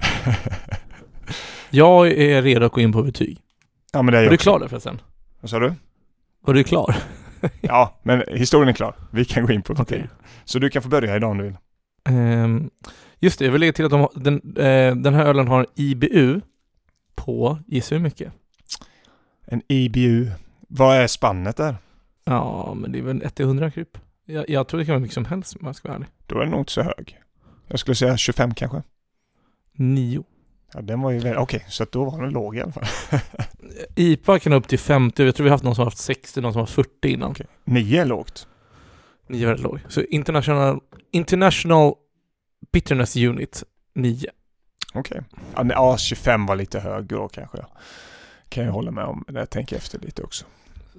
Jag 1.69 2.07
är 2.07 2.41
redo 2.41 2.65
att 2.65 2.71
gå 2.71 2.81
in 2.81 2.91
på 2.91 3.03
betyg. 3.03 3.39
ja, 3.93 4.01
men 4.01 4.11
det 4.11 4.17
är 4.17 4.19
Är 4.19 4.23
jag 4.23 4.31
du 4.31 4.35
också. 4.35 4.43
klar 4.43 4.59
där 4.59 4.67
förresten? 4.67 5.01
Vad 5.39 5.49
sa 5.49 5.59
du? 5.59 5.73
Var 6.41 6.53
du 6.53 6.63
klar? 6.63 6.95
Ja, 7.61 7.99
men 8.03 8.23
historien 8.27 8.69
är 8.69 8.73
klar. 8.73 8.95
Vi 9.11 9.25
kan 9.25 9.45
gå 9.45 9.53
in 9.53 9.61
på. 9.61 9.73
Okej. 9.79 10.09
Så 10.45 10.59
du 10.59 10.69
kan 10.69 10.81
få 10.81 10.89
börja 10.89 11.15
idag 11.15 11.31
om 11.31 11.37
du 11.37 11.43
vill. 11.43 11.57
Ehm, 12.09 12.69
just 13.19 13.39
det, 13.39 13.45
jag 13.45 13.51
vill 13.51 13.59
lägga 13.59 13.73
till 13.73 13.85
att 13.85 13.91
de 13.91 14.07
den, 14.15 14.35
eh, 14.57 14.95
den 14.95 15.13
här 15.13 15.25
ölen 15.25 15.47
har 15.47 15.59
en 15.59 15.65
IBU 15.75 16.41
på, 17.15 17.59
gissa 17.67 17.95
hur 17.95 18.01
mycket? 18.01 18.33
En 19.45 19.61
IBU. 19.67 20.31
Vad 20.67 20.95
är 20.97 21.07
spannet 21.07 21.57
där? 21.57 21.75
Ja, 22.23 22.73
men 22.77 22.91
det 22.91 22.99
är 22.99 23.03
väl 23.03 23.21
1 23.21 23.35
till 23.35 23.45
100 23.45 23.71
kryp. 23.71 23.97
Jag, 24.25 24.49
jag 24.49 24.67
tror 24.67 24.79
det 24.79 24.85
kan 24.85 24.93
vara 24.93 25.01
mycket 25.01 25.13
som 25.13 25.25
helst 25.25 25.55
om 25.55 25.65
jag 25.65 25.75
ska 25.75 25.87
vara 25.87 25.95
ärlig. 25.95 26.09
Då 26.25 26.35
är 26.35 26.39
den 26.39 26.49
nog 26.49 26.59
inte 26.61 26.71
så 26.71 26.81
hög. 26.81 27.17
Jag 27.67 27.79
skulle 27.79 27.95
säga 27.95 28.17
25 28.17 28.53
kanske. 28.53 28.83
9. 29.73 30.23
Ja, 30.73 30.81
den 30.81 31.01
var 31.01 31.11
ju 31.11 31.19
väldigt... 31.19 31.41
Okej, 31.41 31.65
så 31.67 31.83
att 31.83 31.91
då 31.91 32.05
var 32.05 32.21
den 32.21 32.29
låg 32.29 32.57
i 32.57 32.61
alla 32.61 32.71
fall. 32.71 32.85
IPA 33.95 34.39
kan 34.39 34.53
upp 34.53 34.67
till 34.67 34.79
50, 34.79 35.23
jag 35.23 35.35
tror 35.35 35.43
vi 35.43 35.49
haft 35.49 35.63
någon 35.63 35.75
som 35.75 35.81
har 35.81 35.85
haft 35.85 35.97
60, 35.97 36.41
någon 36.41 36.53
som 36.53 36.59
har 36.59 36.63
haft 36.63 36.75
40 36.75 37.09
innan. 37.09 37.31
Okej. 37.31 37.47
9 37.63 38.01
är 38.01 38.05
lågt. 38.05 38.47
9 39.27 39.43
är 39.43 39.47
väldigt 39.47 39.63
låg. 39.63 39.79
Så 39.87 40.01
international, 40.01 40.79
international 41.11 41.93
bitterness 42.71 43.15
unit 43.15 43.63
9. 43.95 44.29
Okej. 44.93 45.21
Men, 45.55 45.69
ja, 45.69 45.97
25 45.97 46.45
var 46.45 46.55
lite 46.55 46.79
hög 46.79 47.05
då 47.05 47.27
kanske. 47.27 47.57
Kan 48.49 48.65
jag 48.65 48.71
hålla 48.71 48.91
med 48.91 49.03
om. 49.03 49.23
Men 49.27 49.35
jag 49.35 49.49
tänker 49.49 49.75
efter 49.75 49.99
lite 49.99 50.23
också. 50.23 50.45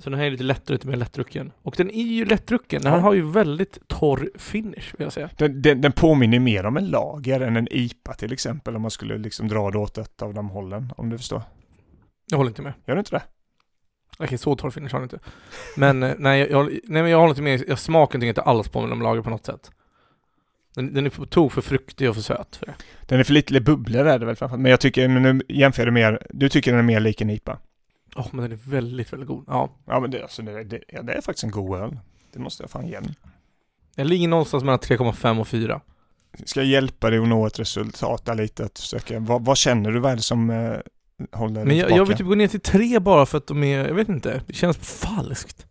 Så 0.01 0.11
den 0.11 0.19
här 0.19 0.27
är 0.27 0.31
lite 0.31 0.45
lättare, 0.45 0.75
lite 0.75 0.89
mer 0.89 0.97
lättdrucken. 0.97 1.53
Och 1.63 1.75
den 1.77 1.91
är 1.91 2.03
ju 2.03 2.25
lättdrucken. 2.25 2.83
Den 2.83 2.93
här 2.93 2.99
Ja. 2.99 3.05
har 3.05 3.15
ju 3.15 3.31
väldigt 3.31 3.89
torr 3.89 4.31
finish 4.39 4.95
vill 4.99 5.05
jag 5.05 5.13
säga. 5.13 5.31
Den, 5.37 5.63
den, 5.63 5.81
den 5.81 5.93
påminner 5.93 6.39
mer 6.39 6.67
om 6.67 6.77
en 6.77 6.87
lager 6.87 7.41
än 7.41 7.57
en 7.57 7.69
IPA 7.71 8.15
till 8.15 8.33
exempel. 8.33 8.77
Om 8.77 8.83
man 8.83 8.91
skulle 8.91 9.19
liksom 9.19 9.49
dra 9.49 9.71
det 9.71 9.79
åt 9.79 9.99
ett 9.99 10.23
av 10.23 10.35
de 10.35 10.49
hållen. 10.51 10.93
Om 10.97 11.11
du 11.11 11.19
förstår. 11.19 11.43
Jag 12.31 12.37
håller 12.39 12.51
inte 12.51 12.63
med. 12.63 12.73
Gör 12.87 12.95
du 12.95 12.99
inte 12.99 13.11
det? 13.17 13.23
Okej, 14.19 14.39
så 14.39 14.57
torr 14.57 14.71
finish 14.71 14.93
har 14.93 15.01
den 15.01 15.03
inte. 15.03 15.19
Men 15.77 16.03
eh, 16.03 16.15
nej, 16.19 16.49
jag, 16.51 16.67
nej, 16.67 17.03
men 17.03 17.11
jag 17.11 17.19
håller 17.19 17.31
inte 17.31 17.43
med. 17.43 17.65
Jag 17.69 17.79
smakar 17.79 18.19
tycker 18.19 18.29
inte 18.29 18.43
alls 18.43 18.69
på 18.69 18.79
om 18.79 19.03
lager 19.03 19.23
på 19.23 19.31
något 19.31 19.47
sätt. 19.47 19.71
Den, 20.75 20.95
den 20.95 21.07
är 21.07 21.11
på 21.11 21.27
tok 21.27 21.53
för 21.53 21.61
fruktig 21.61 22.09
och 22.09 22.15
för 22.15 22.23
söt 22.23 22.57
för 22.57 22.67
det. 22.67 22.75
Den 23.07 23.21
är 23.21 23.25
för 23.25 23.33
lite 23.33 23.61
bubblor 23.61 24.07
är 24.07 24.19
det 24.19 24.27
väl 24.27 24.37
framförallt. 24.37 24.63
Men 24.63 24.71
jag 24.71 24.81
tycker, 24.81 25.09
men 25.09 25.23
nu 25.23 25.43
jämför 25.49 25.87
det 25.87 25.93
mer. 25.93 26.27
Du 26.31 26.49
tycker 26.49 26.71
den 26.71 26.79
är 26.79 26.85
mer 26.85 27.01
lik 27.01 27.21
en 27.21 27.31
IPA. 27.31 27.59
Åh, 28.17 28.27
men 28.33 28.43
den 28.43 28.53
är 28.53 28.71
väldigt, 28.71 29.13
väldigt 29.13 29.29
god. 29.29 29.45
Ja. 29.47 29.71
Ja 29.85 30.01
men 30.01 30.11
det, 30.11 30.23
alltså, 30.23 30.43
det, 30.43 30.65
det, 30.65 30.81
ja, 30.89 31.03
det 31.03 31.13
är 31.13 31.21
faktiskt 31.21 31.45
en 31.45 31.51
god 31.51 31.79
öl. 31.79 31.99
Det 32.33 32.39
måste 32.39 32.63
jag 32.63 32.71
fan 32.71 32.87
ge 32.87 33.01
den. 33.01 33.15
Den 33.95 34.09
ligger 34.09 34.29
någonstans 34.29 34.65
mellan 34.65 34.79
3,5 34.79 35.41
och 35.41 35.49
4. 35.49 35.81
Ska 36.45 36.61
jag 36.61 36.69
hjälpa 36.69 37.11
dig 37.11 37.19
att 37.19 37.29
nå 37.29 37.47
ett 37.47 37.59
resultat 37.59 38.25
där 38.25 38.35
lite? 38.35 38.65
Att 38.65 38.79
försöka, 38.79 39.21
vad, 39.21 39.45
vad 39.45 39.57
känner 39.57 39.91
du? 39.91 40.01
Vad 40.01 40.13
är 40.13 40.17
det 40.17 40.23
som 40.23 40.51
eh, 40.51 40.57
håller 41.33 41.55
Men 41.55 41.69
dig 41.69 41.77
jag, 41.77 41.87
tillbaka? 41.87 41.95
jag 41.95 42.07
vill 42.07 42.17
typ 42.17 42.27
gå 42.27 42.35
ner 42.35 42.49
till 42.49 42.61
3 42.61 42.99
bara 42.99 43.27
för 43.27 43.39
att 43.39 43.47
de 43.47 43.65
är, 43.65 43.89
jag 43.89 43.95
vet 43.95 44.09
inte, 44.09 44.43
det 44.47 44.53
känns 44.53 44.77
falskt. 44.77 45.67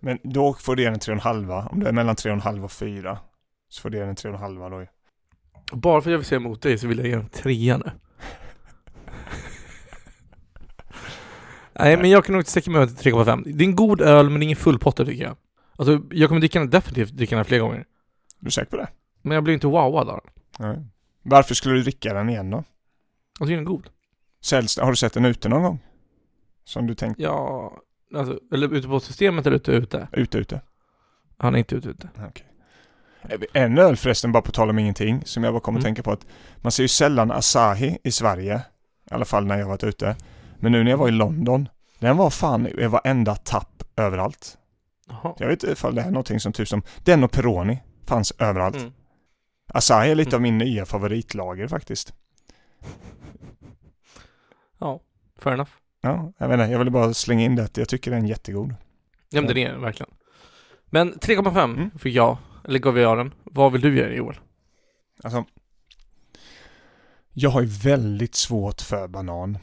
Men 0.00 0.18
då 0.22 0.54
får 0.54 0.76
du 0.76 0.82
ge 0.82 0.90
den 0.90 0.98
3,5. 0.98 1.68
Om 1.72 1.80
du 1.80 1.86
är 1.86 1.92
mellan 1.92 2.14
3,5 2.14 2.64
och 2.64 2.72
4 2.72 3.18
så 3.68 3.80
får 3.82 3.90
du 3.90 3.98
ge 3.98 4.04
den 4.04 4.14
3,5 4.14 4.70
då. 4.70 4.86
Bara 5.76 6.00
för 6.00 6.10
att 6.10 6.12
jag 6.12 6.18
vill 6.18 6.26
säga 6.26 6.40
emot 6.40 6.62
dig 6.62 6.78
så 6.78 6.86
vill 6.86 6.98
jag 6.98 7.06
ge 7.06 7.12
en 7.12 7.28
trea 7.28 7.76
nu. 7.76 7.90
Nej 11.78 11.96
men 11.96 12.10
jag 12.10 12.24
kan 12.24 12.32
nog 12.32 12.40
inte 12.40 12.50
sträcka 12.50 12.70
mig 12.70 12.82
över 12.82 12.94
till 12.94 13.12
3,5. 13.12 13.42
Det 13.56 13.64
är 13.64 13.68
en 13.68 13.76
god 13.76 14.00
öl 14.00 14.30
men 14.30 14.40
det 14.40 14.44
är 14.44 14.46
ingen 14.46 14.56
fullpotter 14.56 15.04
tycker 15.04 15.24
jag. 15.24 15.36
Alltså 15.76 16.00
jag 16.10 16.28
kommer 16.28 16.40
dricka 16.40 16.58
den, 16.58 16.70
definitivt 16.70 17.10
dricka 17.16 17.36
den 17.36 17.44
fler 17.44 17.58
gånger. 17.58 17.84
Du 18.40 18.46
är 18.46 18.50
säker 18.50 18.70
på 18.70 18.76
det? 18.76 18.88
Men 19.22 19.34
jag 19.34 19.44
blir 19.44 19.54
inte 19.54 19.66
wowad 19.66 20.08
av 20.08 20.20
den. 20.24 20.32
Nej. 20.68 20.84
Varför 21.22 21.54
skulle 21.54 21.74
du 21.74 21.82
dricka 21.82 22.14
den 22.14 22.28
igen 22.30 22.50
då? 22.50 22.64
Jag 23.38 23.48
tycker 23.48 23.56
den 23.56 23.66
är 23.66 23.70
god. 23.70 23.88
Säljs, 24.40 24.78
har 24.78 24.90
du 24.90 24.96
sett 24.96 25.12
den 25.12 25.24
ute 25.24 25.48
någon 25.48 25.62
gång? 25.62 25.78
Som 26.64 26.86
du 26.86 26.94
tänkt? 26.94 27.20
Ja, 27.20 27.72
alltså, 28.14 28.38
eller 28.52 28.74
ute 28.74 28.88
på 28.88 29.00
systemet 29.00 29.46
eller 29.46 29.56
ute 29.56 29.72
ute? 29.72 30.08
Ute, 30.12 30.38
ute? 30.38 30.60
Han 31.36 31.54
är 31.54 31.58
inte 31.58 31.74
ute 31.74 31.88
ute. 31.88 32.08
Okej. 32.28 32.44
En 33.52 33.78
öl 33.78 33.96
förresten, 33.96 34.32
bara 34.32 34.42
på 34.42 34.52
tal 34.52 34.70
om 34.70 34.78
ingenting, 34.78 35.22
som 35.24 35.44
jag 35.44 35.52
bara 35.54 35.60
kommer 35.60 35.78
att 35.78 35.84
Mm. 35.84 35.94
tänka 35.94 36.02
på 36.02 36.12
att 36.12 36.26
man 36.56 36.72
ser 36.72 36.82
ju 36.82 36.88
sällan 36.88 37.30
Asahi 37.30 37.98
i 38.04 38.10
Sverige. 38.10 38.62
I 39.10 39.14
alla 39.14 39.24
fall 39.24 39.46
när 39.46 39.58
jag 39.58 39.66
varit 39.68 39.84
ute. 39.84 40.16
Men 40.60 40.72
nu 40.72 40.84
när 40.84 40.90
jag 40.90 40.98
var 40.98 41.08
i 41.08 41.12
London, 41.12 41.68
den 41.98 42.16
var 42.16 42.30
fan 42.30 42.66
i 42.66 42.86
varenda 42.86 43.34
tapp 43.36 43.82
överallt. 43.96 44.58
Jaha. 45.08 45.34
Jag 45.38 45.48
vet 45.48 45.62
inte 45.62 45.72
ifall 45.72 45.94
det 45.94 46.02
är 46.02 46.10
någonting 46.10 46.40
som 46.40 46.52
typ 46.52 46.68
som, 46.68 46.82
den 47.04 47.24
och 47.24 47.30
Peroni 47.32 47.78
fanns 48.06 48.32
överallt. 48.38 48.76
Mm. 48.76 48.92
Asahi 49.74 50.10
är 50.10 50.14
lite 50.14 50.28
Mm. 50.30 50.36
av 50.36 50.42
min 50.42 50.58
nya 50.58 50.86
favoritlager 50.86 51.68
faktiskt. 51.68 52.12
Ja, 54.78 55.00
fair 55.38 55.54
enough. 55.54 55.70
Ja, 56.00 56.32
jag 56.38 56.48
vet 56.48 56.60
inte, 56.60 56.72
jag 56.72 56.78
ville 56.78 56.90
bara 56.90 57.14
slänga 57.14 57.44
in 57.44 57.56
det 57.56 57.78
jag 57.78 57.88
tycker 57.88 58.10
den 58.10 58.24
är 58.24 58.28
jättegod. 58.28 58.74
Ja 59.30 59.40
men 59.42 59.54
det 59.54 59.64
är 59.64 59.72
den 59.72 59.80
verkligen. 59.80 60.10
Men 60.86 61.12
3,5 61.14 61.64
Mm. 61.64 61.90
fick 61.98 62.14
jag, 62.14 62.38
eller 62.64 62.78
gav 62.78 62.98
jag 62.98 63.18
den. 63.18 63.34
Vad 63.44 63.72
vill 63.72 63.80
du 63.80 63.94
den 63.94 64.16
Joel? 64.16 64.36
Alltså, 65.22 65.44
jag 67.32 67.50
har 67.50 67.60
ju 67.60 67.66
väldigt 67.66 68.34
svårt 68.34 68.80
för 68.80 69.08
banan. 69.08 69.58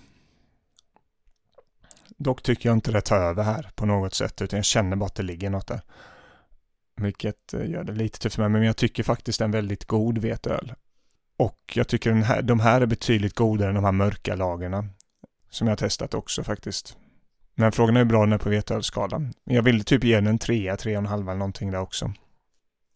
Dock 2.17 2.43
tycker 2.43 2.69
jag 2.69 2.77
inte 2.77 2.91
det 2.91 3.01
tar 3.01 3.17
över 3.17 3.43
här 3.43 3.69
på 3.75 3.85
något 3.85 4.13
sätt, 4.13 4.41
utan 4.41 4.57
jag 4.57 4.65
känner 4.65 4.95
bara 4.95 5.05
att 5.05 5.15
det 5.15 5.23
ligger 5.23 5.49
något 5.49 5.67
där. 5.67 5.81
Vilket 6.95 7.53
eh, 7.53 7.69
gör 7.69 7.83
det 7.83 7.93
lite 7.93 8.19
tufft 8.19 8.35
för 8.35 8.41
mig, 8.43 8.51
men 8.51 8.63
jag 8.63 8.77
tycker 8.77 9.03
faktiskt 9.03 9.39
det 9.39 9.43
är 9.43 9.45
en 9.45 9.51
väldigt 9.51 9.85
god 9.85 10.17
veteöl. 10.17 10.73
Och 11.37 11.73
jag 11.75 11.87
tycker 11.87 12.09
den 12.09 12.23
här, 12.23 12.41
de 12.41 12.59
här 12.59 12.81
är 12.81 12.85
betydligt 12.85 13.35
godare 13.35 13.69
än 13.69 13.75
de 13.75 13.83
här 13.83 13.91
mörka 13.91 14.35
lagerna. 14.35 14.85
Som 15.49 15.67
jag 15.67 15.71
har 15.71 15.77
testat 15.77 16.13
också 16.13 16.43
faktiskt. 16.43 16.97
Men 17.55 17.71
frågan 17.71 17.95
är 17.95 17.99
hur 17.99 18.05
bra 18.05 18.19
den 18.19 18.33
är 18.33 18.37
på 18.37 18.49
veteölskalan. 18.49 19.33
Jag 19.43 19.63
ville 19.63 19.83
typ 19.83 20.03
ge 20.03 20.15
den 20.15 20.27
en 20.27 20.39
trea, 20.39 20.77
tre 20.77 20.97
och 20.97 21.03
en 21.03 21.05
halva 21.05 21.31
eller 21.31 21.39
någonting 21.39 21.71
där 21.71 21.79
också. 21.79 22.13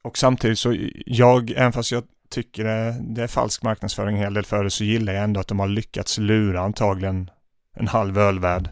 Och 0.02 0.18
samtidigt 0.18 0.60
så, 0.60 0.76
jag, 1.06 1.52
även 1.52 1.72
fast 1.72 1.92
jag 1.92 2.04
tycker 2.30 2.64
det, 2.64 2.98
det 3.02 3.24
är 3.24 3.28
falsk 3.28 3.64
marknadsföring 3.64 4.16
en 4.16 4.22
hel 4.22 4.34
del 4.34 4.46
för 4.46 4.64
det, 4.64 4.70
så 4.70 4.84
gillar 4.84 5.14
jag 5.14 5.24
ändå 5.24 5.40
att 5.40 5.48
de 5.48 5.60
har 5.60 5.68
lyckats 5.68 6.18
lura 6.18 6.62
antagligen 6.62 7.30
en 7.74 7.88
halv 7.88 8.18
ölvärd. 8.18 8.70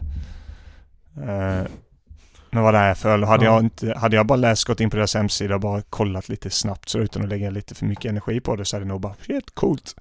Eh, 1.22 1.66
men 2.50 2.62
vad 2.62 2.74
det 2.74 2.78
är 2.78 2.94
för 2.94 3.08
öl. 3.08 3.24
Hade, 3.24 3.44
Ja. 3.44 3.52
jag 3.54 3.60
inte, 3.64 3.98
hade 3.98 4.16
jag 4.16 4.26
bara 4.26 4.36
läst, 4.36 4.64
gått 4.64 4.80
in 4.80 4.90
på 4.90 4.96
deras 4.96 5.14
hemsida 5.14 5.54
och 5.54 5.60
bara 5.60 5.82
kollat 5.82 6.28
lite 6.28 6.50
snabbt 6.50 6.88
så 6.88 6.98
utan 6.98 7.22
att 7.22 7.28
lägga 7.28 7.50
lite 7.50 7.74
för 7.74 7.86
mycket 7.86 8.04
energi 8.10 8.40
på 8.40 8.56
det 8.56 8.64
så 8.64 8.76
hade 8.76 8.84
det 8.84 8.88
nog 8.88 9.00
bara, 9.00 9.14
shit, 9.26 9.54
coolt. 9.54 9.94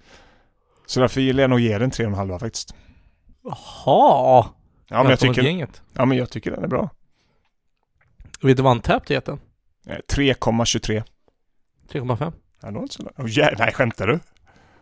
Så 0.86 1.00
därför 1.00 1.22
gillar 1.22 1.44
jag 1.44 1.50
nog 1.50 1.60
ge 1.60 1.78
den 1.78 1.92
tre 1.92 2.06
och 2.06 2.12
en 2.12 2.18
halva 2.18 2.40
faktiskt. 2.40 2.76
Jaha! 3.44 4.46
Ja 4.90 5.04
men, 5.04 5.10
jag 5.10 5.20
tycker, 5.20 5.42
gänget. 5.42 5.82
ja, 5.94 6.06
men 6.06 6.18
jag 6.18 6.30
tycker 6.30 6.52
den 6.52 6.64
är 6.64 6.68
bra. 6.68 6.90
Vet 8.42 8.58
du 8.58 8.64
vad 8.64 8.72
Untapped 8.72 9.10
gett 9.16 9.26
den? 9.26 9.40
Eh, 9.88 9.96
3,23. 10.14 11.04
3,5. 11.92 12.34
Ja, 12.62 12.68
det 12.68 12.74
var 12.74 12.82
inte 12.82 12.94
så 12.94 13.04
oh, 13.18 13.30
yeah, 13.30 13.54
Nej, 13.60 13.74
skämtar 13.74 14.08
du? 14.08 14.20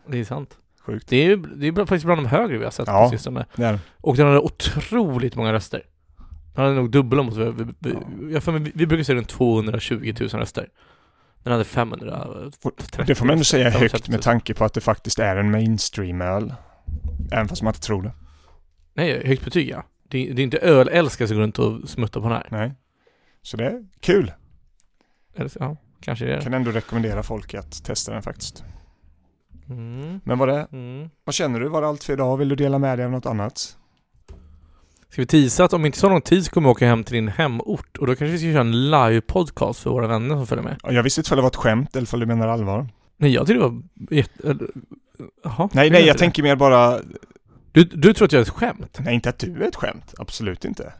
Det 0.06 0.18
är 0.18 0.24
sant. 0.24 0.56
Sjukt. 0.80 1.08
Det 1.08 1.16
är 1.16 1.24
ju 1.24 1.36
det 1.36 1.66
är 1.66 1.72
faktiskt 1.72 2.04
bland 2.04 2.20
de 2.22 2.26
högre 2.26 2.58
vi 2.58 2.64
har 2.64 2.70
sett 2.70 2.86
Ja. 2.88 3.04
på 3.04 3.10
sistone. 3.10 3.46
Det 3.56 3.64
är. 3.64 3.78
Och 4.00 4.16
den 4.16 4.26
hade 4.26 4.38
otroligt 4.40 5.34
många 5.36 5.52
röster. 5.52 5.82
Den 6.56 6.64
hade 6.64 6.76
nog 6.76 6.90
dubbla 6.90 7.22
mot 7.22 7.36
vi, 7.36 7.44
vi, 7.50 7.64
vi, 7.78 7.94
jag 8.34 8.48
mig- 8.48 8.72
vi, 8.74 8.86
brukar 8.86 9.04
säga 9.04 9.16
runt 9.18 9.28
220 9.28 10.14
000 10.20 10.28
röster. 10.28 10.68
Den 11.42 11.52
hade 11.52 11.64
530 11.64 13.04
Det 13.06 13.14
får 13.14 13.26
man 13.26 13.32
ändå 13.32 13.44
säga 13.44 13.70
högt 13.70 14.08
med 14.08 14.22
tanke 14.22 14.54
på 14.54 14.64
att 14.64 14.74
det 14.74 14.80
faktiskt 14.80 15.18
är 15.18 15.36
en 15.36 15.50
mainstream-öl. 15.50 16.54
Även 17.32 17.48
fast 17.48 17.62
man 17.62 17.70
inte 17.70 17.80
tror 17.86 18.02
det. 18.02 18.12
Nej, 18.94 19.26
högt 19.26 19.44
betyg 19.44 19.68
ja. 19.68 19.84
Det, 20.08 20.32
det 20.32 20.42
är 20.42 20.44
inte 20.44 20.58
ölälskare 20.58 21.28
som 21.28 21.36
går 21.36 21.42
runt 21.42 21.58
och 21.58 21.88
smuttar 21.88 22.20
på 22.20 22.28
den 22.28 22.36
här. 22.36 22.46
Nej. 22.50 22.72
Så 23.42 23.56
det 23.56 23.66
är 23.66 23.84
kul. 24.00 24.32
Ja, 25.60 25.76
kanske 26.00 26.24
det 26.24 26.30
är 26.30 26.34
Jag 26.34 26.42
kan 26.42 26.54
ändå 26.54 26.70
rekommendera 26.70 27.22
folk 27.22 27.54
att 27.54 27.84
testa 27.84 28.12
den 28.12 28.22
faktiskt. 28.22 28.64
Mm. 29.68 30.20
Men 30.24 30.38
vad 30.38 30.48
det 30.48 30.66
Mm. 30.72 31.10
Vad 31.24 31.34
känner 31.34 31.60
du? 31.60 31.68
Var 31.68 31.82
det 31.82 31.88
allt 31.88 32.04
för 32.04 32.12
idag? 32.12 32.36
Vill 32.36 32.48
du 32.48 32.56
dela 32.56 32.78
med 32.78 32.98
dig 32.98 33.04
av 33.06 33.12
något 33.12 33.26
annat? 33.26 33.76
Ska 35.16 35.22
vi 35.22 35.26
tisa 35.26 35.64
att 35.64 35.72
om 35.72 35.86
inte 35.86 35.98
så 35.98 36.08
lång 36.08 36.20
tid 36.20 36.44
så 36.44 36.50
kommer 36.50 36.68
vi 36.68 36.70
åka 36.70 36.86
hem 36.86 37.04
till 37.04 37.14
din 37.14 37.28
hemort 37.28 37.96
och 37.98 38.06
då 38.06 38.14
kanske 38.14 38.32
vi 38.32 38.38
ska 38.38 38.46
köra 38.46 38.60
en 38.60 38.90
live-podcast 38.90 39.82
för 39.82 39.90
våra 39.90 40.06
vänner 40.06 40.34
som 40.36 40.46
följer 40.46 40.64
med. 40.64 40.76
Ja, 40.82 40.92
Jag 40.92 41.02
visste 41.02 41.20
inte 41.20 41.34
om 41.34 41.36
det 41.36 41.42
var 41.42 41.48
ett 41.48 41.56
skämt 41.56 41.96
eller 41.96 42.14
om 42.14 42.20
du 42.20 42.26
menar 42.26 42.48
allvar. 42.48 42.88
Nej, 43.16 43.30
jag 43.30 43.46
tyckte 43.46 43.62
det 43.62 43.68
var 43.68 43.82
jätte... 44.10 44.56
Jaha. 45.44 45.68
Nej, 45.72 45.90
nej, 45.90 46.06
jag 46.06 46.16
det. 46.16 46.18
tänker 46.18 46.42
mer 46.42 46.56
bara... 46.56 46.98
Du, 47.72 47.84
du 47.84 48.14
tror 48.14 48.26
att 48.26 48.32
jag 48.32 48.40
är 48.40 48.42
ett 48.42 48.48
skämt? 48.48 48.98
Nej, 49.00 49.14
inte 49.14 49.28
att 49.28 49.38
du 49.38 49.62
är 49.62 49.68
ett 49.68 49.76
skämt. 49.76 50.14
Absolut 50.18 50.64
inte. 50.64 50.92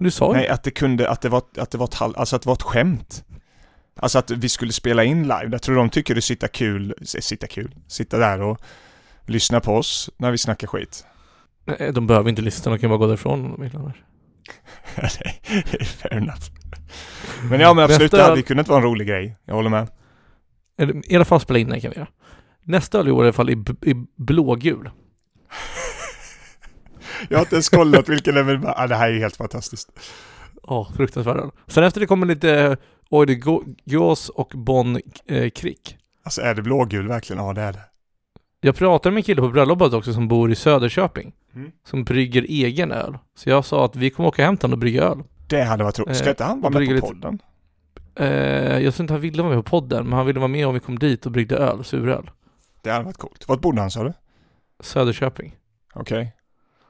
Du 0.00 0.10
sa 0.10 0.32
Nej, 0.32 0.48
att 0.48 0.62
det 0.62 0.70
kunde, 0.70 1.10
att 1.10 1.20
det 1.20 1.28
var, 1.28 1.42
att 1.56 1.70
det 1.70 1.78
var 1.78 1.86
ett 1.86 1.94
halv, 1.94 2.14
alltså 2.16 2.36
att 2.36 2.42
det 2.42 2.46
var 2.46 2.54
ett 2.54 2.62
skämt. 2.62 3.24
Alltså 3.96 4.18
att 4.18 4.30
vi 4.30 4.48
skulle 4.48 4.72
spela 4.72 5.04
in 5.04 5.22
live. 5.22 5.48
Jag 5.52 5.62
tror 5.62 5.76
de 5.76 5.90
tycker 5.90 6.14
det 6.14 6.22
sitta 6.22 6.48
kul, 6.48 6.94
sitta 7.02 7.46
kul, 7.46 7.74
sitta 7.88 8.18
där 8.18 8.42
och 8.42 8.60
lyssna 9.26 9.60
på 9.60 9.76
oss 9.76 10.10
när 10.16 10.30
vi 10.30 10.38
snackar 10.38 10.66
skit. 10.66 11.04
Nej, 11.64 11.92
De 11.92 12.06
behöver 12.06 12.30
inte 12.30 12.42
lyssna, 12.42 12.72
de 12.72 12.78
kan 12.78 12.90
bara 12.90 12.98
gå 12.98 13.06
därifrån 13.06 13.44
om 13.44 13.50
de 13.52 13.62
vill 13.62 13.76
annars. 13.76 13.96
Fair 15.86 16.14
enough. 16.14 16.42
Men 17.50 17.60
ja, 17.60 17.74
men 17.74 17.84
absolut, 17.84 18.10
det 18.10 18.22
hade 18.22 18.42
kunnat 18.42 18.68
vara 18.68 18.78
en 18.78 18.84
rolig 18.84 19.08
grej. 19.08 19.36
Jag 19.44 19.54
håller 19.54 19.70
med. 19.70 19.88
I 21.04 21.16
alla 21.16 21.24
fall 21.24 21.40
spela 21.40 21.58
in 21.58 21.68
den 21.68 21.80
kan 21.80 21.90
vi 21.90 21.96
göra. 21.96 22.08
Nästa 22.64 22.98
öl 22.98 23.08
i 23.08 23.10
år 23.10 23.20
är 23.20 23.24
i 23.24 23.26
alla 23.26 23.32
fall 23.32 23.50
i, 23.50 23.64
i 23.90 23.94
blågul. 24.16 24.90
Jag 27.28 27.38
har 27.38 27.42
inte 27.42 27.54
ens 27.54 27.68
kollat 27.68 28.08
vilken 28.08 28.34
det 28.34 28.40
är, 28.40 28.44
men 28.44 28.66
ah, 28.66 28.86
det 28.86 28.94
här 28.96 29.08
är 29.08 29.12
ju 29.12 29.18
helt 29.20 29.36
fantastiskt. 29.36 29.88
Ja, 30.62 30.88
fruktansvärd 30.96 31.36
öl. 31.36 31.50
Sen 31.66 31.84
efter 31.84 32.00
det 32.00 32.06
kommer 32.06 32.26
lite 32.26 32.76
Oy 33.10 33.26
de 33.26 33.34
Go- 33.34 33.64
Gås 33.84 34.28
och 34.28 34.52
Bon 34.56 35.00
eh, 35.26 35.50
Krick. 35.50 35.96
Alltså 36.24 36.40
är 36.40 36.54
det 36.54 36.62
blågul 36.62 37.08
verkligen? 37.08 37.44
Ja, 37.44 37.52
det 37.52 37.60
är 37.62 37.72
det. 37.72 37.80
Jag 38.60 38.76
pratade 38.76 39.12
med 39.12 39.18
en 39.18 39.22
kille 39.24 39.40
på 39.40 39.48
bröllopet 39.48 39.92
också 39.92 40.12
som 40.12 40.28
bor 40.28 40.52
i 40.52 40.54
Söderköping. 40.54 41.32
Mm. 41.54 41.70
Som 41.86 42.04
brygger 42.04 42.42
egen 42.48 42.92
öl. 42.92 43.18
Så 43.34 43.50
jag 43.50 43.64
sa 43.64 43.84
att 43.84 43.96
vi 43.96 44.10
kommer 44.10 44.28
åka 44.28 44.44
hem 44.44 44.56
till 44.56 44.64
honom 44.64 44.72
och 44.74 44.78
brygga 44.80 45.02
öl. 45.02 45.22
Det 45.48 45.62
hade 45.62 45.84
varit 45.84 45.98
roligt. 45.98 46.16
Ska 46.16 46.26
Eh, 46.26 46.30
inte 46.30 46.44
han 46.44 46.60
vara 46.60 46.72
med 46.78 46.86
på 46.88 46.92
lite- 46.94 47.06
podden? 47.06 47.38
Eh, 48.14 48.78
jag 48.78 48.94
tror 48.94 49.04
inte 49.04 49.14
han 49.14 49.20
ville 49.20 49.42
vara 49.42 49.54
med 49.54 49.64
på 49.64 49.70
podden, 49.70 50.04
men 50.04 50.12
han 50.12 50.26
ville 50.26 50.38
vara 50.40 50.48
med 50.48 50.66
om 50.66 50.74
vi 50.74 50.80
kom 50.80 50.98
dit 50.98 51.26
och 51.26 51.32
bryggde 51.32 51.56
öl, 51.56 51.84
suröl. 51.84 52.30
Det 52.82 52.90
hade 52.90 53.04
varit 53.04 53.16
coolt. 53.16 53.48
Vart 53.48 53.60
bodde 53.60 53.80
han 53.80 53.90
sa 53.90 54.04
du? 54.04 54.12
Söderköping. 54.80 55.56
Okej. 55.94 56.32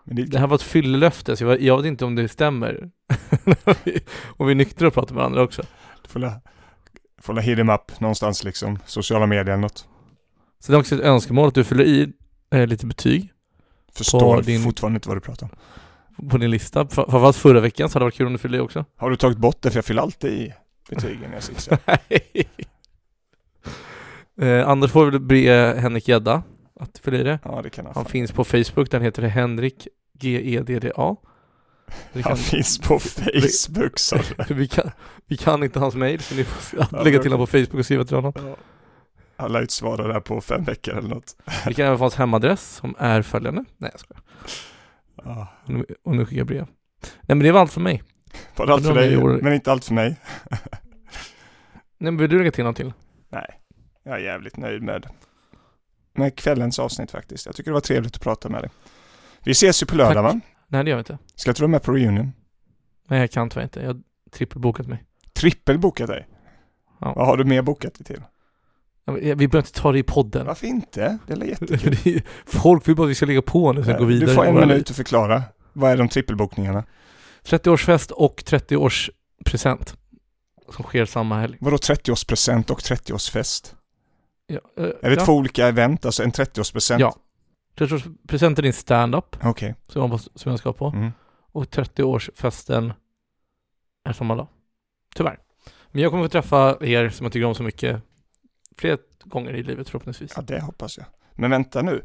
Men 0.05 0.17
det, 0.17 0.23
Det 0.25 0.39
här 0.39 0.47
var 0.47 0.55
ett 0.55 0.63
fyllelöfte, 0.63 1.37
så 1.37 1.45
jag, 1.45 1.61
jag 1.61 1.77
vet 1.77 1.87
inte 1.87 2.05
om 2.05 2.15
det 2.15 2.29
stämmer. 2.29 2.91
om 4.37 4.47
vi 4.47 4.51
är 4.51 4.55
nyktra 4.55 4.87
och 4.89 4.95
pratar 4.95 5.15
med 5.15 5.21
varandra 5.21 5.43
också. 5.43 5.63
du 6.03 6.09
får 6.09 6.21
la, 6.21 6.33
får 7.23 7.33
la 7.35 7.41
hit 7.41 7.59
him 7.59 7.69
up 7.71 8.01
någonstans 8.01 8.45
liksom. 8.45 8.79
Sociala 8.87 9.27
medier 9.27 9.45
eller 9.53 9.57
något. 9.57 9.89
Så 10.59 10.73
det 10.73 10.77
är 10.77 10.81
också 10.81 10.95
ett 10.95 11.01
önskemål 11.01 11.49
att 11.49 11.55
du 11.55 11.65
fyller 11.65 11.85
i 11.85 12.13
eh, 12.55 12.67
lite 12.67 12.87
betyg 12.87 13.33
Förstår 13.95 14.43
din- 14.43 14.63
fortfarande 14.63 14.97
inte 14.97 15.09
vad 15.09 15.17
du 15.17 15.21
pratar 15.21 15.49
om. 16.19 16.29
på 16.29 16.39
din 16.39 16.51
lista. 16.51 16.85
Fr- 16.85 16.95
Framförallt 16.95 17.37
förra 17.37 17.61
veckan 17.61 17.89
så 17.89 17.95
hade 17.95 18.03
det 18.03 18.07
varit 18.07 18.15
kul 18.15 18.27
om 18.27 18.33
du 18.33 18.39
fyllde 18.39 18.59
i 18.59 18.61
också. 18.61 18.85
Har 18.97 19.11
du 19.11 19.17
tagit 19.17 19.39
bort 19.39 19.63
det? 19.63 19.71
För 19.71 19.77
jag 19.79 19.85
fyller 19.85 20.03
alltid 20.03 20.33
i 20.33 20.55
betygen 20.91 21.21
när 21.31 21.35
jag 21.35 21.43
sitter 21.43 21.61
så. 24.37 24.43
eh, 24.45 24.69
Anders 24.69 24.91
får 24.91 25.11
väl 25.11 25.21
be 25.21 25.75
Henrik 25.79 26.09
Gedda 26.09 26.43
att 26.81 26.99
fylla 27.05 27.19
i 27.19 27.23
det. 27.23 27.39
Ja, 27.45 27.61
det 27.63 27.71
kan 27.71 27.87
han. 27.87 27.95
Han 27.95 28.05
finns 28.05 28.33
på 28.33 28.45
Facebook, 28.45 28.91
den 28.91 29.03
heter 29.03 29.23
Henrik 29.23 29.89
G-E-D-D-A. 30.19 31.17
Vi 32.13 32.23
Han 32.23 32.31
kan, 32.31 32.37
finns 32.37 32.79
på 32.79 32.99
Facebook 32.99 33.99
så. 33.99 34.19
vi, 34.49 34.69
kan, 34.69 34.91
vi 35.27 35.37
kan 35.37 35.63
inte 35.65 35.79
hans 35.79 35.95
mail, 35.95 36.21
så 36.21 36.35
ni 36.35 36.45
får 36.45 36.79
Ja, 36.93 37.03
lägga 37.03 37.19
till 37.19 37.33
honom 37.33 37.47
på 37.47 37.51
Facebook 37.51 37.75
och 37.75 37.85
skriva 37.85 38.05
till 38.05 38.17
honom. 38.17 38.33
Han 39.43 39.53
lär 39.53 39.61
inte 39.61 39.73
svara 39.73 40.09
där 40.09 40.21
på 40.21 40.41
fem 40.41 40.65
veckor 40.65 40.95
eller 40.99 41.09
något. 41.09 41.37
Vi 41.67 41.75
kan 41.75 41.87
även 41.87 41.99
få 41.99 42.05
hans 42.05 42.15
hemadress 42.15 42.71
som 42.77 42.95
är 42.99 43.23
följande. 43.23 43.65
Nej 43.79 43.91
jag 43.93 44.01
skojar. 44.01 44.23
Ja. 45.25 45.47
Och 45.65 45.71
nu, 45.71 45.87
och 46.05 46.17
nu 46.17 46.25
skickar 46.27 46.39
jag 46.39 46.47
brev. 46.47 46.67
Nej 47.03 47.13
men 47.37 47.39
det 47.39 47.53
var 47.53 47.61
allt 47.61 47.73
för 47.73 47.81
mig. 47.81 48.03
Var 48.57 48.67
det 48.67 48.73
allt 48.73 48.87
för 48.87 48.95
dig? 48.95 49.13
gjorde- 49.13 49.43
Men 49.43 49.53
inte 49.53 49.73
allt 49.73 49.85
för 49.85 49.95
mig. 49.95 50.17
Nej 51.99 52.13
men 52.13 52.17
vill 52.17 52.31
du 52.31 52.39
lägga 52.39 52.51
till 52.51 52.65
något 52.65 52.77
till? 52.77 52.93
Nej, 53.29 53.61
jag 54.03 54.15
är 54.15 54.19
jävligt 54.19 54.57
nöjd 54.57 54.83
med, 54.83 55.07
med 56.15 56.37
kvällens 56.37 56.79
avsnitt 56.79 57.11
faktiskt. 57.11 57.47
Jag 57.47 57.55
tycker 57.57 57.71
det 57.71 57.75
var 57.75 57.81
trevligt 57.81 58.17
att 58.17 58.23
prata 58.23 58.49
med 58.49 58.63
dig. 58.63 58.71
Vi 59.45 59.51
ses 59.53 59.83
ju 59.83 59.87
på 59.87 59.97
lördag 59.97 60.25
Tack. 60.25 60.35
va? 60.35 60.41
Nej 60.69 60.85
det 60.85 60.91
gör 60.91 60.97
vi 60.97 61.01
inte. 61.01 61.19
Ska 61.35 61.51
inte 61.51 61.61
du 61.61 61.65
vara 61.65 61.71
med 61.71 61.83
på 61.83 61.93
reunion? 61.93 62.33
Nej 63.09 63.21
jag 63.21 63.31
kan 63.31 63.51
tyvärr 63.51 63.65
inte. 63.65 63.81
Jag 63.81 63.87
har 63.95 64.01
trippelbokat 64.31 64.87
mig. 64.87 65.05
Trippelbokat 65.33 66.07
dig? 66.09 66.29
Ja. 67.01 67.13
Vad 67.17 67.27
har 67.27 67.37
du 67.37 67.45
mer 67.45 67.63
bokat 67.63 67.95
dig 67.95 68.05
till? 68.05 68.23
Vi 69.07 69.35
behöver 69.35 69.59
inte 69.59 69.73
ta 69.73 69.93
det 69.93 69.99
i 69.99 70.03
podden. 70.03 70.47
Varför 70.47 70.67
inte? 70.67 71.19
Det 71.27 71.33
är 71.41 71.45
jättekul. 71.45 72.23
Folk 72.47 72.89
vill 72.89 72.97
bara 72.97 73.05
att 73.05 73.11
vi 73.11 73.15
ska 73.15 73.27
lägga 73.27 73.43
på 73.43 73.73
nu 73.73 73.81
vi 73.81 73.93
går 73.93 74.07
vidare. 74.07 74.29
Du 74.31 74.35
får 74.35 74.45
en 74.45 74.55
minut 74.55 74.91
att 74.91 74.97
förklara. 74.97 75.43
Vad 75.73 75.91
är 75.93 75.97
de 75.97 76.09
trippelbokningarna? 76.09 76.85
30-årsfest 77.45 78.11
och 78.11 78.43
30-årspresent. 78.47 79.97
Som 80.69 80.85
sker 80.85 81.05
samma 81.05 81.41
helg. 81.41 81.57
Vadå 81.61 81.77
30-årspresent 81.77 82.71
och 82.71 82.81
30-årsfest? 82.81 83.75
Ja, 84.47 84.61
eh, 84.77 84.85
Är 84.85 85.11
det 85.11 85.17
ja. 85.17 85.25
två 85.25 85.33
olika 85.33 85.67
event? 85.67 86.05
Alltså 86.05 86.23
en 86.23 86.33
30-årspresent? 86.33 87.01
Ja. 87.01 87.17
30-årspresenten 87.77 88.59
är 88.59 88.63
din 88.63 88.73
stand-up 88.73 89.37
Okej. 89.43 89.75
som 89.89 90.11
jag, 90.11 90.21
som 90.21 90.51
jag 90.51 90.59
ska 90.59 90.73
på. 90.73 90.87
Mm. 90.87 91.13
Och 91.53 91.65
30-årsfesten 91.65 92.93
är 94.05 94.13
samma 94.13 94.35
dag. 94.35 94.49
Tyvärr. 95.15 95.39
Men 95.91 96.03
jag 96.03 96.11
kommer 96.11 96.25
få 96.25 96.29
träffa 96.29 96.77
er 96.81 97.09
som 97.11 97.25
jag 97.27 97.33
tycker 97.33 97.47
om 97.47 97.55
så 97.55 97.63
mycket 97.63 98.03
fler 98.77 98.99
gånger 99.25 99.53
i 99.53 99.63
livet 99.63 99.89
förhoppningsvis. 99.89 100.33
Ja, 100.37 100.43
det 100.43 100.61
hoppas 100.61 100.99
jag. 100.99 101.07
Men 101.35 101.51
vänta 101.51 101.83
nu. 101.83 102.05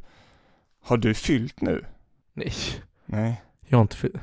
Har 0.83 0.97
du 0.97 1.13
fyllt 1.13 1.61
nu? 1.61 1.85
Nej, 2.33 2.53
Nej. 3.05 3.41
jag 3.67 3.77
har 3.77 3.81
inte 3.81 3.95
fyllt, 3.95 4.15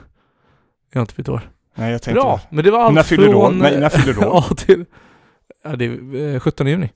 jag 0.90 1.01
har 1.01 1.03
inte 1.03 1.14
fyllt 1.14 1.28
år. 1.28 1.51
Nej, 1.74 1.92
jag 1.92 2.03
tänkte... 2.03 2.20
Bra, 2.20 2.40
men 2.51 2.64
det 2.64 2.70
var 2.70 2.80
allt 2.80 2.95
När 2.95 3.03
fyller 3.03 3.30
från... 3.30 3.59
Nej, 3.59 3.80
när 3.80 3.88
fyller 3.88 4.12
du 4.12 4.20
år? 4.20 4.45
ja, 4.51 4.55
till... 4.57 4.84
Ja, 5.64 5.76
det 5.76 5.84
är 5.84 6.34
eh, 6.34 6.40
17 6.40 6.66
juni. 6.66 6.90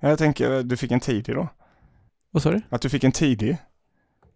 Ja, 0.00 0.08
Jag 0.08 0.18
tänker, 0.18 0.62
du 0.62 0.76
fick 0.76 0.90
en 0.90 1.00
tidig 1.00 1.34
då? 1.34 1.48
Vad 2.30 2.42
sa 2.42 2.50
du? 2.50 2.60
Att 2.68 2.82
du 2.82 2.88
fick 2.88 3.04
en 3.04 3.12
tidig? 3.12 3.56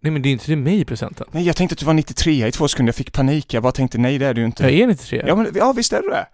Nej 0.00 0.12
men 0.12 0.22
det 0.22 0.28
är 0.28 0.30
inte 0.30 0.44
till 0.44 0.58
mig 0.58 0.84
presenten. 0.84 1.26
Nej, 1.32 1.46
jag 1.46 1.56
tänkte 1.56 1.72
att 1.74 1.78
du 1.78 1.86
var 1.86 1.94
93 1.94 2.46
i 2.46 2.52
två 2.52 2.68
sekunder. 2.68 2.88
Jag 2.88 2.94
fick 2.96 3.12
panik. 3.12 3.54
Jag 3.54 3.62
bara 3.62 3.72
tänkte, 3.72 3.98
nej 3.98 4.18
det 4.18 4.26
är 4.26 4.34
du 4.34 4.44
inte. 4.44 4.62
Jag 4.62 4.72
är 4.72 4.86
93. 4.86 5.24
Ja, 5.26 5.36
men, 5.36 5.52
ja 5.54 5.72
visst 5.72 5.92
är 5.92 6.02
du 6.02 6.08
det? 6.08 6.26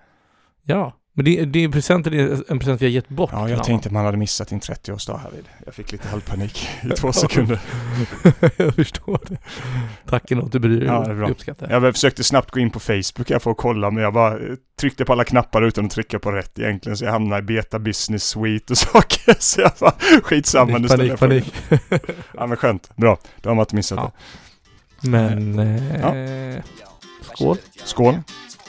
Ja. 0.62 0.93
Men 1.15 1.25
det, 1.25 1.45
det 1.45 1.65
är 1.65 1.69
presenten 1.69 2.15
är 2.15 2.51
en 2.53 2.59
present 2.59 2.83
vi 2.83 2.87
har 2.87 2.91
gett 2.91 3.09
bort. 3.09 3.31
Ja, 3.33 3.49
jag 3.49 3.65
tänkte 3.65 3.89
att 3.89 3.93
man 3.93 4.05
hade 4.05 4.17
missat 4.17 4.49
din 4.49 4.61
30-årsdag 4.61 5.19
härvid. 5.19 5.45
Jag 5.65 5.75
fick 5.75 5.93
lite 5.93 6.09
halvpanik 6.09 6.69
i 6.85 6.89
två 6.97 7.13
sekunder. 7.13 7.61
jag 8.57 8.75
förstår 8.75 9.21
det. 9.29 9.37
Tack 10.09 10.31
ändå 10.31 10.47
att 10.47 10.53
du 10.53 10.59
bryr 10.59 10.79
dig. 10.81 10.89
Ja, 10.89 11.05
det 11.05 11.11
är 11.11 11.15
bra. 11.15 11.25
Jag 11.25 11.31
uppskattar. 11.31 11.71
Jag 11.71 11.95
försökte 11.95 12.25
snabbt 12.25 12.51
gå 12.51 12.61
in 12.61 12.71
på 12.71 12.81
Facebook 12.81 13.31
här 13.31 13.39
för 13.39 13.51
att 13.51 13.57
kolla, 13.57 13.91
men 13.91 14.03
jag 14.03 14.13
bara 14.13 14.33
eh, 14.33 14.55
tryckte 14.81 15.05
på 15.05 15.13
alla 15.13 15.25
knappar 15.25 15.63
utan 15.63 15.85
att 15.85 15.91
trycka 15.91 16.19
på 16.19 16.33
rätt 16.33 16.59
egentligen, 16.59 16.97
så 16.97 17.05
jag 17.05 17.13
hamnade 17.13 17.39
i 17.39 17.43
beta 17.43 17.79
business 17.79 18.25
suite 18.25 18.73
och 18.73 18.79
saker. 18.79 19.35
Så 19.39 19.61
jag 19.61 19.73
bara, 19.81 19.95
skitsamma 20.23 20.79
nu 20.79 20.89
panik, 20.89 21.19
panik. 21.19 21.55
Ja 22.35 22.47
men 22.47 22.57
skönt, 22.57 22.97
bra. 22.97 23.19
Då 23.41 23.51
har 23.51 23.55
man 23.55 23.63
inte 23.63 23.75
missat 23.77 23.99
Ja. 23.99 24.13
det. 25.01 25.09
Men... 25.11 25.59
Eh, 25.59 26.63
Skål. 27.35 27.57
Skål, 27.85 28.15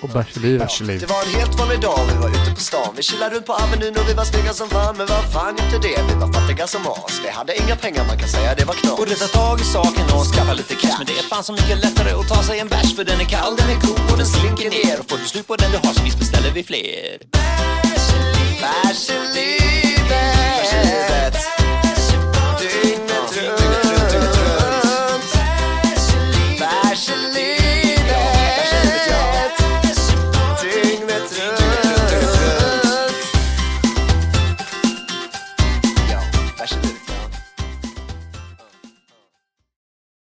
Och 0.03 0.09
bärs 0.09 0.37
i 0.37 0.39
livet. 0.39 0.59
bärs 0.59 0.81
i. 0.81 0.97
Det 0.97 1.09
var 1.09 1.21
en 1.23 1.33
helt 1.39 1.59
vanlig 1.59 1.79
dag, 1.81 1.99
vi 2.11 2.15
var 2.23 2.29
ute 2.29 2.51
på 2.55 2.61
stan. 2.69 2.93
Vi 2.97 3.03
chillade 3.03 3.35
runt 3.35 3.45
på 3.45 3.53
Avenyn 3.53 3.95
och 3.99 4.09
vi 4.09 4.13
var 4.13 4.25
snygga 4.25 4.53
som 4.53 4.69
fan. 4.69 4.97
Men 4.97 5.07
vad 5.07 5.31
fan 5.33 5.55
inte 5.63 5.77
det, 5.87 5.97
vi 6.09 6.13
var 6.23 6.33
fattiga 6.33 6.67
som 6.67 6.81
as. 6.87 7.21
Vi 7.23 7.29
hade 7.29 7.51
inga 7.61 7.75
pengar, 7.75 8.05
man 8.11 8.17
kan 8.17 8.29
säga. 8.29 8.55
Det 8.55 8.65
var 8.65 8.73
knas. 8.73 8.97
Borde 8.97 9.15
ta 9.15 9.27
tag 9.27 9.59
i 9.61 9.63
saken 9.63 10.05
och 10.15 10.25
skaffa 10.33 10.53
lite 10.53 10.75
cash. 10.75 10.95
Men 10.97 11.05
det 11.09 11.17
är 11.21 11.23
fan 11.31 11.43
så 11.43 11.53
mycket 11.53 11.77
lättare 11.85 12.11
att 12.19 12.27
ta 12.27 12.43
sig 12.43 12.59
en 12.59 12.67
bärs 12.67 12.95
För 12.95 13.03
den 13.03 13.19
är 13.19 13.25
kall, 13.35 13.55
den 13.55 13.69
är 13.69 13.79
god 13.87 14.11
och 14.11 14.17
den 14.17 14.27
slinker 14.27 14.69
ner. 14.69 14.99
Och 14.99 15.09
får 15.09 15.17
du 15.17 15.25
slut 15.25 15.47
på 15.47 15.55
den 15.55 15.71
du 15.71 15.77
har 15.77 15.93
så 15.93 16.03
visst 16.03 16.19
beställer 16.19 16.51
vi 16.51 16.63
fler. 16.63 17.17
Bärs 18.61 19.09
i 19.09 19.19
liv 19.35 19.63